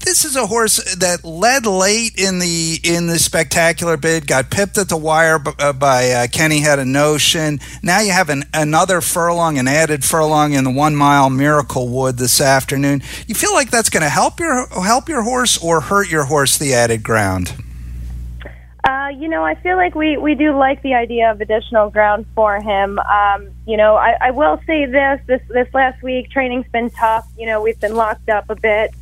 this 0.01 0.25
is 0.25 0.37
a 0.37 0.47
horse 0.47 0.77
that 0.95 1.25
led 1.25 1.67
late 1.67 2.19
in 2.19 2.39
the 2.39 2.81
in 2.83 3.07
the 3.09 3.19
spectacular 3.19 3.97
bid, 3.97 4.27
got 4.27 4.51
pipped 4.51 4.79
at 4.79 4.89
the 4.89 4.97
wire 4.97 5.39
by, 5.39 5.53
uh, 5.59 5.73
by 5.73 6.11
uh, 6.11 6.27
Kenny 6.29 6.61
had 6.61 6.79
a 6.79 6.85
notion. 6.85 7.61
Now 7.83 8.01
you 8.01 8.13
have 8.13 8.29
an, 8.29 8.45
another 8.55 9.01
furlong, 9.01 9.59
an 9.59 9.69
added 9.69 10.05
furlong 10.05 10.53
in 10.53 10.65
the 10.65 10.71
one 10.71 10.97
mile 10.97 11.31
Miracle 11.31 11.89
Wood 11.89 12.17
this 12.17 12.41
afternoon. 12.41 13.03
You 13.27 13.35
feel 13.35 13.53
like 13.53 13.71
that's 13.71 13.91
going 13.91 14.03
to 14.03 14.09
help 14.09 14.41
your 14.41 14.67
help 14.69 15.09
your 15.09 15.23
horse 15.23 15.59
or 15.59 15.81
hurt 15.81 16.11
your 16.11 16.25
horse 16.25 16.57
the 16.57 16.75
added 16.75 17.03
ground? 17.03 17.55
Uh, 18.85 19.09
you 19.09 19.29
know, 19.29 19.45
I 19.45 19.55
feel 19.57 19.77
like 19.77 19.95
we, 19.95 20.17
we 20.17 20.35
do 20.35 20.57
like 20.57 20.81
the 20.83 20.95
idea 20.95 21.31
of 21.31 21.43
additional 21.43 21.91
ground 21.91 22.25
for 22.35 22.59
him. 22.59 22.99
Um, 23.01 23.51
you 23.67 23.77
know, 23.77 23.97
I, 23.97 24.17
I 24.21 24.31
will 24.31 24.59
say 24.67 24.87
this, 24.87 25.21
this 25.27 25.43
this 25.49 25.69
last 25.75 26.03
week 26.03 26.31
training's 26.31 26.69
been 26.69 26.89
tough. 26.91 27.27
You 27.37 27.47
know, 27.47 27.61
we've 27.61 27.79
been 27.79 27.97
locked 27.97 28.31
up 28.31 28.49
a 28.49 28.55
bit 28.55 28.95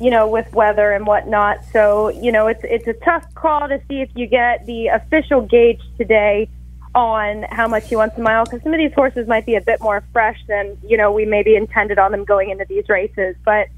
you 0.00 0.10
know, 0.10 0.26
with 0.26 0.52
weather 0.52 0.92
and 0.92 1.06
whatnot. 1.06 1.64
So, 1.72 2.08
you 2.08 2.32
know, 2.32 2.46
it's 2.46 2.62
it's 2.64 2.86
a 2.86 2.94
tough 2.94 3.24
call 3.34 3.68
to 3.68 3.80
see 3.88 4.00
if 4.00 4.10
you 4.14 4.26
get 4.26 4.66
the 4.66 4.88
official 4.88 5.42
gauge 5.42 5.80
today 5.96 6.48
on 6.94 7.44
how 7.50 7.66
much 7.68 7.88
he 7.88 7.96
wants 7.96 8.18
a 8.18 8.20
mile 8.20 8.44
because 8.44 8.62
some 8.62 8.74
of 8.74 8.78
these 8.78 8.92
horses 8.92 9.26
might 9.26 9.46
be 9.46 9.54
a 9.54 9.60
bit 9.60 9.80
more 9.80 10.02
fresh 10.12 10.38
than 10.46 10.76
you 10.86 10.96
know 10.96 11.10
we 11.10 11.24
maybe 11.24 11.56
intended 11.56 11.98
on 11.98 12.12
them 12.12 12.24
going 12.24 12.50
into 12.50 12.64
these 12.68 12.88
races. 12.88 13.36
But 13.44 13.68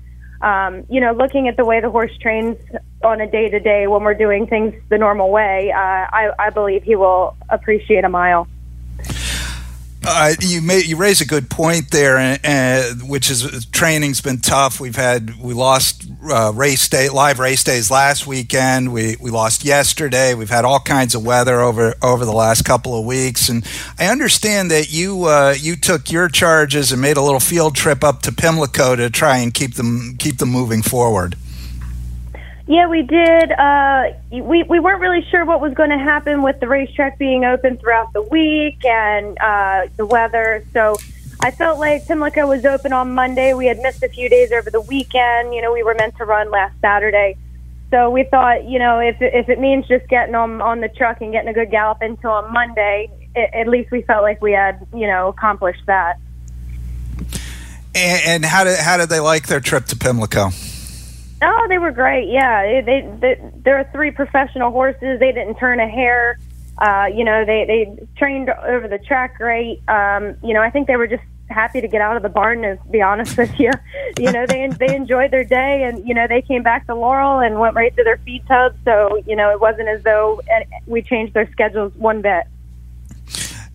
um, 0.41 0.85
you 0.91 1.01
know, 1.01 1.13
looking 1.13 1.49
at 1.49 1.57
the 1.57 1.65
way 1.65 1.81
the 1.81 1.91
horse 1.91 2.17
trains 2.21 2.59
on 3.03 3.21
a 3.21 3.31
day 3.31 3.49
to 3.49 3.61
day 3.61 3.87
when 3.87 4.03
we're 4.03 4.15
doing 4.15 4.47
things 4.47 4.75
the 4.91 4.99
normal 4.99 5.31
way, 5.31 5.73
uh, 5.73 5.79
I, 5.79 6.31
I 6.39 6.51
believe 6.51 6.83
he 6.83 6.97
will 6.97 7.37
appreciate 7.49 8.05
a 8.05 8.09
mile. 8.09 8.47
Uh, 10.07 10.35
you 10.41 10.61
may, 10.61 10.81
you 10.81 10.97
raise 10.97 11.21
a 11.21 11.27
good 11.27 11.49
point 11.49 11.91
there, 11.91 12.19
uh, 12.45 12.83
which 13.07 13.31
is 13.31 13.65
training's 13.67 14.21
been 14.21 14.39
tough. 14.39 14.79
We've 14.79 14.97
had 14.97 15.41
we 15.41 15.55
lost 15.55 16.07
uh, 16.31 16.53
race 16.55 16.89
day, 16.89 17.09
live 17.09 17.39
race 17.39 17.65
days 17.65 17.91
last 17.91 18.27
weekend. 18.27 18.93
We 18.93 19.17
we 19.19 19.31
lost 19.31 19.65
yesterday. 19.65 20.35
We've 20.35 20.51
had 20.51 20.67
all 20.67 20.81
kinds 20.81 21.15
of 21.15 21.25
weather 21.25 21.61
over 21.61 21.95
over 22.03 22.25
the 22.27 22.33
last 22.33 22.65
couple 22.67 22.99
of 22.99 23.07
weeks, 23.07 23.49
and 23.49 23.67
I 23.99 24.09
understand 24.09 24.71
that 24.71 24.93
you 24.93 25.25
uh, 25.25 25.55
you 25.59 25.75
took 25.75 26.11
your 26.13 26.29
charges 26.29 26.93
and 26.93 27.01
made 27.01 27.17
a 27.17 27.23
little 27.23 27.41
field 27.41 27.75
trip 27.75 28.05
up 28.05 28.21
to 28.23 28.33
Pimlico 28.33 28.97
to 28.97 29.09
try 29.09 29.39
and 29.39 29.55
keep 29.55 29.75
them 29.75 30.17
keep 30.19 30.37
them 30.37 30.51
moving 30.51 30.83
forward. 30.83 31.37
Yeah, 32.67 32.89
we 32.89 33.03
did. 33.03 33.53
Uh, 33.53 34.13
we 34.31 34.63
we 34.63 34.81
weren't 34.81 35.01
really 35.01 35.23
sure 35.31 35.45
what 35.45 35.61
was 35.61 35.75
going 35.75 35.91
to 35.91 35.99
happen 35.99 36.43
with 36.43 36.61
the 36.61 36.69
racetrack 36.69 37.19
being 37.19 37.45
open 37.45 37.77
throughout 37.77 38.13
the 38.15 38.23
week 38.23 38.83
and 38.87 39.39
uh, 39.39 39.87
the 39.97 40.07
weather. 40.07 40.65
So 40.73 40.97
I 41.41 41.51
felt 41.51 41.79
like 41.79 42.07
Pimlico 42.07 42.47
was 42.47 42.65
open 42.65 42.95
on 42.95 43.15
Monday. 43.15 43.53
We 43.53 43.67
had 43.67 43.81
missed 43.81 44.03
a 44.03 44.09
few 44.09 44.31
days 44.31 44.51
over 44.51 44.71
the 44.71 44.81
weekend. 44.81 45.55
You 45.55 45.61
know, 45.61 45.75
we 45.75 45.83
were 45.83 45.95
meant 45.95 46.17
to 46.17 46.25
run 46.25 46.51
last 46.51 46.75
Saturday. 46.81 47.37
So 47.91 48.09
we 48.09 48.25
thought, 48.25 48.65
you 48.65 48.79
know, 48.79 48.99
if 48.99 49.21
if 49.21 49.51
it 49.51 49.61
means 49.61 49.87
just 49.87 50.09
getting 50.09 50.35
on 50.35 50.63
on 50.63 50.81
the 50.81 50.89
truck 50.89 51.21
and 51.21 51.33
getting 51.33 51.51
a 51.51 51.53
good 51.53 51.71
gallop 51.71 52.03
into 52.03 52.29
on 52.29 52.51
Monday, 52.51 53.11
it, 53.37 53.51
at 53.53 53.69
least 53.69 53.91
we 53.91 54.01
felt 54.03 54.23
like 54.23 54.41
we 54.41 54.53
had, 54.53 54.87
you 54.95 55.07
know, 55.07 55.29
accomplished 55.29 55.85
that. 55.85 56.19
And, 57.95 58.23
and 58.27 58.45
how 58.47 58.65
did 58.65 58.79
how 58.79 58.97
did 58.97 59.11
they 59.11 59.21
like 59.21 59.49
their 59.49 59.61
trip 59.61 59.85
to 59.87 59.97
Pimlico? 59.97 60.49
Oh, 61.47 61.67
they 61.69 61.79
were 61.79 61.91
great. 61.91 62.29
Yeah, 62.31 62.81
they, 62.83 63.09
they 63.21 63.51
there 63.65 63.79
are 63.79 63.89
three 63.93 64.11
professional 64.11 64.71
horses. 64.71 65.21
They 65.21 65.33
didn't 65.33 65.57
turn 65.57 65.79
a 65.79 65.89
hair. 65.89 66.39
Uh, 66.79 67.07
you 67.15 67.25
know, 67.25 67.45
they 67.45 67.65
they 67.67 68.07
trained 68.17 68.51
over 68.51 68.89
the 68.89 68.99
track 68.99 69.37
great. 69.37 69.83
Um, 69.89 70.37
you 70.43 70.55
know, 70.55 70.63
I 70.63 70.71
think 70.71 70.87
they 70.89 70.97
were 70.97 71.07
just 71.07 71.23
happy 71.51 71.81
to 71.81 71.89
get 71.89 72.01
out 72.01 72.17
of 72.17 72.23
the 72.23 72.29
barn. 72.29 72.63
To 72.63 72.79
be 72.91 73.03
honest 73.03 73.37
with 73.37 73.61
you, 73.61 73.71
you 74.19 74.33
know, 74.33 74.47
they 74.47 74.69
they 74.79 74.95
enjoyed 74.95 75.31
their 75.31 75.45
day, 75.45 75.85
and 75.85 76.07
you 76.07 76.15
know, 76.15 76.27
they 76.27 76.41
came 76.41 76.63
back 76.63 76.87
to 76.87 76.95
Laurel 76.95 77.41
and 77.41 77.61
went 77.61 77.75
right 77.75 77.95
to 77.97 78.05
their 78.05 78.17
feed 78.19 78.47
tub. 78.47 78.75
So 78.85 79.23
you 79.27 79.37
know, 79.37 79.51
it 79.51 79.61
wasn't 79.61 79.89
as 79.89 80.03
though 80.03 80.41
uh, 80.51 80.65
we 80.87 81.03
changed 81.03 81.35
their 81.35 81.51
schedules 81.53 81.93
one 81.97 82.23
bit. 82.23 82.45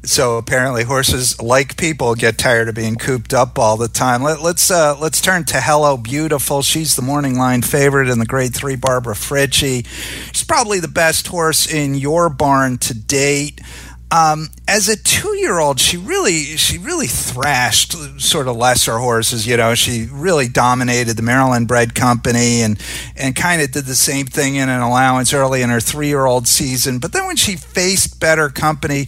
So 0.09 0.39
apparently, 0.39 0.85
horses 0.85 1.39
like 1.39 1.77
people 1.77 2.15
get 2.15 2.39
tired 2.39 2.67
of 2.67 2.73
being 2.73 2.95
cooped 2.95 3.31
up 3.31 3.59
all 3.59 3.77
the 3.77 3.87
time. 3.87 4.23
Let, 4.23 4.39
us 4.39 4.71
uh, 4.71 4.97
let's 4.99 5.21
turn 5.21 5.43
to 5.45 5.61
Hello 5.61 5.97
Beautiful. 5.97 6.63
She's 6.63 6.95
the 6.95 7.03
morning 7.03 7.37
line 7.37 7.61
favorite 7.61 8.09
in 8.09 8.17
the 8.17 8.25
Grade 8.25 8.55
Three. 8.55 8.75
Barbara 8.75 9.13
Fritchie. 9.13 9.85
She's 10.33 10.43
probably 10.43 10.79
the 10.79 10.87
best 10.87 11.27
horse 11.27 11.71
in 11.71 11.93
your 11.93 12.27
barn 12.27 12.79
to 12.79 12.95
date. 12.95 13.61
Um, 14.09 14.47
as 14.67 14.89
a 14.89 14.97
two-year-old, 14.97 15.79
she 15.79 15.97
really 15.97 16.57
she 16.57 16.79
really 16.79 17.05
thrashed 17.05 17.91
sort 18.19 18.47
of 18.47 18.55
lesser 18.55 18.97
horses. 18.97 19.45
You 19.45 19.57
know, 19.57 19.75
she 19.75 20.07
really 20.11 20.47
dominated 20.47 21.17
the 21.17 21.21
Maryland 21.21 21.67
Bred 21.67 21.93
Company 21.93 22.61
and 22.61 22.81
and 23.15 23.35
kind 23.35 23.61
of 23.61 23.71
did 23.71 23.85
the 23.85 23.93
same 23.93 24.25
thing 24.25 24.55
in 24.55 24.69
an 24.69 24.81
allowance 24.81 25.35
early 25.35 25.61
in 25.61 25.69
her 25.69 25.79
three-year-old 25.79 26.47
season. 26.47 26.97
But 26.97 27.13
then 27.13 27.27
when 27.27 27.35
she 27.35 27.55
faced 27.55 28.19
better 28.19 28.49
company 28.49 29.05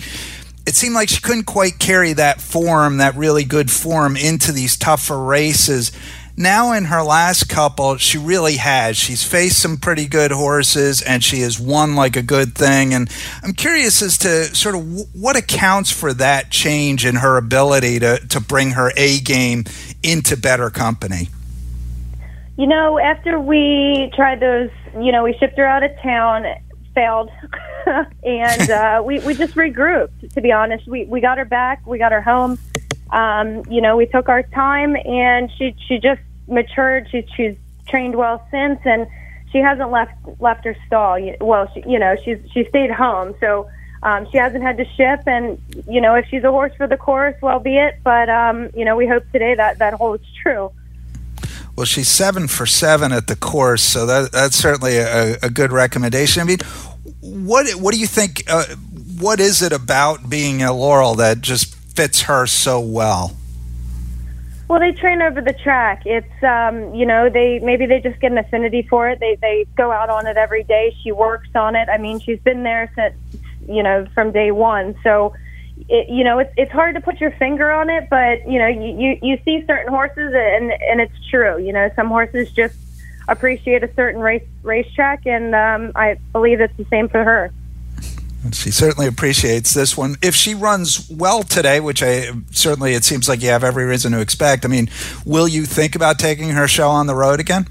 it 0.65 0.75
seemed 0.75 0.93
like 0.93 1.09
she 1.09 1.21
couldn't 1.21 1.45
quite 1.45 1.79
carry 1.79 2.13
that 2.13 2.39
form, 2.39 2.97
that 2.97 3.15
really 3.15 3.43
good 3.43 3.71
form, 3.71 4.15
into 4.15 4.51
these 4.51 4.77
tougher 4.77 5.17
races. 5.17 5.91
Now, 6.37 6.71
in 6.71 6.85
her 6.85 7.03
last 7.03 7.49
couple, 7.49 7.97
she 7.97 8.17
really 8.17 8.57
has. 8.57 8.95
She's 8.95 9.23
faced 9.23 9.61
some 9.61 9.77
pretty 9.77 10.07
good 10.07 10.31
horses 10.31 11.01
and 11.01 11.23
she 11.23 11.41
has 11.41 11.59
won 11.59 11.95
like 11.95 12.15
a 12.15 12.21
good 12.21 12.55
thing. 12.55 12.93
And 12.93 13.09
I'm 13.43 13.53
curious 13.53 14.01
as 14.01 14.17
to 14.19 14.45
sort 14.55 14.75
of 14.75 15.13
what 15.13 15.35
accounts 15.35 15.91
for 15.91 16.13
that 16.13 16.49
change 16.49 17.05
in 17.05 17.17
her 17.17 17.37
ability 17.37 17.99
to, 17.99 18.19
to 18.29 18.39
bring 18.39 18.71
her 18.71 18.91
A 18.95 19.19
game 19.19 19.65
into 20.01 20.37
better 20.37 20.69
company. 20.69 21.29
You 22.57 22.67
know, 22.67 22.97
after 22.97 23.39
we 23.39 24.11
tried 24.15 24.39
those, 24.39 24.69
you 24.99 25.11
know, 25.11 25.23
we 25.23 25.35
shipped 25.37 25.57
her 25.57 25.65
out 25.65 25.83
of 25.83 25.91
town 26.01 26.45
failed, 26.93 27.29
and 28.23 28.69
uh, 28.69 29.01
we 29.05 29.19
we 29.19 29.33
just 29.33 29.55
regrouped. 29.55 30.33
To 30.33 30.41
be 30.41 30.51
honest, 30.51 30.87
we 30.87 31.05
we 31.05 31.21
got 31.21 31.37
her 31.37 31.45
back, 31.45 31.85
we 31.85 31.97
got 31.97 32.11
her 32.11 32.21
home. 32.21 32.57
um, 33.11 33.63
you 33.69 33.81
know, 33.81 33.97
we 33.97 34.05
took 34.05 34.29
our 34.29 34.43
time, 34.43 34.95
and 34.95 35.51
she 35.57 35.75
she 35.87 35.99
just 35.99 36.21
matured. 36.47 37.07
She, 37.11 37.25
she's 37.35 37.55
trained 37.87 38.15
well 38.15 38.45
since, 38.51 38.79
and 38.85 39.07
she 39.51 39.59
hasn't 39.59 39.91
left 39.91 40.13
left 40.39 40.65
her 40.65 40.75
stall. 40.87 41.19
Well, 41.39 41.69
she, 41.73 41.83
you 41.87 41.99
know, 41.99 42.15
she's 42.23 42.39
she 42.53 42.63
stayed 42.65 42.91
home, 42.91 43.35
so 43.39 43.69
um, 44.03 44.27
she 44.31 44.37
hasn't 44.37 44.63
had 44.63 44.77
to 44.77 44.85
ship. 44.95 45.21
And 45.27 45.61
you 45.87 46.01
know, 46.01 46.15
if 46.15 46.27
she's 46.29 46.43
a 46.43 46.51
horse 46.51 46.73
for 46.75 46.87
the 46.87 46.97
course, 46.97 47.35
well 47.41 47.59
be 47.59 47.77
it. 47.77 47.99
But 48.03 48.29
um, 48.29 48.69
you 48.75 48.85
know, 48.85 48.95
we 48.95 49.07
hope 49.07 49.23
today 49.31 49.55
that 49.55 49.79
that 49.79 49.93
holds 49.93 50.25
true. 50.41 50.71
Well, 51.75 51.85
she's 51.85 52.09
seven 52.09 52.47
for 52.47 52.65
seven 52.65 53.11
at 53.11 53.27
the 53.27 53.35
course, 53.35 53.81
so 53.81 54.05
that 54.05 54.31
that's 54.31 54.55
certainly 54.55 54.97
a, 54.97 55.37
a 55.41 55.49
good 55.49 55.71
recommendation. 55.71 56.41
I 56.41 56.45
mean, 56.45 56.59
what 57.21 57.69
what 57.75 57.93
do 57.93 57.99
you 57.99 58.07
think? 58.07 58.43
Uh, 58.47 58.65
what 59.19 59.39
is 59.39 59.61
it 59.61 59.71
about 59.71 60.29
being 60.29 60.61
a 60.61 60.73
Laurel 60.73 61.15
that 61.15 61.41
just 61.41 61.75
fits 61.75 62.23
her 62.23 62.45
so 62.45 62.79
well? 62.79 63.37
Well, 64.71 64.79
they 64.79 64.93
train 64.93 65.21
over 65.21 65.41
the 65.41 65.51
track. 65.51 66.03
It's 66.05 66.43
um, 66.43 66.95
you 66.95 67.05
know, 67.05 67.29
they 67.29 67.59
maybe 67.59 67.85
they 67.85 67.99
just 67.99 68.21
get 68.21 68.31
an 68.31 68.37
affinity 68.37 68.87
for 68.89 69.09
it. 69.09 69.19
They 69.19 69.37
they 69.41 69.65
go 69.75 69.91
out 69.91 70.09
on 70.09 70.27
it 70.27 70.37
every 70.37 70.63
day. 70.63 70.95
She 71.03 71.11
works 71.11 71.49
on 71.55 71.75
it. 71.75 71.89
I 71.89 71.97
mean, 71.97 72.19
she's 72.21 72.39
been 72.39 72.63
there 72.63 72.89
since 72.95 73.13
you 73.67 73.83
know 73.83 74.07
from 74.13 74.31
day 74.31 74.51
one. 74.51 74.95
So, 75.03 75.33
it, 75.89 76.09
you 76.09 76.23
know, 76.23 76.39
it's 76.39 76.53
it's 76.57 76.71
hard 76.71 76.95
to 76.95 77.01
put 77.01 77.19
your 77.19 77.31
finger 77.31 77.71
on 77.71 77.89
it, 77.89 78.09
but 78.09 78.47
you 78.49 78.59
know, 78.59 78.67
you 78.67 78.97
you, 78.97 79.19
you 79.21 79.39
see 79.43 79.65
certain 79.65 79.89
horses, 79.89 80.33
and 80.33 80.71
and 80.71 81.01
it's 81.01 81.29
true. 81.29 81.57
You 81.59 81.73
know, 81.73 81.89
some 81.95 82.07
horses 82.07 82.51
just 82.51 82.75
appreciate 83.27 83.83
a 83.83 83.93
certain 83.93 84.21
race 84.21 84.43
racetrack, 84.63 85.25
and 85.25 85.55
um, 85.55 85.91
I 85.95 86.17
believe 86.31 86.61
it's 86.61 86.75
the 86.77 86.85
same 86.85 87.09
for 87.09 87.23
her. 87.23 87.51
She 88.53 88.71
certainly 88.71 89.07
appreciates 89.07 89.73
this 89.73 89.95
one. 89.95 90.15
If 90.21 90.33
she 90.33 90.55
runs 90.55 91.07
well 91.11 91.43
today, 91.43 91.79
which 91.79 92.01
I 92.01 92.31
certainly 92.49 92.93
it 92.93 93.03
seems 93.03 93.29
like 93.29 93.41
you 93.41 93.49
have 93.49 93.63
every 93.63 93.85
reason 93.85 94.13
to 94.13 94.19
expect. 94.19 94.65
I 94.65 94.67
mean, 94.67 94.89
will 95.25 95.47
you 95.47 95.65
think 95.65 95.95
about 95.95 96.17
taking 96.17 96.49
her 96.49 96.67
show 96.67 96.89
on 96.89 97.05
the 97.05 97.13
road 97.13 97.39
again? 97.39 97.67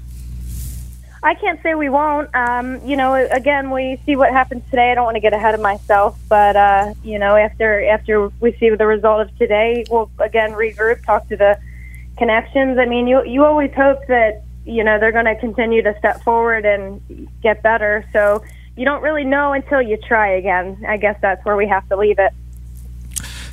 I 1.23 1.35
can't 1.35 1.61
say 1.61 1.75
we 1.75 1.89
won't. 1.89 2.33
Um, 2.33 2.81
you 2.83 2.97
know, 2.97 3.13
again, 3.13 3.69
we 3.69 4.01
see 4.05 4.15
what 4.15 4.31
happens 4.31 4.63
today. 4.71 4.91
I 4.91 4.95
don't 4.95 5.05
want 5.05 5.15
to 5.15 5.21
get 5.21 5.33
ahead 5.33 5.53
of 5.53 5.61
myself, 5.61 6.17
but 6.27 6.55
uh, 6.55 6.93
you 7.03 7.19
know, 7.19 7.35
after 7.35 7.87
after 7.89 8.29
we 8.39 8.53
see 8.53 8.69
the 8.71 8.87
result 8.87 9.21
of 9.21 9.37
today, 9.37 9.85
we'll 9.89 10.09
again 10.17 10.53
regroup, 10.53 11.05
talk 11.05 11.27
to 11.29 11.37
the 11.37 11.59
connections. 12.17 12.79
I 12.79 12.85
mean, 12.85 13.07
you 13.07 13.23
you 13.25 13.45
always 13.45 13.71
hope 13.73 13.99
that 14.07 14.43
you 14.65 14.83
know 14.83 14.99
they're 14.99 15.11
going 15.11 15.25
to 15.25 15.35
continue 15.35 15.83
to 15.83 15.95
step 15.99 16.23
forward 16.23 16.65
and 16.65 17.29
get 17.43 17.61
better. 17.61 18.03
So 18.13 18.43
you 18.75 18.85
don't 18.85 19.03
really 19.03 19.23
know 19.23 19.53
until 19.53 19.81
you 19.81 19.97
try 19.97 20.33
again. 20.33 20.83
I 20.87 20.97
guess 20.97 21.19
that's 21.21 21.45
where 21.45 21.55
we 21.55 21.67
have 21.67 21.87
to 21.89 21.97
leave 21.97 22.17
it. 22.17 22.33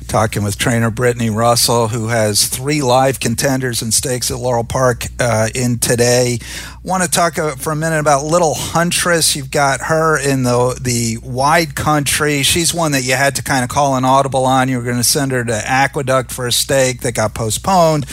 Talking 0.09 0.43
with 0.43 0.57
trainer 0.57 0.89
Brittany 0.89 1.29
Russell, 1.29 1.89
who 1.89 2.07
has 2.07 2.47
three 2.47 2.81
live 2.81 3.19
contenders 3.19 3.83
and 3.83 3.93
stakes 3.93 4.31
at 4.31 4.39
Laurel 4.39 4.63
Park 4.63 5.05
uh, 5.19 5.49
in 5.53 5.77
today. 5.77 6.39
Want 6.83 7.03
to 7.03 7.09
talk 7.09 7.37
uh, 7.37 7.55
for 7.57 7.71
a 7.71 7.75
minute 7.75 7.99
about 7.99 8.25
Little 8.25 8.55
Huntress. 8.55 9.35
You've 9.35 9.51
got 9.51 9.81
her 9.81 10.19
in 10.19 10.41
the 10.41 10.79
the 10.81 11.19
wide 11.21 11.75
country. 11.75 12.41
She's 12.41 12.73
one 12.73 12.91
that 12.93 13.03
you 13.03 13.13
had 13.13 13.35
to 13.35 13.43
kind 13.43 13.63
of 13.63 13.69
call 13.69 13.95
an 13.95 14.03
audible 14.03 14.45
on. 14.45 14.67
You 14.67 14.77
were 14.77 14.83
going 14.83 14.97
to 14.97 15.03
send 15.03 15.31
her 15.31 15.45
to 15.45 15.69
Aqueduct 15.69 16.31
for 16.31 16.47
a 16.47 16.51
stake 16.51 17.01
that 17.01 17.13
got 17.13 17.35
postponed. 17.35 18.07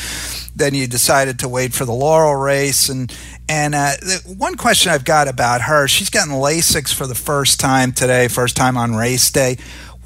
Then 0.55 0.74
you 0.74 0.86
decided 0.86 1.38
to 1.38 1.49
wait 1.49 1.72
for 1.72 1.86
the 1.86 1.92
Laurel 1.92 2.34
race, 2.34 2.90
and 2.90 3.11
and 3.49 3.74
uh, 3.74 3.92
one 4.26 4.57
question 4.57 4.92
I've 4.92 5.05
got 5.05 5.28
about 5.28 5.62
her, 5.62 5.86
she's 5.86 6.11
gotten 6.11 6.34
Lasix 6.34 6.92
for 6.92 7.07
the 7.07 7.14
first 7.14 7.59
time 7.59 7.92
today, 7.92 8.28
first 8.28 8.55
time 8.55 8.76
on 8.76 8.94
race 8.97 9.30
day. 9.30 9.57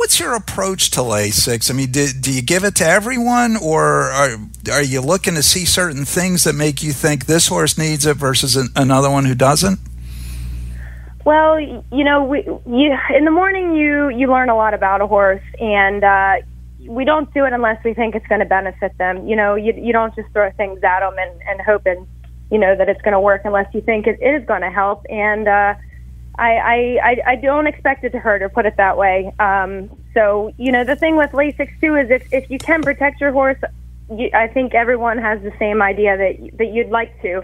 What's 0.01 0.19
your 0.19 0.35
approach 0.35 0.91
to 0.93 1.01
Lasix? 1.01 1.71
I 1.71 1.75
mean, 1.75 1.91
do, 1.91 2.09
do 2.09 2.33
you 2.33 2.41
give 2.41 2.65
it 2.65 2.75
to 2.77 2.87
everyone, 2.87 3.59
or 3.59 4.11
are, 4.11 4.39
are 4.73 4.83
you 4.83 5.03
looking 5.03 5.35
to 5.35 5.43
see 5.43 5.67
certain 5.67 6.07
things 6.07 6.45
that 6.45 6.55
make 6.55 6.83
you 6.83 6.95
think 6.95 7.27
this 7.27 7.49
horse 7.49 7.77
needs 7.77 8.07
it 8.07 8.17
versus 8.17 8.57
an, 8.57 8.69
another 8.75 9.11
one 9.11 9.27
who 9.27 9.35
doesn't? 9.35 9.79
Well, 11.27 11.61
you 11.61 12.03
know, 12.03 12.25
we 12.25 12.39
you 12.39 12.97
in 13.15 13.27
the 13.27 13.31
morning 13.31 13.77
you 13.77 14.09
you 14.09 14.27
learn 14.29 14.49
a 14.49 14.57
lot 14.57 14.73
about 14.73 15.03
a 15.03 15.07
horse, 15.07 15.43
and 15.61 16.03
uh, 16.03 16.37
we 16.89 17.05
don't 17.05 17.33
do 17.35 17.45
it 17.45 17.53
unless 17.53 17.85
we 17.85 17.93
think 17.93 18.15
it's 18.15 18.27
going 18.27 18.41
to 18.41 18.47
benefit 18.47 18.97
them. 18.97 19.29
You 19.29 19.37
know, 19.37 19.55
you 19.55 19.75
you 19.75 19.93
don't 19.93 20.15
just 20.17 20.33
throw 20.33 20.51
things 20.53 20.83
at 20.83 21.01
them 21.01 21.15
and 21.19 21.43
and 21.43 21.61
hoping 21.61 22.07
you 22.51 22.57
know 22.57 22.75
that 22.75 22.89
it's 22.89 23.03
going 23.03 23.13
to 23.13 23.21
work 23.21 23.43
unless 23.45 23.69
you 23.75 23.83
think 23.83 24.07
it, 24.07 24.19
it 24.23 24.41
is 24.41 24.47
going 24.47 24.63
to 24.63 24.71
help. 24.71 25.05
And 25.11 25.47
uh, 25.47 25.75
I, 26.39 26.99
I 27.03 27.17
I 27.33 27.37
don't 27.37 27.67
expect 27.67 28.05
it 28.05 28.11
to 28.11 28.19
hurt, 28.19 28.43
or 28.43 28.49
put 28.49 28.65
it 28.65 28.77
that 28.77 28.97
way. 28.97 29.33
Um, 29.39 29.91
so 30.15 30.53
you 30.57 30.73
know, 30.73 30.85
the 30.85 30.97
thing 30.97 31.17
with 31.17 31.33
Lasix 31.33 31.69
too 31.81 31.97
is 31.97 32.11
if 32.11 32.33
if 32.33 32.51
you 32.51 32.59
can 32.59 32.83
protect 32.83 33.21
your 33.21 33.33
horse, 33.33 33.59
you, 34.11 34.31
I 34.33 34.47
think 34.47 34.75
everyone 34.75 35.19
has 35.19 35.43
the 35.43 35.53
same 35.59 35.83
idea 35.83 36.17
that 36.17 36.59
that 36.59 36.73
you'd 36.73 36.91
like 36.91 37.21
to. 37.23 37.43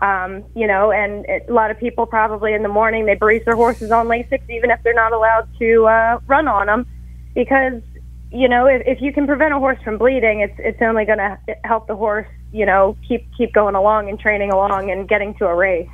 Um, 0.00 0.44
you 0.54 0.68
know, 0.68 0.92
and 0.92 1.24
it, 1.26 1.46
a 1.48 1.52
lot 1.52 1.72
of 1.72 1.78
people 1.78 2.06
probably 2.06 2.54
in 2.54 2.62
the 2.62 2.68
morning 2.68 3.04
they 3.04 3.16
brace 3.16 3.44
their 3.44 3.56
horses 3.56 3.90
on 3.90 4.06
Lasix 4.06 4.48
even 4.48 4.70
if 4.70 4.80
they're 4.82 4.94
not 4.94 5.12
allowed 5.12 5.48
to 5.58 5.86
uh, 5.86 6.20
run 6.26 6.46
on 6.46 6.66
them, 6.66 6.86
because 7.34 7.82
you 8.30 8.48
know 8.48 8.66
if, 8.66 8.82
if 8.86 9.02
you 9.02 9.12
can 9.12 9.26
prevent 9.26 9.52
a 9.52 9.58
horse 9.58 9.82
from 9.82 9.98
bleeding, 9.98 10.40
it's 10.40 10.54
it's 10.58 10.80
only 10.80 11.04
going 11.04 11.18
to 11.18 11.38
help 11.64 11.88
the 11.88 11.96
horse, 11.96 12.28
you 12.52 12.64
know, 12.64 12.96
keep 13.06 13.26
keep 13.36 13.52
going 13.52 13.74
along 13.74 14.08
and 14.08 14.20
training 14.20 14.52
along 14.52 14.90
and 14.90 15.08
getting 15.08 15.34
to 15.34 15.46
a 15.46 15.54
race. 15.54 15.90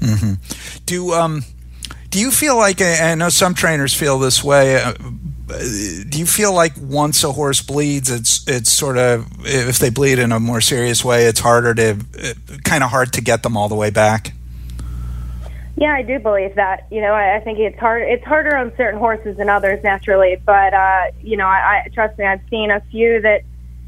hmm 0.00 0.34
Do 0.84 1.14
um, 1.14 1.42
do 2.10 2.20
you 2.20 2.30
feel 2.30 2.56
like 2.56 2.80
I 2.80 3.14
know 3.14 3.28
some 3.28 3.54
trainers 3.54 3.94
feel 3.94 4.18
this 4.18 4.42
way? 4.42 4.76
uh, 4.82 4.92
Do 4.94 6.18
you 6.18 6.26
feel 6.26 6.52
like 6.54 6.72
once 6.78 7.22
a 7.24 7.32
horse 7.32 7.62
bleeds, 7.62 8.10
it's 8.10 8.46
it's 8.48 8.72
sort 8.72 8.98
of 8.98 9.26
if 9.44 9.78
they 9.78 9.90
bleed 9.90 10.18
in 10.18 10.32
a 10.32 10.40
more 10.40 10.60
serious 10.60 11.04
way, 11.04 11.24
it's 11.26 11.40
harder 11.40 11.74
to 11.74 11.98
kind 12.64 12.82
of 12.82 12.90
hard 12.90 13.12
to 13.14 13.20
get 13.20 13.42
them 13.42 13.56
all 13.56 13.68
the 13.68 13.74
way 13.74 13.90
back. 13.90 14.32
Yeah, 15.76 15.94
I 15.94 16.02
do 16.02 16.18
believe 16.18 16.56
that. 16.56 16.88
You 16.90 17.00
know, 17.00 17.12
I, 17.12 17.36
I 17.36 17.40
think 17.40 17.60
it's 17.60 17.78
hard. 17.78 18.02
It's 18.02 18.24
harder 18.24 18.56
on 18.56 18.72
certain 18.76 18.98
horses 18.98 19.36
than 19.36 19.48
others, 19.48 19.82
naturally. 19.84 20.36
But 20.44 20.74
uh, 20.74 21.10
you 21.22 21.36
know, 21.36 21.46
I, 21.46 21.84
I 21.84 21.88
trust 21.94 22.18
me. 22.18 22.24
I've 22.24 22.40
seen 22.50 22.70
a 22.72 22.80
few 22.90 23.20
that, 23.20 23.42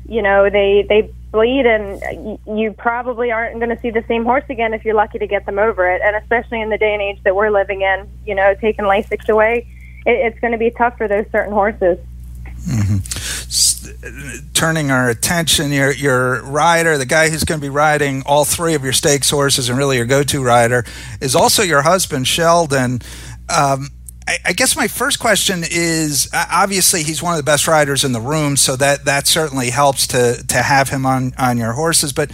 you 0.09 0.23
know, 0.23 0.49
they 0.49 0.87
they 0.89 1.13
bleed, 1.31 1.67
and 1.67 2.39
you 2.47 2.73
probably 2.73 3.31
aren't 3.31 3.59
going 3.61 3.75
to 3.75 3.81
see 3.81 3.91
the 3.91 4.05
same 4.09 4.25
horse 4.25 4.45
again 4.49 4.75
if 4.75 4.85
you're 4.85 4.95
lucky 4.95 5.19
to 5.19 5.27
get 5.27 5.47
them 5.47 5.59
over 5.59 5.89
it. 5.91 6.03
And 6.03 6.17
especially 6.17 6.61
in 6.61 6.71
the 6.71 6.79
day 6.79 6.93
and 6.93 7.03
age 7.03 7.23
that 7.23 7.35
we're 7.37 7.51
living 7.51 7.83
in, 7.83 8.09
you 8.27 8.35
know, 8.35 8.55
taking 8.55 8.85
Lasix 8.85 9.29
away, 9.29 9.67
it, 10.07 10.11
it's 10.11 10.41
going 10.41 10.53
to 10.53 10.59
be 10.59 10.71
tough 10.71 10.97
for 10.97 11.09
those 11.09 11.27
certain 11.31 11.53
horses. 11.53 11.99
Turning 14.55 14.91
our 14.91 15.09
attention, 15.09 15.73
your 15.73 15.93
your 15.93 16.43
rider, 16.43 16.99
the 16.99 17.07
guy 17.07 17.31
who's 17.31 17.45
going 17.45 17.61
to 17.61 17.65
be 17.65 17.71
riding 17.71 18.23
all 18.27 18.45
three 18.45 18.75
of 18.75 18.85
your 18.85 18.93
stakes 18.93 19.31
horses, 19.31 19.69
and 19.69 19.79
really 19.79 19.97
your 19.97 20.07
go-to 20.07 20.43
rider, 20.43 20.85
is 21.21 21.35
also 21.35 21.63
your 21.63 21.83
husband, 21.83 22.29
Sheldon. 22.29 23.01
Um, 23.49 23.89
I, 24.29 24.53
guess 24.53 24.77
my 24.77 24.87
first 24.87 25.19
question 25.19 25.65
is 25.69 26.31
obviously 26.33 27.03
he's 27.03 27.23
one 27.23 27.33
of 27.33 27.37
the 27.37 27.43
best 27.43 27.67
riders 27.67 28.05
in 28.05 28.13
the 28.13 28.21
room, 28.21 28.57
so 28.57 28.77
that 28.77 29.05
that 29.05 29.27
certainly 29.27 29.71
helps 29.71 30.07
to 30.09 30.45
to 30.47 30.63
have 30.63 30.91
him 30.91 31.05
on 31.05 31.33
on 31.39 31.59
your 31.59 31.73
horses. 31.73 32.13
But 32.13 32.31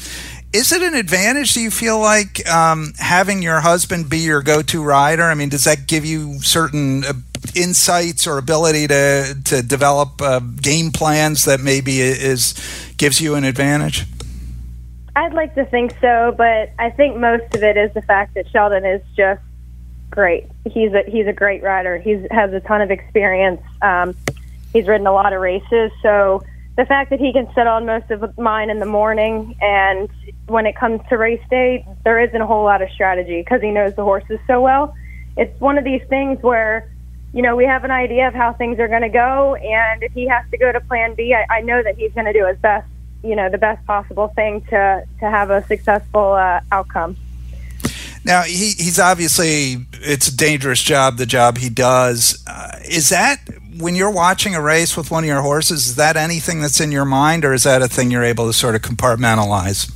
is 0.53 0.73
it 0.73 0.83
an 0.83 0.95
advantage? 0.95 1.55
Do 1.55 1.61
you 1.61 1.71
feel 1.71 1.99
like 1.99 2.47
um, 2.49 2.93
having 2.99 3.43
your 3.43 3.61
husband 3.61 4.09
be 4.09 4.19
your 4.19 4.43
go-to 4.43 4.83
rider? 4.83 5.25
I 5.25 5.35
mean, 5.35 5.49
does 5.49 5.65
that 5.65 5.87
give 5.87 6.05
you 6.05 6.41
certain 6.41 7.05
uh, 7.05 7.13
insights 7.55 8.27
or 8.27 8.39
ability 8.39 8.89
to 8.89 9.37
to 9.45 9.63
develop 9.63 10.21
uh, 10.21 10.41
game 10.41 10.91
plans 10.91 11.45
that 11.45 11.61
maybe 11.61 12.01
is 12.01 12.55
gives 12.97 13.21
you 13.21 13.35
an 13.35 13.45
advantage? 13.45 14.05
I'd 15.15 15.33
like 15.33 15.55
to 15.55 15.65
think 15.65 15.97
so, 16.01 16.35
but 16.37 16.73
I 16.79 16.91
think 16.91 17.17
most 17.17 17.55
of 17.55 17.63
it 17.63 17.79
is 17.79 17.93
the 17.95 18.03
fact 18.03 18.35
that 18.35 18.49
Sheldon 18.51 18.85
is 18.85 19.01
just 19.17 19.41
great. 20.11 20.47
He's 20.65 20.93
a 20.93 21.03
he's 21.07 21.27
a 21.27 21.33
great 21.33 21.63
rider. 21.63 21.99
He's 21.99 22.27
has 22.31 22.53
a 22.53 22.61
ton 22.61 22.81
of 22.81 22.91
experience. 22.91 23.63
Um, 23.83 24.15
he's 24.73 24.87
ridden 24.87 25.07
a 25.07 25.13
lot 25.13 25.33
of 25.33 25.41
races, 25.41 25.91
so 26.03 26.43
the 26.77 26.85
fact 26.85 27.11
that 27.11 27.21
he 27.21 27.33
can 27.33 27.49
sit 27.55 27.67
on 27.67 27.87
most 27.87 28.11
of 28.11 28.37
mine 28.39 28.69
in 28.69 28.79
the 28.79 28.87
morning, 28.87 29.57
and 29.63 30.11
when 30.47 30.67
it 30.67 30.77
comes 30.77 31.01
to 31.09 31.17
race 31.17 31.43
day, 31.51 31.87
there 32.05 32.21
isn't 32.21 32.41
a 32.41 32.47
whole 32.47 32.65
lot 32.65 32.83
of 32.83 32.91
strategy 32.91 33.41
because 33.41 33.63
he 33.63 33.71
knows 33.71 33.95
the 33.95 34.05
horses 34.05 34.39
so 34.47 34.61
well. 34.61 34.95
It's 35.37 35.59
one 35.61 35.79
of 35.79 35.85
these 35.85 36.03
things 36.09 36.43
where 36.43 36.91
you 37.33 37.43
know 37.43 37.57
we 37.57 37.65
have 37.65 37.85
an 37.85 37.91
idea 37.91 38.29
of 38.29 38.35
how 38.35 38.53
things 38.53 38.79
are 38.79 38.89
going 38.89 39.03
to 39.03 39.09
go, 39.09 39.55
and 39.55 40.03
if 40.03 40.13
he 40.13 40.27
has 40.27 40.45
to 40.51 40.59
go 40.59 40.71
to 40.71 40.81
Plan 40.81 41.15
B, 41.15 41.35
I, 41.35 41.47
I 41.57 41.61
know 41.63 41.83
that 41.83 41.97
he's 41.97 42.13
going 42.13 42.27
to 42.27 42.33
do 42.33 42.47
his 42.47 42.59
best. 42.59 42.87
You 43.25 43.35
know, 43.35 43.49
the 43.49 43.59
best 43.59 43.85
possible 43.87 44.29
thing 44.29 44.61
to 44.71 45.05
to 45.21 45.31
have 45.31 45.51
a 45.51 45.67
successful 45.67 46.33
uh, 46.33 46.61
outcome. 46.71 47.17
Now 48.27 48.43
he, 48.43 48.73
he's 48.77 48.99
obviously 48.99 49.87
it's 49.93 50.27
a 50.27 50.37
dangerous 50.37 50.83
job. 50.83 51.17
The 51.17 51.27
job 51.27 51.59
he 51.59 51.69
does 51.69 52.43
uh, 52.49 52.81
is 52.85 53.09
that 53.11 53.37
when 53.79 53.95
you're 53.95 54.11
watching 54.11 54.57
a 54.57 54.61
race 54.61 54.97
with 54.97 55.13
one 55.13 55.23
of 55.23 55.29
your 55.29 55.43
horses, 55.43 55.87
is 55.87 55.97
that 55.97 56.17
anything 56.17 56.61
that's 56.61 56.81
in 56.81 56.91
your 56.91 57.05
mind, 57.05 57.45
or 57.45 57.53
is 57.53 57.63
that 57.63 57.83
a 57.83 57.89
thing 57.89 58.11
you're 58.11 58.25
able 58.25 58.47
to 58.49 58.53
sort 58.53 58.75
of 58.75 58.83
compartmentalize? 58.83 59.93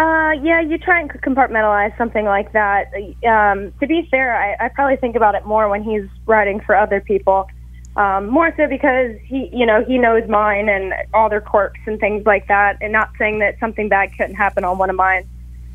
Uh, 0.00 0.32
yeah, 0.42 0.60
you 0.60 0.78
try 0.78 1.00
and 1.00 1.10
compartmentalize 1.10 1.96
something 1.96 2.24
like 2.24 2.50
that. 2.52 2.92
Um, 3.24 3.72
to 3.78 3.86
be 3.86 4.08
fair, 4.10 4.34
I, 4.36 4.64
I 4.64 4.68
probably 4.70 4.96
think 4.96 5.14
about 5.14 5.36
it 5.36 5.46
more 5.46 5.68
when 5.68 5.84
he's 5.84 6.08
riding 6.26 6.58
for 6.58 6.74
other 6.74 7.00
people. 7.00 7.48
Um, 7.94 8.26
more 8.26 8.52
so 8.56 8.66
because 8.66 9.14
he, 9.22 9.48
you 9.52 9.64
know, 9.66 9.84
he 9.84 9.98
knows 9.98 10.26
mine 10.28 10.68
and 10.68 10.92
all 11.14 11.28
their 11.28 11.42
quirks 11.42 11.78
and 11.86 12.00
things 12.00 12.26
like 12.26 12.48
that. 12.48 12.78
And 12.80 12.90
not 12.90 13.10
saying 13.16 13.38
that 13.40 13.60
something 13.60 13.88
bad 13.88 14.10
couldn't 14.16 14.34
happen 14.34 14.64
on 14.64 14.78
one 14.78 14.90
of 14.90 14.96
mine, 14.96 15.28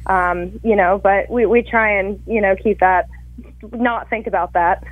um, 0.08 0.60
you 0.64 0.76
know, 0.76 1.00
but 1.02 1.30
we 1.30 1.46
we 1.46 1.62
try 1.62 2.00
and 2.00 2.22
you 2.26 2.42
know 2.42 2.56
keep 2.56 2.80
that, 2.80 3.08
not 3.72 4.10
think 4.10 4.28
about 4.28 4.54
that. 4.54 4.84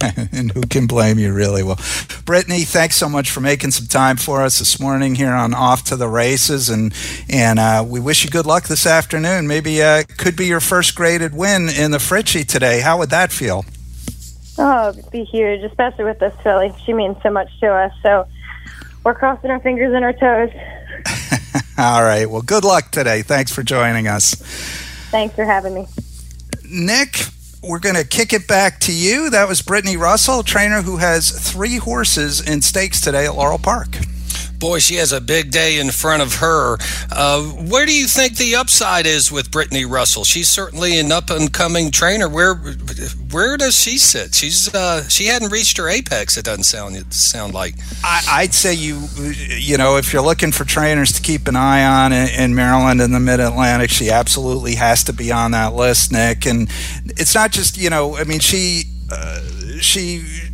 and 0.32 0.52
who 0.52 0.62
can 0.62 0.86
blame 0.86 1.18
you, 1.18 1.32
really? 1.32 1.62
Well, 1.62 1.78
Brittany, 2.24 2.60
thanks 2.60 2.96
so 2.96 3.08
much 3.08 3.30
for 3.30 3.40
making 3.40 3.72
some 3.72 3.86
time 3.86 4.16
for 4.16 4.42
us 4.42 4.58
this 4.58 4.80
morning 4.80 5.14
here 5.14 5.32
on 5.32 5.54
Off 5.54 5.84
to 5.84 5.96
the 5.96 6.08
Races, 6.08 6.68
and 6.68 6.94
and 7.28 7.58
uh, 7.58 7.84
we 7.86 8.00
wish 8.00 8.24
you 8.24 8.30
good 8.30 8.46
luck 8.46 8.64
this 8.64 8.86
afternoon. 8.86 9.46
Maybe 9.46 9.82
uh, 9.82 10.04
could 10.16 10.36
be 10.36 10.46
your 10.46 10.60
first 10.60 10.94
graded 10.94 11.34
win 11.34 11.68
in 11.68 11.90
the 11.90 11.98
Fritchie 11.98 12.44
today. 12.44 12.80
How 12.80 12.98
would 12.98 13.10
that 13.10 13.32
feel? 13.32 13.64
Oh, 14.56 14.88
it'd 14.88 15.10
be 15.10 15.24
huge, 15.24 15.62
especially 15.62 16.04
with 16.04 16.18
this 16.18 16.34
filly. 16.42 16.72
She 16.84 16.92
means 16.92 17.16
so 17.22 17.30
much 17.30 17.48
to 17.60 17.68
us. 17.68 17.92
So 18.02 18.26
we're 19.04 19.14
crossing 19.14 19.50
our 19.50 19.60
fingers 19.60 19.94
and 19.94 20.04
our 20.04 20.12
toes. 20.12 20.50
All 21.78 22.02
right. 22.02 22.28
Well, 22.28 22.42
good 22.42 22.64
luck 22.64 22.90
today. 22.90 23.22
Thanks 23.22 23.52
for 23.52 23.62
joining 23.62 24.08
us. 24.08 24.34
Thanks 25.10 25.34
for 25.34 25.44
having 25.44 25.74
me. 25.74 25.86
Nick, 26.70 27.16
we're 27.62 27.78
going 27.78 27.94
to 27.94 28.06
kick 28.06 28.32
it 28.32 28.46
back 28.46 28.80
to 28.80 28.92
you. 28.92 29.30
That 29.30 29.48
was 29.48 29.62
Brittany 29.62 29.96
Russell, 29.96 30.42
trainer 30.42 30.82
who 30.82 30.98
has 30.98 31.30
three 31.30 31.76
horses 31.76 32.46
in 32.46 32.62
stakes 32.62 33.00
today 33.00 33.26
at 33.26 33.34
Laurel 33.34 33.58
Park. 33.58 33.96
Boy, 34.58 34.80
she 34.80 34.96
has 34.96 35.12
a 35.12 35.20
big 35.20 35.50
day 35.50 35.78
in 35.78 35.90
front 35.90 36.20
of 36.22 36.36
her. 36.36 36.78
Uh, 37.12 37.42
where 37.42 37.86
do 37.86 37.94
you 37.94 38.06
think 38.08 38.36
the 38.36 38.56
upside 38.56 39.06
is 39.06 39.30
with 39.30 39.50
Brittany 39.50 39.84
Russell? 39.84 40.24
She's 40.24 40.48
certainly 40.48 40.98
an 40.98 41.12
up 41.12 41.30
and 41.30 41.52
coming 41.52 41.92
trainer. 41.92 42.28
Where 42.28 42.54
where 42.54 43.56
does 43.56 43.80
she 43.80 43.98
sit? 43.98 44.34
She's 44.34 44.72
uh, 44.74 45.08
she 45.08 45.26
hadn't 45.26 45.50
reached 45.50 45.76
her 45.78 45.88
apex. 45.88 46.36
It 46.36 46.44
doesn't 46.44 46.64
sound 46.64 47.12
sound 47.12 47.54
like. 47.54 47.74
I, 48.02 48.42
would 48.44 48.54
say 48.54 48.74
you 48.74 49.06
you 49.16 49.76
know 49.76 49.96
if 49.96 50.12
you're 50.12 50.22
looking 50.22 50.50
for 50.50 50.64
trainers 50.64 51.12
to 51.12 51.22
keep 51.22 51.46
an 51.46 51.54
eye 51.54 51.84
on 51.84 52.12
in, 52.12 52.28
in 52.28 52.54
Maryland 52.54 53.00
and 53.00 53.14
the 53.14 53.20
Mid 53.20 53.38
Atlantic, 53.38 53.90
she 53.90 54.10
absolutely 54.10 54.74
has 54.74 55.04
to 55.04 55.12
be 55.12 55.30
on 55.30 55.52
that 55.52 55.74
list, 55.74 56.10
Nick. 56.10 56.46
And 56.46 56.68
it's 57.04 57.34
not 57.34 57.52
just 57.52 57.78
you 57.78 57.90
know 57.90 58.16
I 58.16 58.24
mean 58.24 58.40
she. 58.40 58.84
Uh, 59.10 59.40
she 59.80 60.47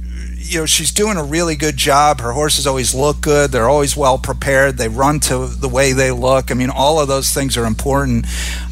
you 0.44 0.60
know 0.60 0.66
she's 0.66 0.92
doing 0.92 1.16
a 1.16 1.24
really 1.24 1.56
good 1.56 1.76
job. 1.76 2.20
Her 2.20 2.32
horses 2.32 2.66
always 2.66 2.94
look 2.94 3.20
good. 3.22 3.50
They're 3.50 3.68
always 3.68 3.96
well 3.96 4.18
prepared. 4.18 4.76
They 4.76 4.88
run 4.88 5.18
to 5.20 5.46
the 5.46 5.68
way 5.68 5.92
they 5.92 6.10
look. 6.10 6.50
I 6.50 6.54
mean, 6.54 6.70
all 6.70 7.00
of 7.00 7.08
those 7.08 7.32
things 7.32 7.56
are 7.56 7.64
important. 7.64 8.26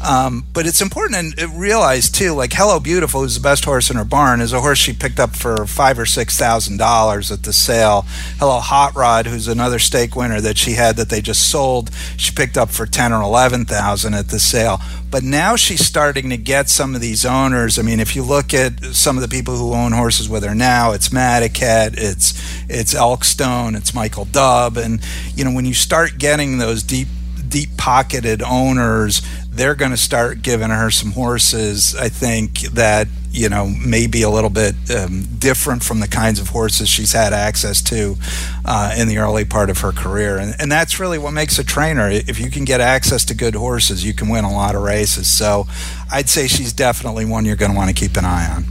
Um, 0.07 0.45
but 0.53 0.67
it's 0.67 0.81
important 0.81 1.37
to 1.37 1.47
realize 1.47 2.11
too, 2.11 2.33
like 2.33 2.53
Hello 2.53 2.79
Beautiful, 2.79 3.21
who's 3.21 3.35
the 3.35 3.41
best 3.41 3.65
horse 3.65 3.89
in 3.89 3.97
her 3.97 4.05
barn, 4.05 4.39
is 4.39 4.53
a 4.53 4.61
horse 4.61 4.77
she 4.77 4.93
picked 4.93 5.19
up 5.19 5.35
for 5.35 5.65
five 5.65 5.97
or 5.97 6.05
six 6.05 6.37
thousand 6.37 6.77
dollars 6.77 7.31
at 7.31 7.43
the 7.43 7.53
sale. 7.53 8.05
Hello 8.37 8.59
Hot 8.59 8.95
Rod, 8.95 9.25
who's 9.25 9.47
another 9.47 9.79
stake 9.79 10.15
winner 10.15 10.39
that 10.41 10.57
she 10.57 10.73
had 10.73 10.95
that 10.97 11.09
they 11.09 11.21
just 11.21 11.49
sold, 11.49 11.89
she 12.17 12.31
picked 12.31 12.57
up 12.57 12.69
for 12.69 12.85
ten 12.85 13.11
or 13.11 13.21
eleven 13.21 13.65
thousand 13.65 14.13
at 14.13 14.29
the 14.29 14.39
sale. 14.39 14.79
But 15.13 15.21
now 15.21 15.55
she's 15.55 15.85
starting 15.85 16.31
to 16.31 16.37
get 16.37 16.69
some 16.69 16.95
of 16.95 17.01
these 17.01 17.23
owners. 17.23 17.77
I 17.77 17.83
mean, 17.83 17.99
if 17.99 18.15
you 18.15 18.23
look 18.23 18.51
at 18.51 18.83
some 18.83 19.15
of 19.15 19.21
the 19.21 19.27
people 19.27 19.55
who 19.55 19.71
own 19.75 19.91
horses 19.91 20.27
with 20.27 20.43
her 20.43 20.55
now, 20.55 20.93
it's 20.93 21.09
Madaket, 21.09 21.93
it's 21.97 22.33
it's 22.67 22.95
Elkstone, 22.95 23.77
it's 23.77 23.93
Michael 23.93 24.25
Dubb, 24.25 24.75
and 24.75 25.05
you 25.35 25.45
know 25.45 25.51
when 25.51 25.65
you 25.65 25.75
start 25.75 26.17
getting 26.17 26.57
those 26.57 26.81
deep 26.81 27.07
deep 27.47 27.77
pocketed 27.77 28.41
owners, 28.41 29.21
they're 29.53 29.75
going 29.75 29.91
to 29.91 29.97
start 29.97 30.41
giving 30.41 30.69
her 30.69 30.89
some 30.89 31.11
horses. 31.11 31.95
I 31.95 32.09
think 32.09 32.61
that 32.73 33.07
you 33.31 33.49
know 33.49 33.67
maybe 33.67 34.21
a 34.21 34.29
little 34.29 34.49
bit 34.49 34.75
um, 34.91 35.25
different 35.37 35.83
from 35.83 35.99
the 35.99 36.07
kinds 36.07 36.39
of 36.39 36.49
horses 36.49 36.89
she's 36.89 37.13
had 37.13 37.33
access 37.33 37.81
to 37.83 38.15
uh, 38.65 38.95
in 38.97 39.07
the 39.07 39.17
early 39.17 39.45
part 39.45 39.69
of 39.69 39.79
her 39.79 39.91
career, 39.91 40.37
and, 40.37 40.55
and 40.59 40.71
that's 40.71 40.99
really 40.99 41.17
what 41.17 41.31
makes 41.31 41.57
a 41.59 41.63
trainer. 41.63 42.09
If 42.09 42.39
you 42.39 42.49
can 42.49 42.65
get 42.65 42.81
access 42.81 43.25
to 43.25 43.33
good 43.33 43.55
horses, 43.55 44.05
you 44.05 44.13
can 44.13 44.29
win 44.29 44.43
a 44.43 44.51
lot 44.51 44.75
of 44.75 44.81
races. 44.81 45.27
So, 45.27 45.67
I'd 46.11 46.29
say 46.29 46.47
she's 46.47 46.73
definitely 46.73 47.25
one 47.25 47.45
you're 47.45 47.55
going 47.55 47.71
to 47.71 47.77
want 47.77 47.89
to 47.89 47.95
keep 47.95 48.17
an 48.17 48.25
eye 48.25 48.49
on 48.49 48.65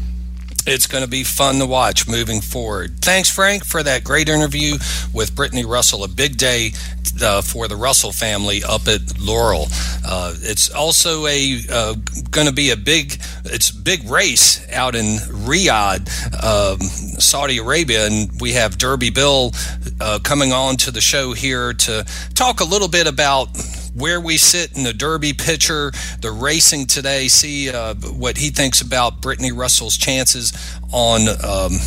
it's 0.66 0.86
going 0.86 1.04
to 1.04 1.10
be 1.10 1.24
fun 1.24 1.58
to 1.58 1.66
watch 1.66 2.08
moving 2.08 2.40
forward. 2.40 2.98
Thanks, 3.00 3.30
Frank, 3.30 3.64
for 3.64 3.82
that 3.82 4.04
great 4.04 4.28
interview 4.28 4.76
with 5.12 5.34
Brittany 5.34 5.64
Russell. 5.64 6.04
A 6.04 6.08
big 6.08 6.36
day 6.36 6.72
uh, 7.20 7.42
for 7.42 7.68
the 7.68 7.76
Russell 7.76 8.12
family 8.12 8.62
up 8.64 8.86
at 8.88 9.18
Laurel. 9.18 9.66
Uh, 10.06 10.34
it's 10.40 10.70
also 10.70 11.26
a 11.26 11.58
uh, 11.70 11.94
going 12.30 12.46
to 12.46 12.52
be 12.52 12.70
a 12.70 12.76
big 12.76 13.20
it's 13.44 13.70
big 13.70 14.08
race 14.08 14.66
out 14.72 14.94
in 14.94 15.16
Riyadh, 15.16 16.08
um, 16.42 16.80
Saudi 16.80 17.58
Arabia, 17.58 18.06
and 18.06 18.30
we 18.40 18.52
have 18.52 18.78
Derby 18.78 19.10
Bill 19.10 19.52
uh, 20.00 20.18
coming 20.22 20.52
on 20.52 20.76
to 20.78 20.90
the 20.90 21.00
show 21.00 21.32
here 21.32 21.72
to 21.72 22.04
talk 22.34 22.60
a 22.60 22.64
little 22.64 22.88
bit 22.88 23.06
about 23.06 23.48
where 23.94 24.20
we 24.20 24.36
sit 24.36 24.76
in 24.76 24.84
the 24.84 24.92
Derby 24.92 25.32
picture, 25.32 25.92
the 26.20 26.30
racing 26.30 26.86
today, 26.86 27.28
see 27.28 27.70
uh, 27.70 27.94
what 27.94 28.38
he 28.38 28.50
thinks 28.50 28.80
about 28.80 29.20
Brittany 29.20 29.52
Russell's 29.52 29.96
chances 29.96 30.52
on. 30.92 31.28
Um, 31.44 31.78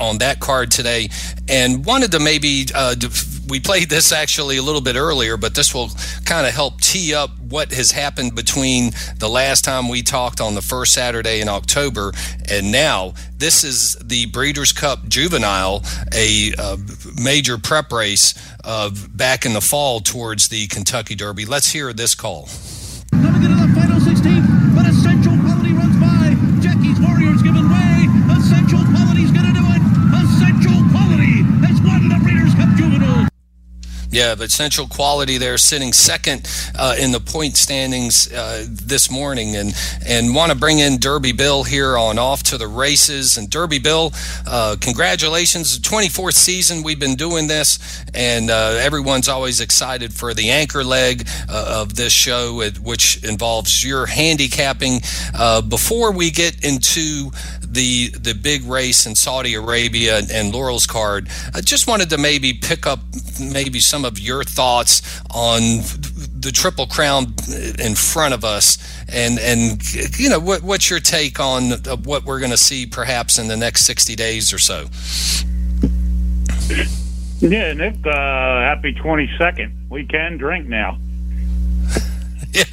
on 0.00 0.18
that 0.18 0.40
card 0.40 0.72
today, 0.72 1.08
and 1.48 1.84
wanted 1.84 2.10
to 2.10 2.18
maybe 2.18 2.66
uh, 2.74 2.96
we 3.48 3.60
played 3.60 3.88
this 3.88 4.12
actually 4.12 4.56
a 4.58 4.62
little 4.62 4.80
bit 4.80 4.96
earlier, 4.96 5.36
but 5.36 5.54
this 5.54 5.74
will 5.74 5.90
kind 6.24 6.46
of 6.46 6.54
help 6.54 6.80
tee 6.80 7.14
up 7.14 7.30
what 7.38 7.72
has 7.72 7.90
happened 7.90 8.34
between 8.34 8.92
the 9.16 9.28
last 9.28 9.64
time 9.64 9.88
we 9.88 10.02
talked 10.02 10.40
on 10.40 10.54
the 10.54 10.62
first 10.62 10.92
Saturday 10.92 11.40
in 11.40 11.48
October 11.48 12.12
and 12.50 12.70
now. 12.70 13.14
This 13.36 13.64
is 13.64 13.96
the 14.02 14.26
Breeders' 14.26 14.72
Cup 14.72 15.06
Juvenile, 15.08 15.82
a 16.14 16.52
uh, 16.58 16.76
major 17.22 17.56
prep 17.56 17.92
race 17.92 18.34
back 19.14 19.46
in 19.46 19.52
the 19.52 19.60
fall 19.60 20.00
towards 20.00 20.48
the 20.48 20.66
Kentucky 20.66 21.14
Derby. 21.14 21.44
Let's 21.44 21.70
hear 21.72 21.92
this 21.92 22.14
call. 22.14 22.48
Coming 23.12 23.42
into 23.42 23.56
the 23.56 23.72
final 23.74 24.00
16, 24.00 24.74
but 24.74 24.86
Essential 24.86 25.32
Quality 25.38 25.72
runs 25.72 25.96
by. 25.96 26.36
Jackie's 26.60 27.00
Warriors 27.00 27.42
giving 27.42 27.68
way. 27.70 28.06
Essential 28.36 28.84
Quality's 28.92 29.32
going 29.32 29.46
to 29.46 29.54
do 29.56 29.64
it. 29.64 29.82
Essential 30.22 30.78
Quality 30.92 31.42
has 31.64 31.80
won 31.80 32.08
the 32.08 32.18
Breeders' 32.22 32.54
Cup 32.54 32.68
Juvenile. 32.76 33.28
Yeah, 34.10 34.36
but 34.36 34.46
Essential 34.46 34.86
Quality 34.86 35.36
there 35.36 35.58
sitting 35.58 35.92
second 35.92 36.48
uh, 36.74 36.96
in 36.98 37.12
the 37.12 37.20
point 37.20 37.58
standings 37.58 38.32
uh, 38.32 38.64
this 38.66 39.10
morning, 39.10 39.54
and 39.54 39.74
and 40.06 40.34
want 40.34 40.50
to 40.50 40.56
bring 40.56 40.78
in 40.78 40.98
Derby 40.98 41.32
Bill 41.32 41.62
here 41.62 41.98
on 41.98 42.18
off 42.18 42.42
to 42.44 42.56
the 42.56 42.68
races. 42.68 43.36
And 43.36 43.50
Derby 43.50 43.78
Bill, 43.78 44.12
uh, 44.46 44.76
congratulations, 44.80 45.78
24th 45.80 46.32
season 46.32 46.82
we've 46.82 46.98
been 46.98 47.16
doing 47.16 47.48
this, 47.48 48.02
and 48.14 48.50
uh, 48.50 48.78
everyone's 48.80 49.28
always 49.28 49.60
excited 49.60 50.14
for 50.14 50.32
the 50.32 50.48
anchor 50.48 50.84
leg 50.84 51.28
uh, 51.46 51.82
of 51.82 51.94
this 51.94 52.12
show, 52.12 52.62
which 52.80 53.22
involves 53.22 53.84
your 53.84 54.06
handicapping. 54.06 55.00
Uh, 55.34 55.60
before 55.60 56.12
we 56.12 56.30
get 56.30 56.64
into 56.64 57.30
the 57.78 58.08
the 58.18 58.34
big 58.34 58.64
race 58.64 59.06
in 59.06 59.14
Saudi 59.14 59.54
Arabia 59.54 60.20
and 60.32 60.52
Laurel's 60.52 60.86
card, 60.86 61.28
I 61.54 61.60
just 61.60 61.86
wanted 61.86 62.10
to 62.10 62.18
maybe 62.18 62.52
pick 62.52 62.88
up 62.88 62.98
maybe 63.40 63.78
some 63.78 64.04
of 64.04 64.18
your 64.18 64.42
thoughts 64.42 65.20
on 65.30 65.60
the 66.40 66.50
Triple 66.52 66.88
Crown 66.88 67.34
in 67.78 67.94
front 67.94 68.34
of 68.34 68.44
us, 68.44 68.78
and 69.08 69.38
and 69.38 69.80
you 70.18 70.28
know 70.28 70.40
what 70.40 70.64
what's 70.64 70.90
your 70.90 70.98
take 70.98 71.38
on 71.38 71.70
what 72.02 72.24
we're 72.24 72.40
going 72.40 72.50
to 72.50 72.56
see 72.56 72.84
perhaps 72.84 73.38
in 73.38 73.46
the 73.46 73.56
next 73.56 73.84
sixty 73.84 74.16
days 74.16 74.52
or 74.52 74.58
so. 74.58 74.86
Yeah, 77.38 77.72
Nick. 77.74 78.04
Uh, 78.04 78.10
happy 78.10 78.92
twenty 78.92 79.30
second. 79.38 79.72
We 79.88 80.04
can 80.04 80.36
drink 80.36 80.66
now. 80.66 80.98
yeah, 82.52 82.64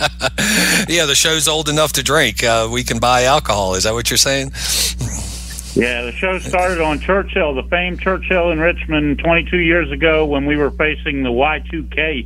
yeah. 0.87 1.05
The 1.05 1.15
show's 1.15 1.47
old 1.47 1.69
enough 1.69 1.93
to 1.93 2.03
drink. 2.03 2.43
Uh, 2.43 2.69
we 2.71 2.83
can 2.83 2.99
buy 2.99 3.23
alcohol. 3.23 3.75
Is 3.75 3.83
that 3.83 3.93
what 3.93 4.09
you're 4.09 4.17
saying? 4.17 4.51
Yeah, 5.75 6.03
the 6.03 6.13
show 6.13 6.39
started 6.39 6.79
on 6.79 7.01
Churchill, 7.01 7.53
the 7.53 7.63
famed 7.63 7.99
Churchill 7.99 8.51
in 8.51 8.59
Richmond, 8.59 9.19
22 9.19 9.57
years 9.57 9.91
ago 9.91 10.25
when 10.25 10.45
we 10.45 10.55
were 10.55 10.71
facing 10.71 11.21
the 11.21 11.29
Y2K 11.29 12.25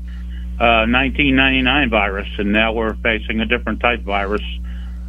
uh, 0.60 0.86
1999 0.86 1.90
virus, 1.90 2.28
and 2.38 2.52
now 2.52 2.74
we're 2.74 2.94
facing 2.96 3.40
a 3.40 3.46
different 3.46 3.80
type 3.80 4.02
virus. 4.02 4.44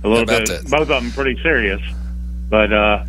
A 0.05 0.09
little 0.09 0.25
bit, 0.25 0.49
that? 0.49 0.71
both 0.71 0.89
of 0.89 1.03
them 1.03 1.11
pretty 1.11 1.39
serious, 1.43 1.83
but 2.49 2.73
uh, 2.73 3.05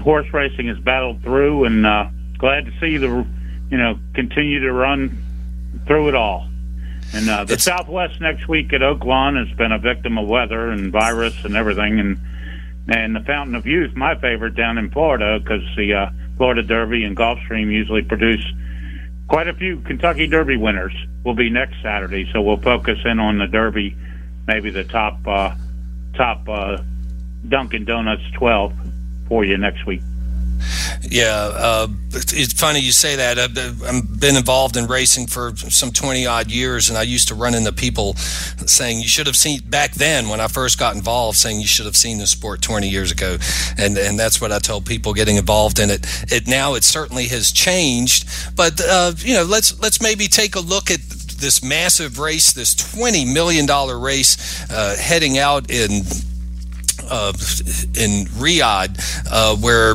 horse 0.00 0.32
racing 0.32 0.68
has 0.68 0.78
battled 0.78 1.22
through, 1.22 1.64
and 1.64 1.84
uh, 1.84 2.08
glad 2.38 2.64
to 2.64 2.72
see 2.80 2.96
the 2.96 3.26
you 3.68 3.76
know 3.76 3.98
continue 4.14 4.60
to 4.60 4.72
run 4.72 5.22
through 5.86 6.08
it 6.08 6.14
all. 6.14 6.48
And 7.12 7.28
uh, 7.28 7.44
the 7.44 7.54
it's, 7.54 7.64
Southwest 7.64 8.20
next 8.20 8.48
week 8.48 8.72
at 8.72 8.80
Oaklawn 8.80 9.36
has 9.36 9.56
been 9.56 9.72
a 9.72 9.78
victim 9.78 10.16
of 10.18 10.28
weather 10.28 10.70
and 10.70 10.92
virus 10.92 11.44
and 11.44 11.56
everything, 11.56 11.98
and 11.98 12.18
and 12.88 13.14
the 13.14 13.20
Fountain 13.20 13.54
of 13.54 13.66
Youth, 13.66 13.94
my 13.94 14.14
favorite 14.16 14.54
down 14.54 14.78
in 14.78 14.90
Florida, 14.90 15.38
because 15.38 15.62
the 15.76 15.94
uh, 15.94 16.10
Florida 16.36 16.62
Derby 16.62 17.04
and 17.04 17.16
Gulfstream 17.16 17.70
usually 17.70 18.02
produce 18.02 18.44
quite 19.28 19.48
a 19.48 19.54
few 19.54 19.80
Kentucky 19.80 20.26
Derby 20.26 20.56
winners. 20.56 20.94
Will 21.24 21.34
be 21.34 21.50
next 21.50 21.76
Saturday, 21.82 22.28
so 22.32 22.40
we'll 22.40 22.56
focus 22.56 22.98
in 23.04 23.20
on 23.20 23.38
the 23.38 23.46
Derby, 23.46 23.96
maybe 24.46 24.70
the 24.70 24.84
top 24.84 25.18
uh, 25.26 25.54
top 26.14 26.48
uh, 26.48 26.78
Dunkin' 27.48 27.84
Donuts 27.84 28.22
12 28.34 28.72
for 29.28 29.44
you 29.44 29.56
next 29.58 29.86
week. 29.86 30.02
Yeah, 31.02 31.50
uh, 31.52 31.88
it's 32.12 32.52
funny 32.52 32.80
you 32.80 32.92
say 32.92 33.16
that. 33.16 33.38
I've, 33.38 34.20
been 34.20 34.36
involved 34.36 34.76
in 34.76 34.86
racing 34.86 35.26
for 35.26 35.56
some 35.56 35.92
20 35.92 36.26
odd 36.26 36.50
years, 36.50 36.88
and 36.88 36.98
I 36.98 37.02
used 37.02 37.28
to 37.28 37.34
run 37.34 37.54
into 37.54 37.72
people 37.72 38.14
saying, 38.14 39.00
You 39.00 39.08
should 39.08 39.26
have 39.26 39.36
seen 39.36 39.60
back 39.68 39.92
then 39.92 40.28
when 40.28 40.40
I 40.40 40.48
first 40.48 40.78
got 40.78 40.94
involved, 40.94 41.38
saying 41.38 41.60
you 41.60 41.66
should 41.66 41.86
have 41.86 41.96
seen 41.96 42.18
the 42.18 42.26
sport 42.26 42.62
20 42.62 42.88
years 42.88 43.10
ago. 43.10 43.38
And, 43.78 43.96
and 43.96 44.18
that's 44.18 44.40
what 44.40 44.52
I 44.52 44.58
tell 44.58 44.80
people 44.80 45.14
getting 45.14 45.36
involved 45.36 45.78
in 45.78 45.90
it. 45.90 46.06
It 46.32 46.46
Now 46.46 46.74
it 46.74 46.84
certainly 46.84 47.26
has 47.28 47.50
changed, 47.52 48.56
but, 48.56 48.80
uh, 48.80 49.12
you 49.18 49.34
know, 49.34 49.44
let's, 49.44 49.80
let's 49.80 50.02
maybe 50.02 50.26
take 50.26 50.54
a 50.56 50.60
look 50.60 50.90
at 50.90 51.00
this 51.00 51.62
massive 51.62 52.18
race, 52.18 52.52
this 52.52 52.74
$20 52.74 53.32
million 53.32 53.66
race 54.00 54.70
uh, 54.70 54.96
heading 54.96 55.38
out 55.38 55.70
in 55.70 56.02
uh, 57.10 57.32
in 57.98 58.26
Riyadh, 58.38 58.96
uh, 59.30 59.56
where 59.56 59.94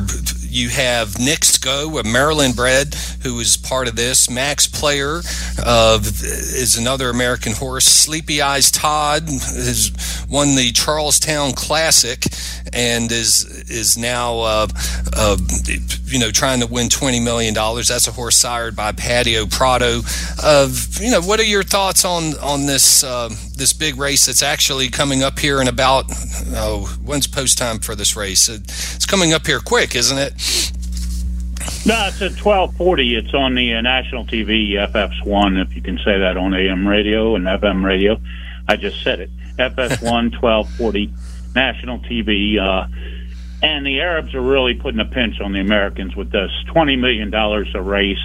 you 0.56 0.70
have 0.70 1.18
Knicks 1.18 1.58
Go, 1.58 1.98
a 1.98 2.04
Maryland 2.04 2.56
bred, 2.56 2.94
who 3.22 3.38
is 3.40 3.58
part 3.58 3.88
of 3.88 3.96
this. 3.96 4.30
Max 4.30 4.66
Player 4.66 5.18
is 5.18 6.76
another 6.78 7.10
American 7.10 7.52
horse. 7.52 7.84
Sleepy 7.84 8.40
Eyes 8.40 8.70
Todd 8.70 9.24
has 9.28 10.26
won 10.30 10.56
the 10.56 10.72
Charlestown 10.72 11.52
Classic 11.52 12.24
and 12.72 13.12
is 13.12 13.44
is 13.70 13.96
now 13.96 14.38
uh, 14.40 14.66
uh, 15.14 15.36
you 16.06 16.18
know 16.18 16.30
trying 16.30 16.60
to 16.60 16.66
win 16.66 16.88
twenty 16.88 17.20
million 17.20 17.54
dollars. 17.54 17.88
That's 17.88 18.08
a 18.08 18.12
horse 18.12 18.36
sired 18.36 18.74
by 18.74 18.92
Paddy 18.92 19.36
O'Prado. 19.36 20.00
Of 20.42 21.00
you 21.00 21.10
know, 21.10 21.20
what 21.20 21.40
are 21.40 21.44
your 21.44 21.62
thoughts 21.62 22.04
on 22.04 22.38
on 22.38 22.66
this 22.66 23.04
uh, 23.04 23.28
this 23.56 23.72
big 23.72 23.96
race 23.96 24.26
that's 24.26 24.42
actually 24.42 24.88
coming 24.88 25.22
up 25.22 25.38
here 25.38 25.60
in 25.60 25.68
about 25.68 26.06
oh, 26.54 26.96
when's 27.04 27.26
post 27.26 27.58
time 27.58 27.78
for 27.78 27.94
this 27.94 28.16
race? 28.16 28.48
It's 28.48 29.06
coming 29.06 29.32
up 29.32 29.46
here 29.46 29.60
quick, 29.60 29.94
isn't 29.94 30.18
it? 30.18 30.32
No, 31.86 32.08
it's 32.08 32.20
at 32.20 32.36
twelve 32.36 32.74
forty. 32.74 33.14
It's 33.14 33.32
on 33.32 33.54
the 33.54 33.74
uh, 33.74 33.80
national 33.80 34.24
TV, 34.26 34.72
FS1, 34.72 35.64
if 35.64 35.76
you 35.76 35.82
can 35.82 35.98
say 35.98 36.18
that 36.18 36.36
on 36.36 36.52
AM 36.52 36.84
radio 36.84 37.36
and 37.36 37.44
FM 37.44 37.84
radio. 37.84 38.18
I 38.66 38.74
just 38.74 39.04
said 39.04 39.20
it. 39.20 39.30
FS1, 39.56 40.32
twelve 40.40 40.68
forty, 40.70 41.14
national 41.54 42.00
TV. 42.00 42.58
Uh, 42.58 42.88
and 43.62 43.86
the 43.86 44.00
Arabs 44.00 44.34
are 44.34 44.40
really 44.40 44.74
putting 44.74 44.98
a 44.98 45.04
pinch 45.04 45.40
on 45.40 45.52
the 45.52 45.60
Americans 45.60 46.16
with 46.16 46.32
this 46.32 46.50
twenty 46.66 46.96
million 46.96 47.30
dollars 47.30 47.68
a 47.72 47.80
race, 47.80 48.18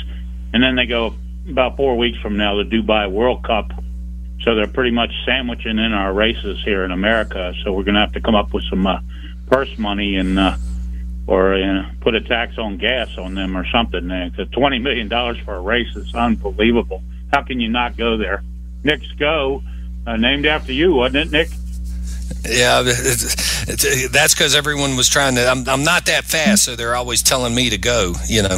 and 0.54 0.64
then 0.64 0.76
they 0.76 0.88
go 0.88 1.14
about 1.48 1.78
four 1.78 1.96
weeks 2.00 2.18
from 2.18 2.38
now 2.38 2.56
the 2.56 2.64
Dubai 2.64 3.12
World 3.12 3.44
Cup. 3.44 3.72
So 4.42 4.56
they're 4.56 4.66
pretty 4.66 4.90
much 4.90 5.12
sandwiching 5.24 5.78
in 5.78 5.94
our 5.94 6.12
races 6.12 6.60
here 6.66 6.84
in 6.84 6.92
America. 6.92 7.54
So 7.64 7.74
we're 7.74 7.84
going 7.84 7.94
to 7.94 8.02
have 8.02 8.14
to 8.14 8.22
come 8.22 8.34
up 8.34 8.56
with 8.56 8.64
some 8.72 8.88
uh, 8.88 9.02
purse 9.46 9.78
money 9.78 10.16
and. 10.16 10.40
Uh, 10.40 10.56
or 11.28 11.56
uh, 11.56 11.92
put 12.02 12.16
a 12.16 12.22
tax 12.22 12.58
on 12.58 12.78
gas 12.78 13.18
on 13.18 13.36
them 13.36 13.56
or 13.58 13.66
something. 13.68 14.08
The 14.08 14.48
twenty 14.52 14.80
million 14.80 15.08
dollars 15.08 15.38
for 15.40 15.56
a 15.56 15.62
race 15.62 15.96
is 15.96 16.14
unbelievable. 16.14 17.04
How 17.32 17.44
can 17.44 17.60
you 17.60 17.70
not 17.70 17.98
go 17.98 18.18
there? 18.18 18.44
Knicks 18.84 19.12
Go, 19.14 19.64
uh, 20.08 20.18
named 20.18 20.46
after 20.46 20.74
you, 20.74 20.94
wasn't 20.94 21.28
it, 21.28 21.32
Nick? 21.32 21.50
Yeah, 22.44 22.82
it's, 22.86 23.70
it's, 23.70 24.10
that's 24.10 24.34
because 24.34 24.56
everyone 24.56 24.96
was 24.98 25.08
trying 25.08 25.36
to. 25.36 25.48
I'm, 25.48 25.68
I'm 25.70 25.84
not 25.84 26.06
that 26.08 26.26
fast, 26.26 26.64
so 26.64 26.76
they're 26.76 26.96
always 26.96 27.22
telling 27.22 27.54
me 27.54 27.70
to 27.70 27.78
go. 27.78 28.14
You 28.28 28.42
know. 28.44 28.58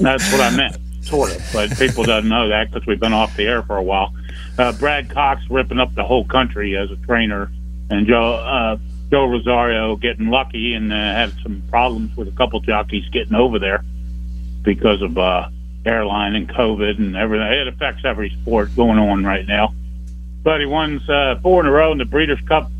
that's 0.00 0.32
what 0.32 0.40
I 0.40 0.54
meant, 0.56 0.76
sort 1.02 1.30
of. 1.34 1.42
But 1.52 1.78
people 1.78 2.04
don't 2.04 2.28
know 2.28 2.48
that 2.48 2.70
because 2.70 2.86
we've 2.86 2.98
been 2.98 3.12
off 3.12 3.36
the 3.36 3.44
air 3.44 3.62
for 3.62 3.76
a 3.76 3.82
while. 3.82 4.12
Uh, 4.58 4.72
Brad 4.72 5.10
Cox 5.10 5.42
ripping 5.50 5.78
up 5.78 5.94
the 5.94 6.04
whole 6.04 6.24
country 6.24 6.76
as 6.76 6.90
a 6.90 6.96
trainer, 6.96 7.50
and 7.90 8.06
Joe 8.06 8.34
uh, 8.34 8.76
Joel 9.10 9.28
Rosario 9.28 9.96
getting 9.96 10.28
lucky 10.28 10.74
and 10.74 10.92
uh, 10.92 10.96
had 10.96 11.32
some 11.42 11.62
problems 11.70 12.16
with 12.16 12.28
a 12.28 12.32
couple 12.32 12.60
jockeys 12.60 13.08
getting 13.10 13.34
over 13.34 13.58
there 13.58 13.84
because 14.62 15.00
of 15.00 15.16
uh, 15.16 15.48
airline 15.84 16.34
and 16.34 16.48
COVID 16.48 16.98
and 16.98 17.16
everything. 17.16 17.46
It 17.46 17.68
affects 17.68 18.04
every 18.04 18.30
sport 18.30 18.74
going 18.74 18.98
on 18.98 19.24
right 19.24 19.46
now. 19.46 19.72
But 20.42 20.60
he 20.60 20.66
won 20.66 21.00
uh, 21.08 21.38
four 21.40 21.60
in 21.60 21.66
a 21.66 21.70
row 21.70 21.92
in 21.92 21.98
the 21.98 22.04
Breeders' 22.04 22.40
Cup. 22.46 22.70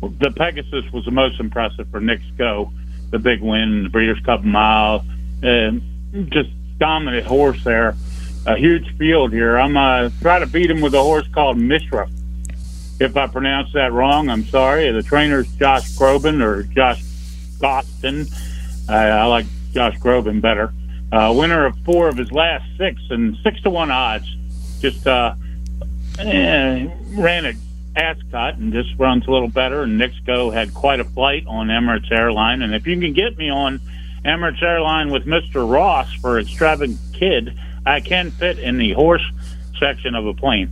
The 0.00 0.32
Pegasus 0.36 0.90
was 0.92 1.04
the 1.04 1.10
most 1.10 1.40
impressive 1.40 1.88
for 1.90 2.00
Knicks 2.00 2.24
Go. 2.36 2.72
The 3.10 3.18
big 3.18 3.40
win 3.40 3.60
in 3.60 3.82
the 3.84 3.90
Breeders' 3.90 4.20
Cup 4.20 4.44
mile. 4.44 5.04
and 5.42 5.82
just 6.30 6.50
dominant 6.78 7.26
horse 7.26 7.62
there. 7.64 7.94
A 8.46 8.56
huge 8.56 8.96
field 8.96 9.32
here. 9.32 9.58
I'm 9.58 9.76
uh, 9.76 10.10
trying 10.20 10.40
to 10.40 10.46
beat 10.46 10.70
him 10.70 10.80
with 10.80 10.94
a 10.94 11.02
horse 11.02 11.28
called 11.28 11.58
Mishra 11.58 12.08
if 13.00 13.16
I 13.16 13.26
pronounce 13.26 13.72
that 13.72 13.92
wrong, 13.92 14.28
I'm 14.28 14.44
sorry. 14.44 14.90
The 14.90 15.02
trainer's 15.02 15.48
Josh 15.56 15.90
Groban 15.96 16.42
or 16.42 16.64
Josh 16.64 17.02
Gostin. 17.58 18.28
Uh, 18.88 18.92
I 18.92 19.24
like 19.24 19.46
Josh 19.72 19.98
Groban 19.98 20.40
better. 20.40 20.72
Uh, 21.10 21.34
winner 21.36 21.66
of 21.66 21.76
four 21.84 22.08
of 22.08 22.16
his 22.16 22.30
last 22.30 22.64
six 22.76 23.00
and 23.10 23.36
six 23.42 23.60
to 23.62 23.70
one 23.70 23.90
odds. 23.90 24.26
Just 24.80 25.06
uh, 25.06 25.34
eh, 26.18 26.88
ran 27.16 27.44
at 27.46 27.54
Ascot 27.96 28.56
and 28.56 28.72
just 28.72 28.90
runs 28.98 29.26
a 29.26 29.30
little 29.30 29.48
better. 29.48 29.82
And 29.82 30.00
Sko 30.00 30.52
had 30.52 30.74
quite 30.74 31.00
a 31.00 31.04
flight 31.04 31.44
on 31.46 31.68
Emirates 31.68 32.12
Airline. 32.12 32.62
And 32.62 32.74
if 32.74 32.86
you 32.86 33.00
can 33.00 33.12
get 33.12 33.36
me 33.38 33.50
on 33.50 33.80
Emirates 34.24 34.62
Airline 34.62 35.10
with 35.10 35.24
Mr. 35.24 35.68
Ross 35.68 36.12
for 36.14 36.38
Extravagant 36.38 36.98
Kid, 37.12 37.58
I 37.86 38.00
can 38.00 38.30
fit 38.30 38.58
in 38.58 38.76
the 38.76 38.92
horse 38.92 39.24
section 39.78 40.14
of 40.14 40.26
a 40.26 40.34
plane. 40.34 40.70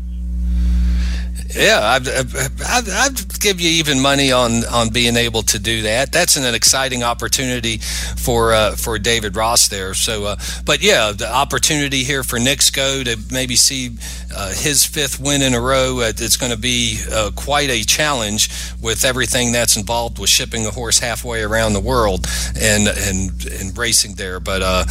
Yeah, 1.55 1.81
I'd, 1.83 2.09
I'd, 2.09 2.89
I'd, 2.89 3.41
give 3.41 3.61
you 3.61 3.71
even 3.71 4.01
money 4.01 4.33
on 4.33 4.65
on 4.67 4.91
being 4.91 5.17
able 5.17 5.43
to 5.43 5.59
do 5.59 5.83
that. 5.83 6.13
That's 6.13 6.37
an, 6.37 6.55
exciting 6.55 7.03
opportunity 7.03 7.79
for 7.79 8.53
uh, 8.53 8.77
for 8.77 8.99
David 8.99 9.37
Ross 9.37 9.69
there. 9.69 9.95
So, 9.95 10.25
uh, 10.25 10.37
but 10.67 10.83
yeah, 10.83 11.13
the 11.13 11.33
opportunity 11.33 12.03
here 12.03 12.25
for 12.25 12.39
Sko 12.39 13.05
to 13.05 13.17
maybe 13.33 13.55
see 13.55 13.97
uh, 14.37 14.53
his 14.53 14.85
fifth 14.85 15.21
win 15.21 15.43
in 15.43 15.55
a 15.55 15.61
row. 15.61 16.01
Uh, 16.01 16.09
it's 16.09 16.37
going 16.37 16.53
to 16.53 16.59
be 16.59 17.01
uh, 17.13 17.31
quite 17.37 17.71
a 17.71 17.85
challenge 17.85 18.51
with 18.83 19.05
everything 19.05 19.53
that's 19.53 19.77
involved 19.77 20.19
with 20.19 20.31
shipping 20.31 20.67
a 20.67 20.71
horse 20.71 20.99
halfway 20.99 21.43
around 21.43 21.73
the 21.73 21.81
world 21.81 22.27
and 22.61 22.89
and 22.89 23.47
and 23.47 23.79
racing 23.79 24.15
there. 24.17 24.41
But 24.41 24.63
uh, 24.63 24.85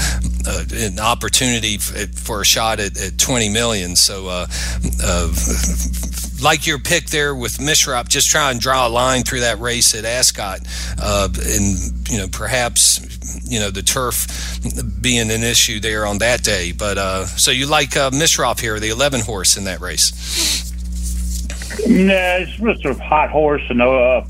an 0.74 1.00
opportunity 1.00 1.78
for 1.78 2.42
a 2.42 2.46
shot 2.46 2.80
at, 2.80 3.00
at 3.00 3.18
20 3.18 3.50
million. 3.50 3.96
So 3.96 4.48
like 6.42 6.68
your 6.68 6.80
pick 6.80 7.08
there 7.08 7.34
with 7.36 7.58
Mishriff, 7.58 8.08
just 8.08 8.30
try 8.30 8.52
and 8.52 8.60
draw 8.60 8.88
a 8.88 8.90
line 8.90 9.24
through 9.24 9.42
that 9.42 9.60
race 9.60 9.96
at 9.96 10.06
Ascot, 10.06 10.60
uh, 11.02 11.30
and 11.34 12.10
you 12.10 12.18
know 12.18 12.28
perhaps 12.28 13.00
you 13.50 13.60
know 13.60 13.70
the 13.70 13.82
turf 13.82 14.28
being 15.02 15.32
an 15.32 15.44
issue 15.44 15.80
there 15.80 16.06
on 16.06 16.20
that 16.20 16.44
day. 16.44 16.72
But 16.72 16.98
uh, 16.98 17.26
so 17.26 17.52
you 17.52 17.66
like 17.66 17.96
uh, 17.98 18.12
Mishriff 18.12 18.60
here, 18.60 18.80
the 18.80 18.90
11 18.90 19.22
horse 19.22 19.58
in 19.58 19.64
that 19.66 19.80
race? 19.80 20.64
Yeah, 21.86 22.38
it's 22.38 22.56
just 22.58 22.86
a 22.86 22.94
hot 22.94 23.30
horse, 23.30 23.64
and 23.70 23.82
uh, 23.82 24.22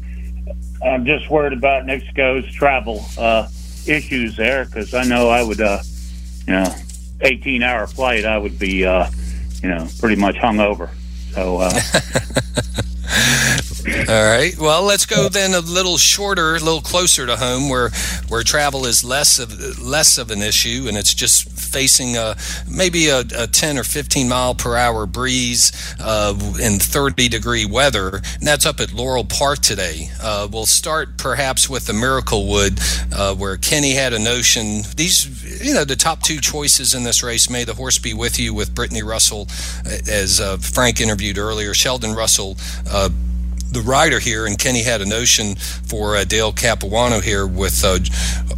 I'm 0.84 1.06
just 1.06 1.30
worried 1.30 1.54
about 1.54 1.86
Knicks 1.86 2.10
Go's 2.16 2.46
travel 2.54 3.06
uh, 3.18 3.48
issues 3.88 4.36
there 4.36 4.66
because 4.66 4.94
I 4.94 5.04
know 5.04 5.30
I 5.30 5.44
would, 5.44 5.62
uh, 5.62 5.80
you 6.46 6.54
know, 6.54 6.76
18 7.22 7.64
hour 7.64 7.88
flight, 7.88 8.26
I 8.26 8.38
would 8.38 8.60
be, 8.60 8.86
uh, 8.86 9.10
you 9.64 9.70
know, 9.70 9.88
pretty 10.00 10.16
much 10.16 10.38
hung 10.38 10.60
over. 10.60 10.90
So. 11.38 11.58
Uh, 11.62 11.70
All 13.88 14.38
right. 14.38 14.54
Well, 14.58 14.84
let's 14.84 15.06
go 15.06 15.30
then 15.30 15.54
a 15.54 15.62
little 15.62 15.98
shorter, 15.98 16.56
a 16.56 16.60
little 16.60 16.82
closer 16.82 17.26
to 17.26 17.38
home, 17.38 17.70
where 17.70 17.90
where 18.28 18.44
travel 18.44 18.86
is 18.86 19.02
less 19.02 19.40
of 19.40 19.80
less 19.82 20.18
of 20.18 20.30
an 20.30 20.42
issue, 20.42 20.86
and 20.90 20.98
it's 20.98 21.14
just 21.14 21.50
facing 21.50 22.18
a 22.18 22.36
maybe 22.70 23.08
a, 23.08 23.24
a 23.38 23.48
10 23.48 23.78
or 23.78 23.84
15 23.84 24.28
mile 24.28 24.56
per 24.56 24.76
hour 24.76 25.06
breeze 25.06 25.72
uh, 26.02 26.34
in 26.62 26.80
30 26.80 27.30
degree 27.30 27.66
weather, 27.66 28.16
and 28.16 28.46
that's 28.46 28.66
up 28.66 28.82
at 28.82 28.92
Laurel 28.92 29.24
Park 29.24 29.60
today. 29.60 30.10
Uh, 30.22 30.50
we'll 30.52 30.66
start 30.66 31.18
perhaps 31.18 31.70
with 31.70 31.88
the 31.88 31.94
Miracle 31.94 32.46
Wood, 32.46 32.80
uh, 33.14 33.36
where 33.36 33.56
Kenny 33.56 33.94
had 33.94 34.12
a 34.12 34.20
notion. 34.20 34.82
These, 34.98 35.66
you 35.66 35.74
know, 35.74 35.86
the 35.86 35.96
top 35.96 36.24
two 36.24 36.42
choices 36.42 36.94
in 36.94 37.04
this 37.04 37.24
race. 37.24 37.50
May 37.50 37.64
the 37.64 37.74
horse 37.74 38.00
be 38.00 38.14
with 38.14 38.38
you 38.38 38.54
with 38.54 38.76
Brittany 38.76 39.04
Russell, 39.04 39.48
as 39.86 40.42
uh, 40.42 40.58
Frank 40.58 41.00
interviewed 41.00 41.38
earlier. 41.38 41.74
Sheldon 41.74 42.14
Russell 42.14 42.58
uh, 42.92 43.10
the 43.78 43.90
rider 43.90 44.20
here, 44.20 44.46
and 44.46 44.58
Kenny 44.58 44.82
had 44.82 45.02
a 45.02 45.06
notion 45.06 45.56
for 45.56 46.16
uh, 46.16 46.24
Dale 46.24 46.52
Capuano 46.52 47.20
here 47.20 47.46
with 47.46 47.84
uh, 47.84 48.00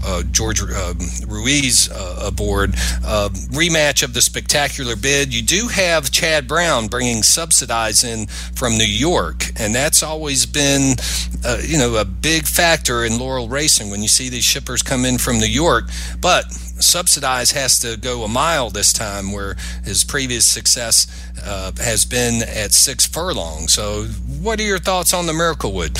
uh, 0.05 0.23
George 0.31 0.61
um, 0.61 0.97
Ruiz 1.27 1.89
uh, 1.91 2.23
aboard. 2.25 2.73
Uh, 3.03 3.29
rematch 3.51 4.03
of 4.03 4.13
the 4.13 4.21
spectacular 4.21 4.95
bid. 4.95 5.33
You 5.33 5.41
do 5.41 5.67
have 5.67 6.11
Chad 6.11 6.47
Brown 6.47 6.87
bringing 6.87 7.23
subsidize 7.23 8.03
in 8.03 8.27
from 8.27 8.77
New 8.77 8.85
York, 8.85 9.51
and 9.59 9.75
that's 9.75 10.01
always 10.03 10.45
been, 10.45 10.95
uh, 11.43 11.57
you 11.63 11.77
know, 11.77 11.97
a 11.97 12.05
big 12.05 12.45
factor 12.45 13.03
in 13.03 13.19
Laurel 13.19 13.49
racing 13.49 13.89
when 13.89 14.01
you 14.01 14.07
see 14.07 14.29
these 14.29 14.45
shippers 14.45 14.81
come 14.81 15.05
in 15.05 15.17
from 15.17 15.39
New 15.39 15.45
York. 15.45 15.85
But 16.21 16.45
subsidize 16.79 17.51
has 17.51 17.79
to 17.79 17.97
go 17.97 18.23
a 18.23 18.27
mile 18.27 18.69
this 18.69 18.93
time, 18.93 19.31
where 19.31 19.55
his 19.83 20.03
previous 20.03 20.45
success 20.45 21.07
uh, 21.45 21.71
has 21.77 22.05
been 22.05 22.41
at 22.43 22.73
six 22.73 23.05
furlongs. 23.05 23.73
So, 23.73 24.03
what 24.41 24.59
are 24.59 24.63
your 24.63 24.79
thoughts 24.79 25.13
on 25.13 25.25
the 25.25 25.33
Miracle 25.33 25.73
Wood? 25.73 25.97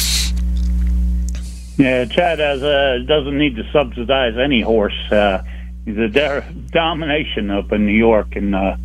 Yeah, 1.77 2.05
Chad 2.05 2.39
has 2.39 2.61
uh, 2.61 2.99
doesn't 3.07 3.38
need 3.38 3.55
to 3.55 3.69
subsidize 3.71 4.38
any 4.38 4.61
horse. 4.61 4.97
Uh, 5.11 5.43
the 5.86 6.07
de- 6.07 6.45
domination 6.71 7.49
up 7.49 7.71
in 7.71 7.86
New 7.86 7.97
York 7.97 8.36
and 8.36 8.53
uh, 8.53 8.75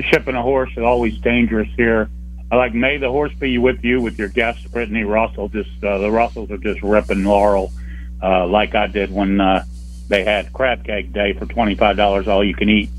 shipping 0.00 0.34
a 0.34 0.42
horse 0.42 0.70
is 0.72 0.82
always 0.82 1.18
dangerous 1.18 1.68
here. 1.76 2.10
I 2.50 2.56
like 2.56 2.74
May 2.74 2.98
the 2.98 3.10
horse 3.10 3.32
be 3.32 3.56
with 3.58 3.82
you 3.82 4.00
with 4.00 4.18
your 4.18 4.28
guest 4.28 4.70
Brittany 4.72 5.04
Russell. 5.04 5.48
Just 5.48 5.82
uh, 5.82 5.98
the 5.98 6.10
Russells 6.10 6.50
are 6.50 6.58
just 6.58 6.82
ripping 6.82 7.24
Laurel 7.24 7.72
uh, 8.22 8.46
like 8.46 8.74
I 8.74 8.86
did 8.86 9.12
when 9.12 9.40
uh, 9.40 9.64
they 10.12 10.24
had 10.24 10.52
crab 10.52 10.84
cake 10.84 11.10
day 11.10 11.32
for 11.32 11.46
twenty 11.46 11.74
five 11.74 11.96
dollars 11.96 12.28
all 12.28 12.44
you 12.44 12.54
can 12.54 12.68
eat. 12.68 12.90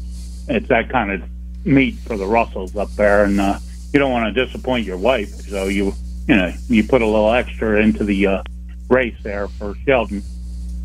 It's 0.47 0.67
that 0.69 0.89
kind 0.89 1.11
of 1.11 1.21
meat 1.63 1.93
for 1.93 2.17
the 2.17 2.25
Russells 2.25 2.75
up 2.75 2.89
there, 2.93 3.23
and 3.23 3.39
uh, 3.39 3.59
you 3.93 3.99
don't 3.99 4.11
want 4.11 4.33
to 4.33 4.45
disappoint 4.45 4.85
your 4.85 4.97
wife, 4.97 5.29
so 5.29 5.65
you 5.65 5.93
you 6.27 6.35
know 6.35 6.51
you 6.67 6.83
put 6.83 7.03
a 7.03 7.05
little 7.05 7.31
extra 7.31 7.79
into 7.81 8.03
the 8.03 8.25
uh, 8.25 8.43
race 8.89 9.15
there 9.21 9.47
for 9.47 9.75
Sheldon, 9.85 10.23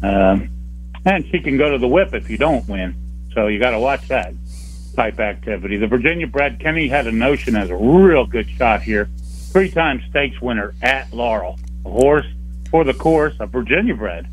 um, 0.03 0.51
and 1.07 1.26
she 1.31 1.41
can 1.41 1.57
go 1.57 1.70
to 1.70 1.79
the 1.79 1.89
whip 1.89 2.12
if 2.12 2.29
you 2.29 2.37
don't 2.37 2.68
win. 2.68 2.95
So 3.33 3.47
you 3.47 3.59
got 3.59 3.70
to 3.70 3.81
watch 3.81 4.07
that 4.09 4.35
type 4.95 5.18
activity. 5.20 5.79
The 5.79 5.87
Virginia 5.87 6.26
bred 6.26 6.61
Kenny 6.61 6.89
had 6.89 7.07
a 7.07 7.12
notion 7.12 7.57
as 7.57 7.70
a 7.70 7.76
real 7.76 8.26
good 8.26 8.51
shot 8.51 8.83
here. 8.83 9.09
Three 9.51 9.70
time 9.70 10.03
stakes 10.11 10.43
winner 10.43 10.74
at 10.83 11.11
Laurel. 11.11 11.59
A 11.87 11.91
horse 11.91 12.26
for 12.70 12.85
the 12.85 12.93
course, 12.93 13.35
a 13.41 13.47
Virginia 13.47 13.95
bred 13.95 14.29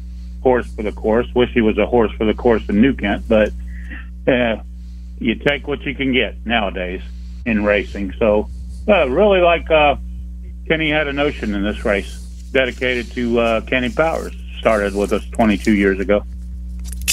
horse 0.46 0.68
for 0.76 0.84
the 0.84 0.92
course. 0.92 1.28
Wish 1.34 1.52
he 1.54 1.62
was 1.62 1.76
a 1.80 1.88
horse 1.88 2.12
for 2.12 2.26
the 2.26 2.34
course 2.36 2.62
in 2.70 2.80
New 2.80 2.94
Kent, 2.94 3.24
but 3.28 3.52
uh, 4.28 4.58
you 5.18 5.34
take 5.34 5.68
what 5.68 5.82
you 5.82 5.96
can 5.96 6.14
get 6.14 6.46
nowadays 6.46 7.02
in 7.48 7.66
racing. 7.66 8.14
So, 8.20 8.48
uh, 8.88 9.10
really 9.10 9.40
like 9.40 9.72
uh, 9.72 9.96
Kenny 10.68 10.92
had 10.92 11.08
a 11.08 11.14
notion 11.14 11.56
in 11.56 11.64
this 11.64 11.84
race 11.84 12.14
dedicated 12.52 13.12
to 13.14 13.40
uh, 13.40 13.62
Kenny 13.62 13.90
Powers. 13.90 14.36
Started 14.60 14.94
with 14.94 15.14
us 15.14 15.28
22 15.32 15.74
years 15.74 16.00
ago. 16.00 16.24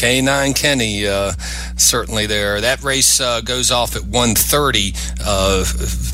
K9 0.03 0.57
Kenny, 0.57 1.07
uh, 1.07 1.31
certainly 1.77 2.27
there. 2.27 2.61
That 2.61 2.83
race 2.83 3.21
uh, 3.21 3.41
goes 3.41 3.71
off 3.71 3.95
at 3.95 4.03
1:30. 4.03 4.97
Uh, 5.25 5.59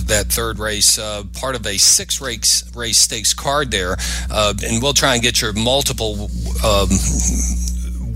that 0.09 0.27
third 0.29 0.59
race, 0.59 0.99
uh, 0.99 1.23
part 1.33 1.55
of 1.55 1.67
a 1.67 1.79
six 1.79 2.21
race 2.21 2.71
race 2.77 2.99
stakes 2.99 3.33
card 3.33 3.71
there, 3.71 3.97
uh, 4.31 4.53
and 4.63 4.83
we'll 4.83 4.93
try 4.93 5.15
and 5.15 5.23
get 5.23 5.41
your 5.41 5.55
multiple. 5.55 6.31
Um, 6.63 6.91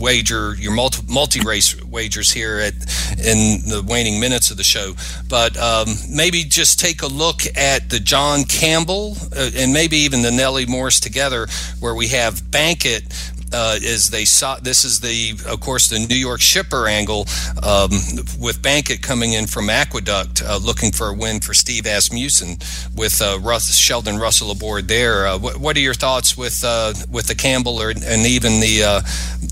wager 0.02 0.56
your 0.56 0.72
multi 0.72 1.40
race 1.42 1.80
wagers 1.84 2.32
here 2.32 2.58
at 2.58 2.74
in 3.18 3.62
the 3.68 3.84
waning 3.86 4.18
minutes 4.18 4.50
of 4.50 4.56
the 4.56 4.64
show. 4.64 4.94
But 5.28 5.56
um, 5.56 5.86
maybe 6.10 6.42
just 6.42 6.80
take 6.80 7.02
a 7.02 7.06
look 7.06 7.42
at 7.56 7.88
the 7.88 8.00
John 8.00 8.42
Campbell 8.44 9.16
uh, 9.34 9.50
and 9.54 9.72
maybe 9.72 9.98
even 9.98 10.22
the 10.22 10.32
Nellie 10.32 10.66
Morse 10.66 10.98
together, 10.98 11.46
where 11.78 11.94
we 11.94 12.08
have 12.08 12.42
Bankit 12.42 13.31
uh, 13.52 13.78
is 13.82 14.10
they 14.10 14.24
saw 14.24 14.56
this 14.56 14.84
is 14.84 15.00
the 15.00 15.32
of 15.48 15.60
course 15.60 15.88
the 15.88 15.98
New 15.98 16.16
York 16.16 16.40
shipper 16.40 16.86
angle 16.86 17.26
um, 17.62 17.90
with 18.38 18.60
Bankit 18.62 19.02
coming 19.02 19.32
in 19.32 19.46
from 19.46 19.70
Aqueduct 19.70 20.42
uh, 20.42 20.58
looking 20.58 20.92
for 20.92 21.08
a 21.08 21.14
win 21.14 21.40
for 21.40 21.54
Steve 21.54 21.86
Asmussen 21.86 22.58
with 22.96 23.20
uh, 23.20 23.38
Russ, 23.40 23.74
Sheldon 23.74 24.18
Russell 24.18 24.50
aboard 24.50 24.88
there. 24.88 25.26
Uh, 25.26 25.38
what, 25.38 25.56
what, 25.58 25.76
are 25.76 25.80
your 25.80 25.94
thoughts 25.94 26.36
with 26.36 26.62
uh, 26.64 26.92
with 27.10 27.26
the 27.26 27.34
Campbell 27.34 27.80
or, 27.80 27.90
and 27.90 28.26
even 28.26 28.60
the 28.60 28.82
uh, 28.84 29.00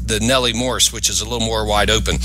the 0.05 0.21
Nellie 0.21 0.53
Morse, 0.53 0.93
which 0.93 1.09
is 1.09 1.21
a 1.21 1.25
little 1.25 1.47
more 1.47 1.67
wide 1.67 1.91
open? 1.91 2.17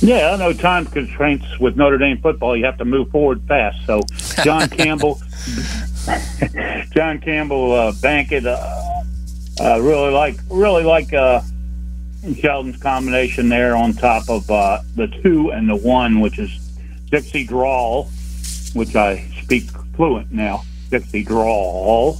Yeah, 0.00 0.32
I 0.32 0.36
know 0.36 0.52
time 0.52 0.86
constraints 0.86 1.60
with 1.60 1.76
Notre 1.76 1.96
Dame 1.96 2.18
football. 2.18 2.56
You 2.56 2.64
have 2.64 2.78
to 2.78 2.84
move 2.84 3.10
forward 3.10 3.40
fast. 3.46 3.86
So 3.86 4.00
John 4.42 4.68
Campbell, 4.68 5.20
John 6.92 7.20
Campbell, 7.20 7.72
uh, 7.72 7.92
Bankit 7.92 8.44
uh, 9.60 9.80
really 9.80 10.10
like 10.10 10.36
really 10.50 10.84
like 10.84 11.12
uh, 11.12 11.40
Sheldon's 12.38 12.80
combination 12.80 13.48
there 13.48 13.76
on 13.76 13.92
top 13.92 14.28
of 14.28 14.50
uh, 14.50 14.80
the 14.96 15.08
two 15.08 15.50
and 15.50 15.68
the 15.68 15.76
one, 15.76 16.20
which 16.20 16.38
is 16.38 16.50
Dixie 17.10 17.44
Drawl, 17.44 18.08
which 18.74 18.94
I 18.94 19.28
speak 19.42 19.70
fluent 19.96 20.32
now. 20.32 20.64
Dixie 20.90 21.24
Drawl. 21.24 22.18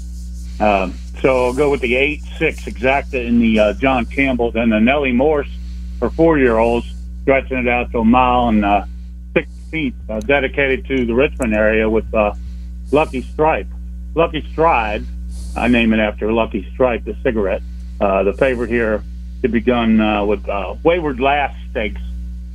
Um, 0.61 0.95
so 1.21 1.47
I'll 1.47 1.53
go 1.53 1.71
with 1.71 1.81
the 1.81 1.95
eight 1.95 2.23
six 2.39 2.65
exacta 2.65 3.25
in 3.25 3.39
the 3.39 3.59
uh, 3.59 3.73
John 3.75 4.07
Campbell, 4.07 4.51
then 4.51 4.71
the 4.71 4.81
Nellie 4.81 5.13
Morse 5.13 5.51
for 5.99 6.11
four 6.11 6.39
year 6.39 6.59
olds, 6.59 6.87
stretching 7.23 7.59
it 7.59 7.69
out 7.69 7.93
to 7.93 8.01
a 8.01 8.05
mile 8.05 8.49
and 8.49 8.65
uh, 8.65 8.85
six 9.35 9.51
feet, 9.71 9.95
uh, 10.09 10.21
dedicated 10.21 10.85
to 10.87 11.07
the 11.07 11.15
Richmond 11.15 11.55
area 11.55 11.89
with 11.89 12.13
uh, 12.13 12.35
Lucky 12.91 13.23
Stripe. 13.23 13.69
Lucky 14.15 14.47
Stride 14.53 15.05
I 15.57 15.69
name 15.69 15.93
it 15.93 15.99
after 15.99 16.33
Lucky 16.33 16.69
Strike, 16.73 17.05
the 17.05 17.17
cigarette. 17.23 17.63
Uh, 18.01 18.23
the 18.23 18.33
favorite 18.33 18.71
here 18.71 19.03
to 19.43 19.49
be 19.49 19.61
done 19.61 20.01
uh, 20.01 20.25
with 20.25 20.49
uh, 20.49 20.75
Wayward 20.83 21.21
Lass 21.21 21.55
Stakes 21.71 22.01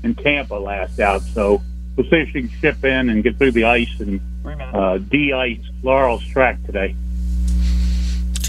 in 0.04 0.16
Tampa 0.16 0.56
last 0.56 1.00
out. 1.00 1.22
So 1.22 1.62
we'll 1.96 2.10
see 2.10 2.18
if 2.18 2.30
she 2.30 2.42
can 2.42 2.50
ship 2.60 2.84
in 2.84 3.10
and 3.10 3.24
get 3.24 3.38
through 3.38 3.52
the 3.52 3.66
ice 3.66 4.00
and 4.00 4.20
uh, 4.74 4.98
de-ice 4.98 5.60
Laurel's 5.84 6.26
track 6.26 6.64
today. 6.66 6.96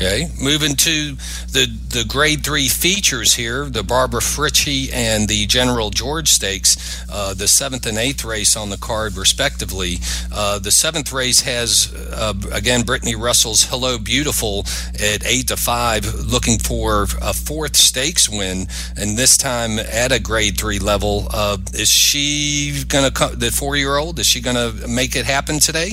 Okay, 0.01 0.29
moving 0.41 0.77
to 0.77 1.17
the 1.51 1.67
the 1.89 2.05
Grade 2.07 2.45
Three 2.45 2.69
features 2.69 3.35
here: 3.35 3.65
the 3.65 3.83
Barbara 3.83 4.21
Fritchie 4.21 4.93
and 4.93 5.29
the 5.29 5.45
General 5.47 5.91
George 5.91 6.29
Stakes, 6.29 7.05
uh, 7.11 7.35
the 7.35 7.49
seventh 7.49 7.85
and 7.85 7.99
eighth 7.99 8.25
race 8.25 8.57
on 8.57 8.71
the 8.71 8.77
card, 8.77 9.17
respectively. 9.17 9.97
Uh, 10.33 10.61
the 10.61 10.71
seventh 10.71 11.13
race 11.13 11.41
has 11.41 11.93
uh, 12.13 12.33
again 12.53 12.83
Brittany 12.83 13.17
Russell's 13.17 13.65
"Hello 13.65 13.99
Beautiful" 13.99 14.65
at 15.03 15.27
eight 15.27 15.49
to 15.49 15.57
five, 15.57 16.05
looking 16.15 16.61
for 16.61 17.09
a 17.21 17.35
fourth 17.35 17.77
stakes 17.77 18.29
win, 18.29 18.69
and 18.97 19.19
this 19.19 19.37
time 19.37 19.81
at 19.81 20.13
a 20.13 20.21
Grade 20.21 20.57
Three 20.57 20.79
level. 20.79 21.27
Uh, 21.33 21.59
is 21.75 21.91
she 21.91 22.85
going 22.87 23.11
to 23.11 23.37
the 23.37 23.51
four 23.51 23.75
year 23.75 23.97
old? 23.97 24.21
Is 24.21 24.29
she 24.29 24.41
going 24.41 24.55
to 24.55 24.87
make 24.87 25.17
it 25.17 25.25
happen 25.25 25.59
today? 25.59 25.91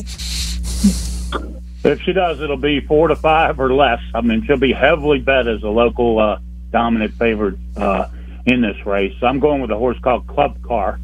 If 1.86 2.02
she 2.02 2.14
does, 2.14 2.42
it'll 2.42 2.58
be 2.58 2.80
four 2.80 3.10
to 3.10 3.16
five 3.16 3.60
or 3.60 3.72
less. 3.72 4.02
I 4.16 4.22
mean, 4.22 4.44
she'll 4.44 4.58
be 4.58 4.74
heavily 4.74 5.20
bet 5.20 5.48
as 5.48 5.62
a 5.62 5.70
local 5.70 6.18
uh, 6.18 6.40
dominant 6.72 7.14
favorite 7.14 7.60
uh, 7.78 8.08
in 8.48 8.62
this 8.62 8.84
race. 8.88 9.14
I'm 9.22 9.40
going 9.40 9.62
with 9.62 9.70
a 9.70 9.78
horse 9.78 10.00
called 10.00 10.26
Club 10.26 10.60
Car, 10.64 11.00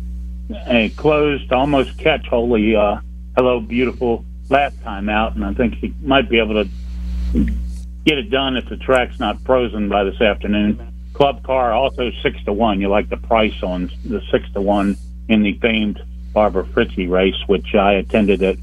a 0.66 0.90
closed, 0.90 1.54
almost 1.54 2.00
catch 2.00 2.26
holy 2.26 2.76
uh, 2.76 3.00
Hello 3.38 3.60
Beautiful 3.60 4.26
last 4.50 4.82
time 4.82 5.08
out, 5.08 5.36
and 5.36 5.46
I 5.46 5.54
think 5.54 5.76
she 5.76 5.94
might 6.02 6.28
be 6.28 6.40
able 6.40 6.64
to 6.64 6.70
get 8.04 8.18
it 8.18 8.32
done 8.32 8.58
if 8.58 8.68
the 8.68 8.78
track's 8.78 9.20
not 9.20 9.40
frozen 9.42 9.88
by 9.88 10.04
this 10.04 10.20
afternoon. 10.20 10.92
Club 11.14 11.44
Car 11.44 11.74
also 11.74 12.10
six 12.24 12.44
to 12.46 12.54
one. 12.54 12.82
You 12.82 12.90
like 12.90 13.08
the 13.08 13.18
price 13.18 13.62
on 13.62 13.92
the 14.04 14.20
six 14.32 14.52
to 14.54 14.62
one 14.62 14.98
in 15.30 15.44
the 15.44 15.54
famed 15.60 16.02
Barbara 16.34 16.64
Fritchie 16.64 17.08
race, 17.08 17.36
which 17.46 17.76
I 17.76 17.94
attended 17.94 18.42
at 18.42 18.58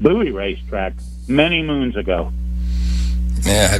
Bowie 0.00 0.32
Racetrack 0.32 0.94
many 1.28 1.62
moons 1.62 1.96
ago. 1.96 2.32
Yeah, 3.44 3.78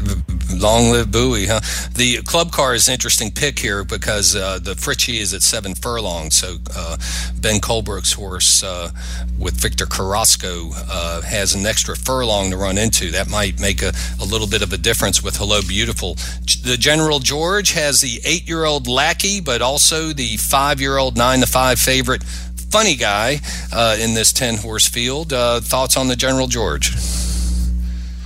long 0.54 0.90
live 0.90 1.10
Bowie, 1.10 1.46
huh? 1.46 1.60
The 1.94 2.22
club 2.22 2.52
car 2.52 2.74
is 2.74 2.86
an 2.88 2.92
interesting 2.92 3.30
pick 3.30 3.58
here 3.58 3.82
because 3.82 4.36
uh, 4.36 4.58
the 4.58 4.74
Fritchie 4.74 5.20
is 5.20 5.32
at 5.32 5.42
seven 5.42 5.74
furlongs. 5.74 6.36
So 6.36 6.56
uh, 6.76 6.96
Ben 7.40 7.60
Colebrook's 7.60 8.12
horse 8.12 8.62
uh, 8.62 8.90
with 9.38 9.54
Victor 9.54 9.86
Carrasco 9.86 10.70
uh, 10.74 11.22
has 11.22 11.54
an 11.54 11.64
extra 11.64 11.96
furlong 11.96 12.50
to 12.50 12.58
run 12.58 12.76
into. 12.76 13.10
That 13.10 13.30
might 13.30 13.58
make 13.58 13.82
a, 13.82 13.92
a 14.20 14.24
little 14.24 14.46
bit 14.46 14.62
of 14.62 14.72
a 14.72 14.78
difference 14.78 15.22
with 15.22 15.36
Hello 15.36 15.60
Beautiful. 15.66 16.14
The 16.62 16.76
General 16.78 17.18
George 17.18 17.72
has 17.72 18.00
the 18.00 18.20
eight 18.24 18.46
year 18.46 18.64
old 18.64 18.86
Lackey, 18.86 19.40
but 19.40 19.62
also 19.62 20.12
the 20.12 20.36
five 20.36 20.80
year 20.80 20.98
old 20.98 21.16
nine 21.16 21.40
to 21.40 21.46
five 21.46 21.78
favorite 21.78 22.22
Funny 22.70 22.96
Guy 22.96 23.38
uh, 23.72 23.96
in 24.00 24.14
this 24.14 24.32
10 24.32 24.56
horse 24.56 24.88
field. 24.88 25.32
Uh, 25.32 25.60
thoughts 25.60 25.96
on 25.96 26.08
the 26.08 26.16
General 26.16 26.48
George? 26.48 26.92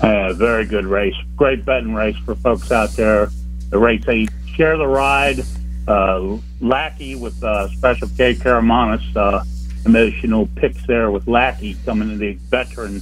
Uh, 0.01 0.32
very 0.34 0.64
good 0.64 0.86
race. 0.86 1.14
Great 1.36 1.64
betting 1.64 1.94
race 1.94 2.16
for 2.24 2.34
folks 2.36 2.70
out 2.70 2.90
there. 2.90 3.30
The 3.70 3.78
race 3.78 4.05
eight, 4.09 4.30
share 4.55 4.76
the 4.76 4.86
ride. 4.86 5.40
Uh, 5.86 6.38
Lackey 6.61 7.14
with 7.14 7.42
uh, 7.42 7.68
Special 7.70 8.09
K 8.16 8.34
Karamanos, 8.34 9.16
uh, 9.16 9.42
emotional 9.86 10.49
picks 10.57 10.86
there 10.86 11.11
with 11.11 11.26
Lackey 11.26 11.76
coming 11.84 12.09
to 12.11 12.16
the 12.16 12.34
veteran. 12.51 13.01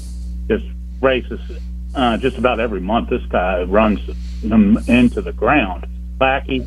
Just 0.48 0.64
races 1.00 1.40
uh, 1.94 2.16
just 2.16 2.38
about 2.38 2.60
every 2.60 2.80
month. 2.80 3.10
This 3.10 3.24
guy 3.26 3.62
runs 3.64 4.00
them 4.42 4.78
into 4.86 5.20
the 5.20 5.32
ground. 5.32 5.86
Lackey 6.20 6.66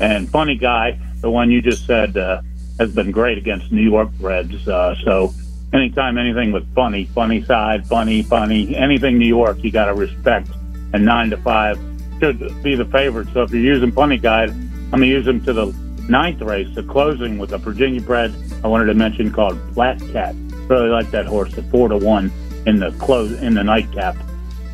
and 0.00 0.28
funny 0.28 0.56
guy, 0.56 0.98
the 1.20 1.30
one 1.30 1.50
you 1.50 1.62
just 1.62 1.86
said, 1.86 2.16
uh, 2.16 2.42
has 2.78 2.94
been 2.94 3.10
great 3.10 3.38
against 3.38 3.70
New 3.72 3.82
York 3.82 4.10
Reds. 4.20 4.66
Uh, 4.66 4.94
so 5.04 5.32
anytime 5.72 6.18
anything 6.18 6.52
with 6.52 6.72
funny, 6.74 7.06
funny 7.06 7.42
side, 7.44 7.86
funny, 7.86 8.22
funny, 8.22 8.76
anything 8.76 9.18
New 9.18 9.26
York, 9.26 9.62
you 9.62 9.70
got 9.70 9.86
to 9.86 9.94
respect. 9.94 10.48
And 10.94 11.04
nine 11.04 11.30
to 11.30 11.38
five 11.38 11.78
should 12.20 12.62
be 12.62 12.74
the 12.74 12.84
favorite. 12.84 13.28
So 13.32 13.42
if 13.42 13.50
you're 13.50 13.62
using 13.62 13.90
funny 13.92 14.18
guide, 14.18 14.50
I'm 14.50 14.90
gonna 14.90 15.06
use 15.06 15.26
him 15.26 15.42
to 15.44 15.52
the 15.52 15.66
ninth 16.08 16.42
race, 16.42 16.68
the 16.74 16.82
closing 16.82 17.38
with 17.38 17.52
a 17.52 17.58
Virginia 17.58 18.00
bred. 18.00 18.34
I 18.62 18.68
wanted 18.68 18.86
to 18.86 18.94
mention 18.94 19.32
called 19.32 19.58
Flat 19.72 19.98
Cat. 20.12 20.34
Really 20.68 20.90
like 20.90 21.10
that 21.12 21.24
horse 21.24 21.56
at 21.56 21.64
four 21.70 21.88
to 21.88 21.96
one 21.96 22.30
in 22.66 22.78
the 22.78 22.92
close 22.92 23.32
in 23.40 23.54
the 23.54 23.64
nightcap. 23.64 24.16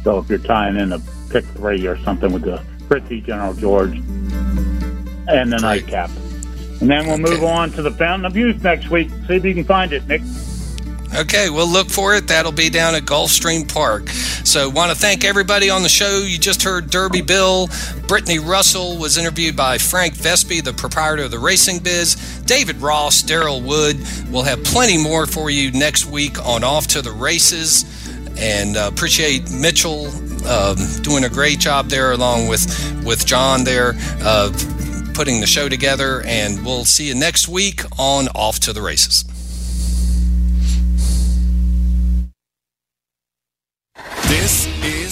So 0.03 0.18
if 0.18 0.28
you're 0.28 0.38
tying 0.38 0.76
in 0.76 0.92
a 0.92 0.99
pick 1.30 1.44
three 1.44 1.86
or 1.86 1.96
something 1.99 2.32
with 2.32 2.42
the 2.42 2.62
Fritchie 2.88 3.24
General 3.24 3.55
George 3.55 3.96
and 5.28 5.53
the 5.53 5.59
nightcap. 5.61 6.11
And 6.80 6.90
then 6.90 7.07
we'll 7.07 7.18
move 7.18 7.44
on 7.44 7.70
to 7.72 7.82
the 7.82 7.90
Fountain 7.90 8.24
of 8.24 8.36
Youth 8.36 8.62
next 8.62 8.90
week. 8.90 9.09
See 9.26 9.34
if 9.34 9.44
you 9.44 9.55
can 9.55 9.64
find 9.64 9.92
it, 9.92 10.07
Nick. 10.07 10.22
Okay, 11.18 11.50
we'll 11.50 11.68
look 11.68 11.90
for 11.90 12.14
it. 12.14 12.28
That'll 12.28 12.52
be 12.52 12.70
down 12.70 12.94
at 12.94 13.02
Gulfstream 13.02 13.72
Park. 13.72 14.08
So, 14.44 14.70
want 14.70 14.92
to 14.92 14.96
thank 14.96 15.24
everybody 15.24 15.68
on 15.68 15.82
the 15.82 15.88
show. 15.88 16.18
You 16.18 16.38
just 16.38 16.62
heard 16.62 16.90
Derby 16.90 17.22
Bill. 17.22 17.68
Brittany 18.06 18.38
Russell 18.38 18.96
was 18.98 19.18
interviewed 19.18 19.56
by 19.56 19.78
Frank 19.78 20.14
Vespe, 20.14 20.62
the 20.62 20.72
proprietor 20.72 21.24
of 21.24 21.32
the 21.32 21.40
Racing 21.40 21.80
Biz. 21.80 22.42
David 22.46 22.76
Ross, 22.76 23.24
Daryl 23.24 23.60
Wood. 23.60 23.96
We'll 24.30 24.44
have 24.44 24.62
plenty 24.62 24.96
more 24.96 25.26
for 25.26 25.50
you 25.50 25.72
next 25.72 26.06
week 26.06 26.38
on 26.46 26.62
Off 26.62 26.86
to 26.88 27.02
the 27.02 27.10
Races. 27.10 27.84
And 28.38 28.76
uh, 28.76 28.88
appreciate 28.92 29.50
Mitchell 29.50 30.06
um, 30.46 30.76
doing 31.02 31.24
a 31.24 31.28
great 31.28 31.58
job 31.58 31.88
there, 31.88 32.12
along 32.12 32.46
with 32.46 32.64
with 33.04 33.26
John 33.26 33.64
there, 33.64 33.94
uh, 34.22 34.52
putting 35.14 35.40
the 35.40 35.48
show 35.48 35.68
together. 35.68 36.22
And 36.24 36.64
we'll 36.64 36.84
see 36.84 37.08
you 37.08 37.16
next 37.16 37.48
week 37.48 37.82
on 37.98 38.28
Off 38.36 38.60
to 38.60 38.72
the 38.72 38.82
Races. 38.82 39.24
This 44.28 44.66
is 44.84 45.07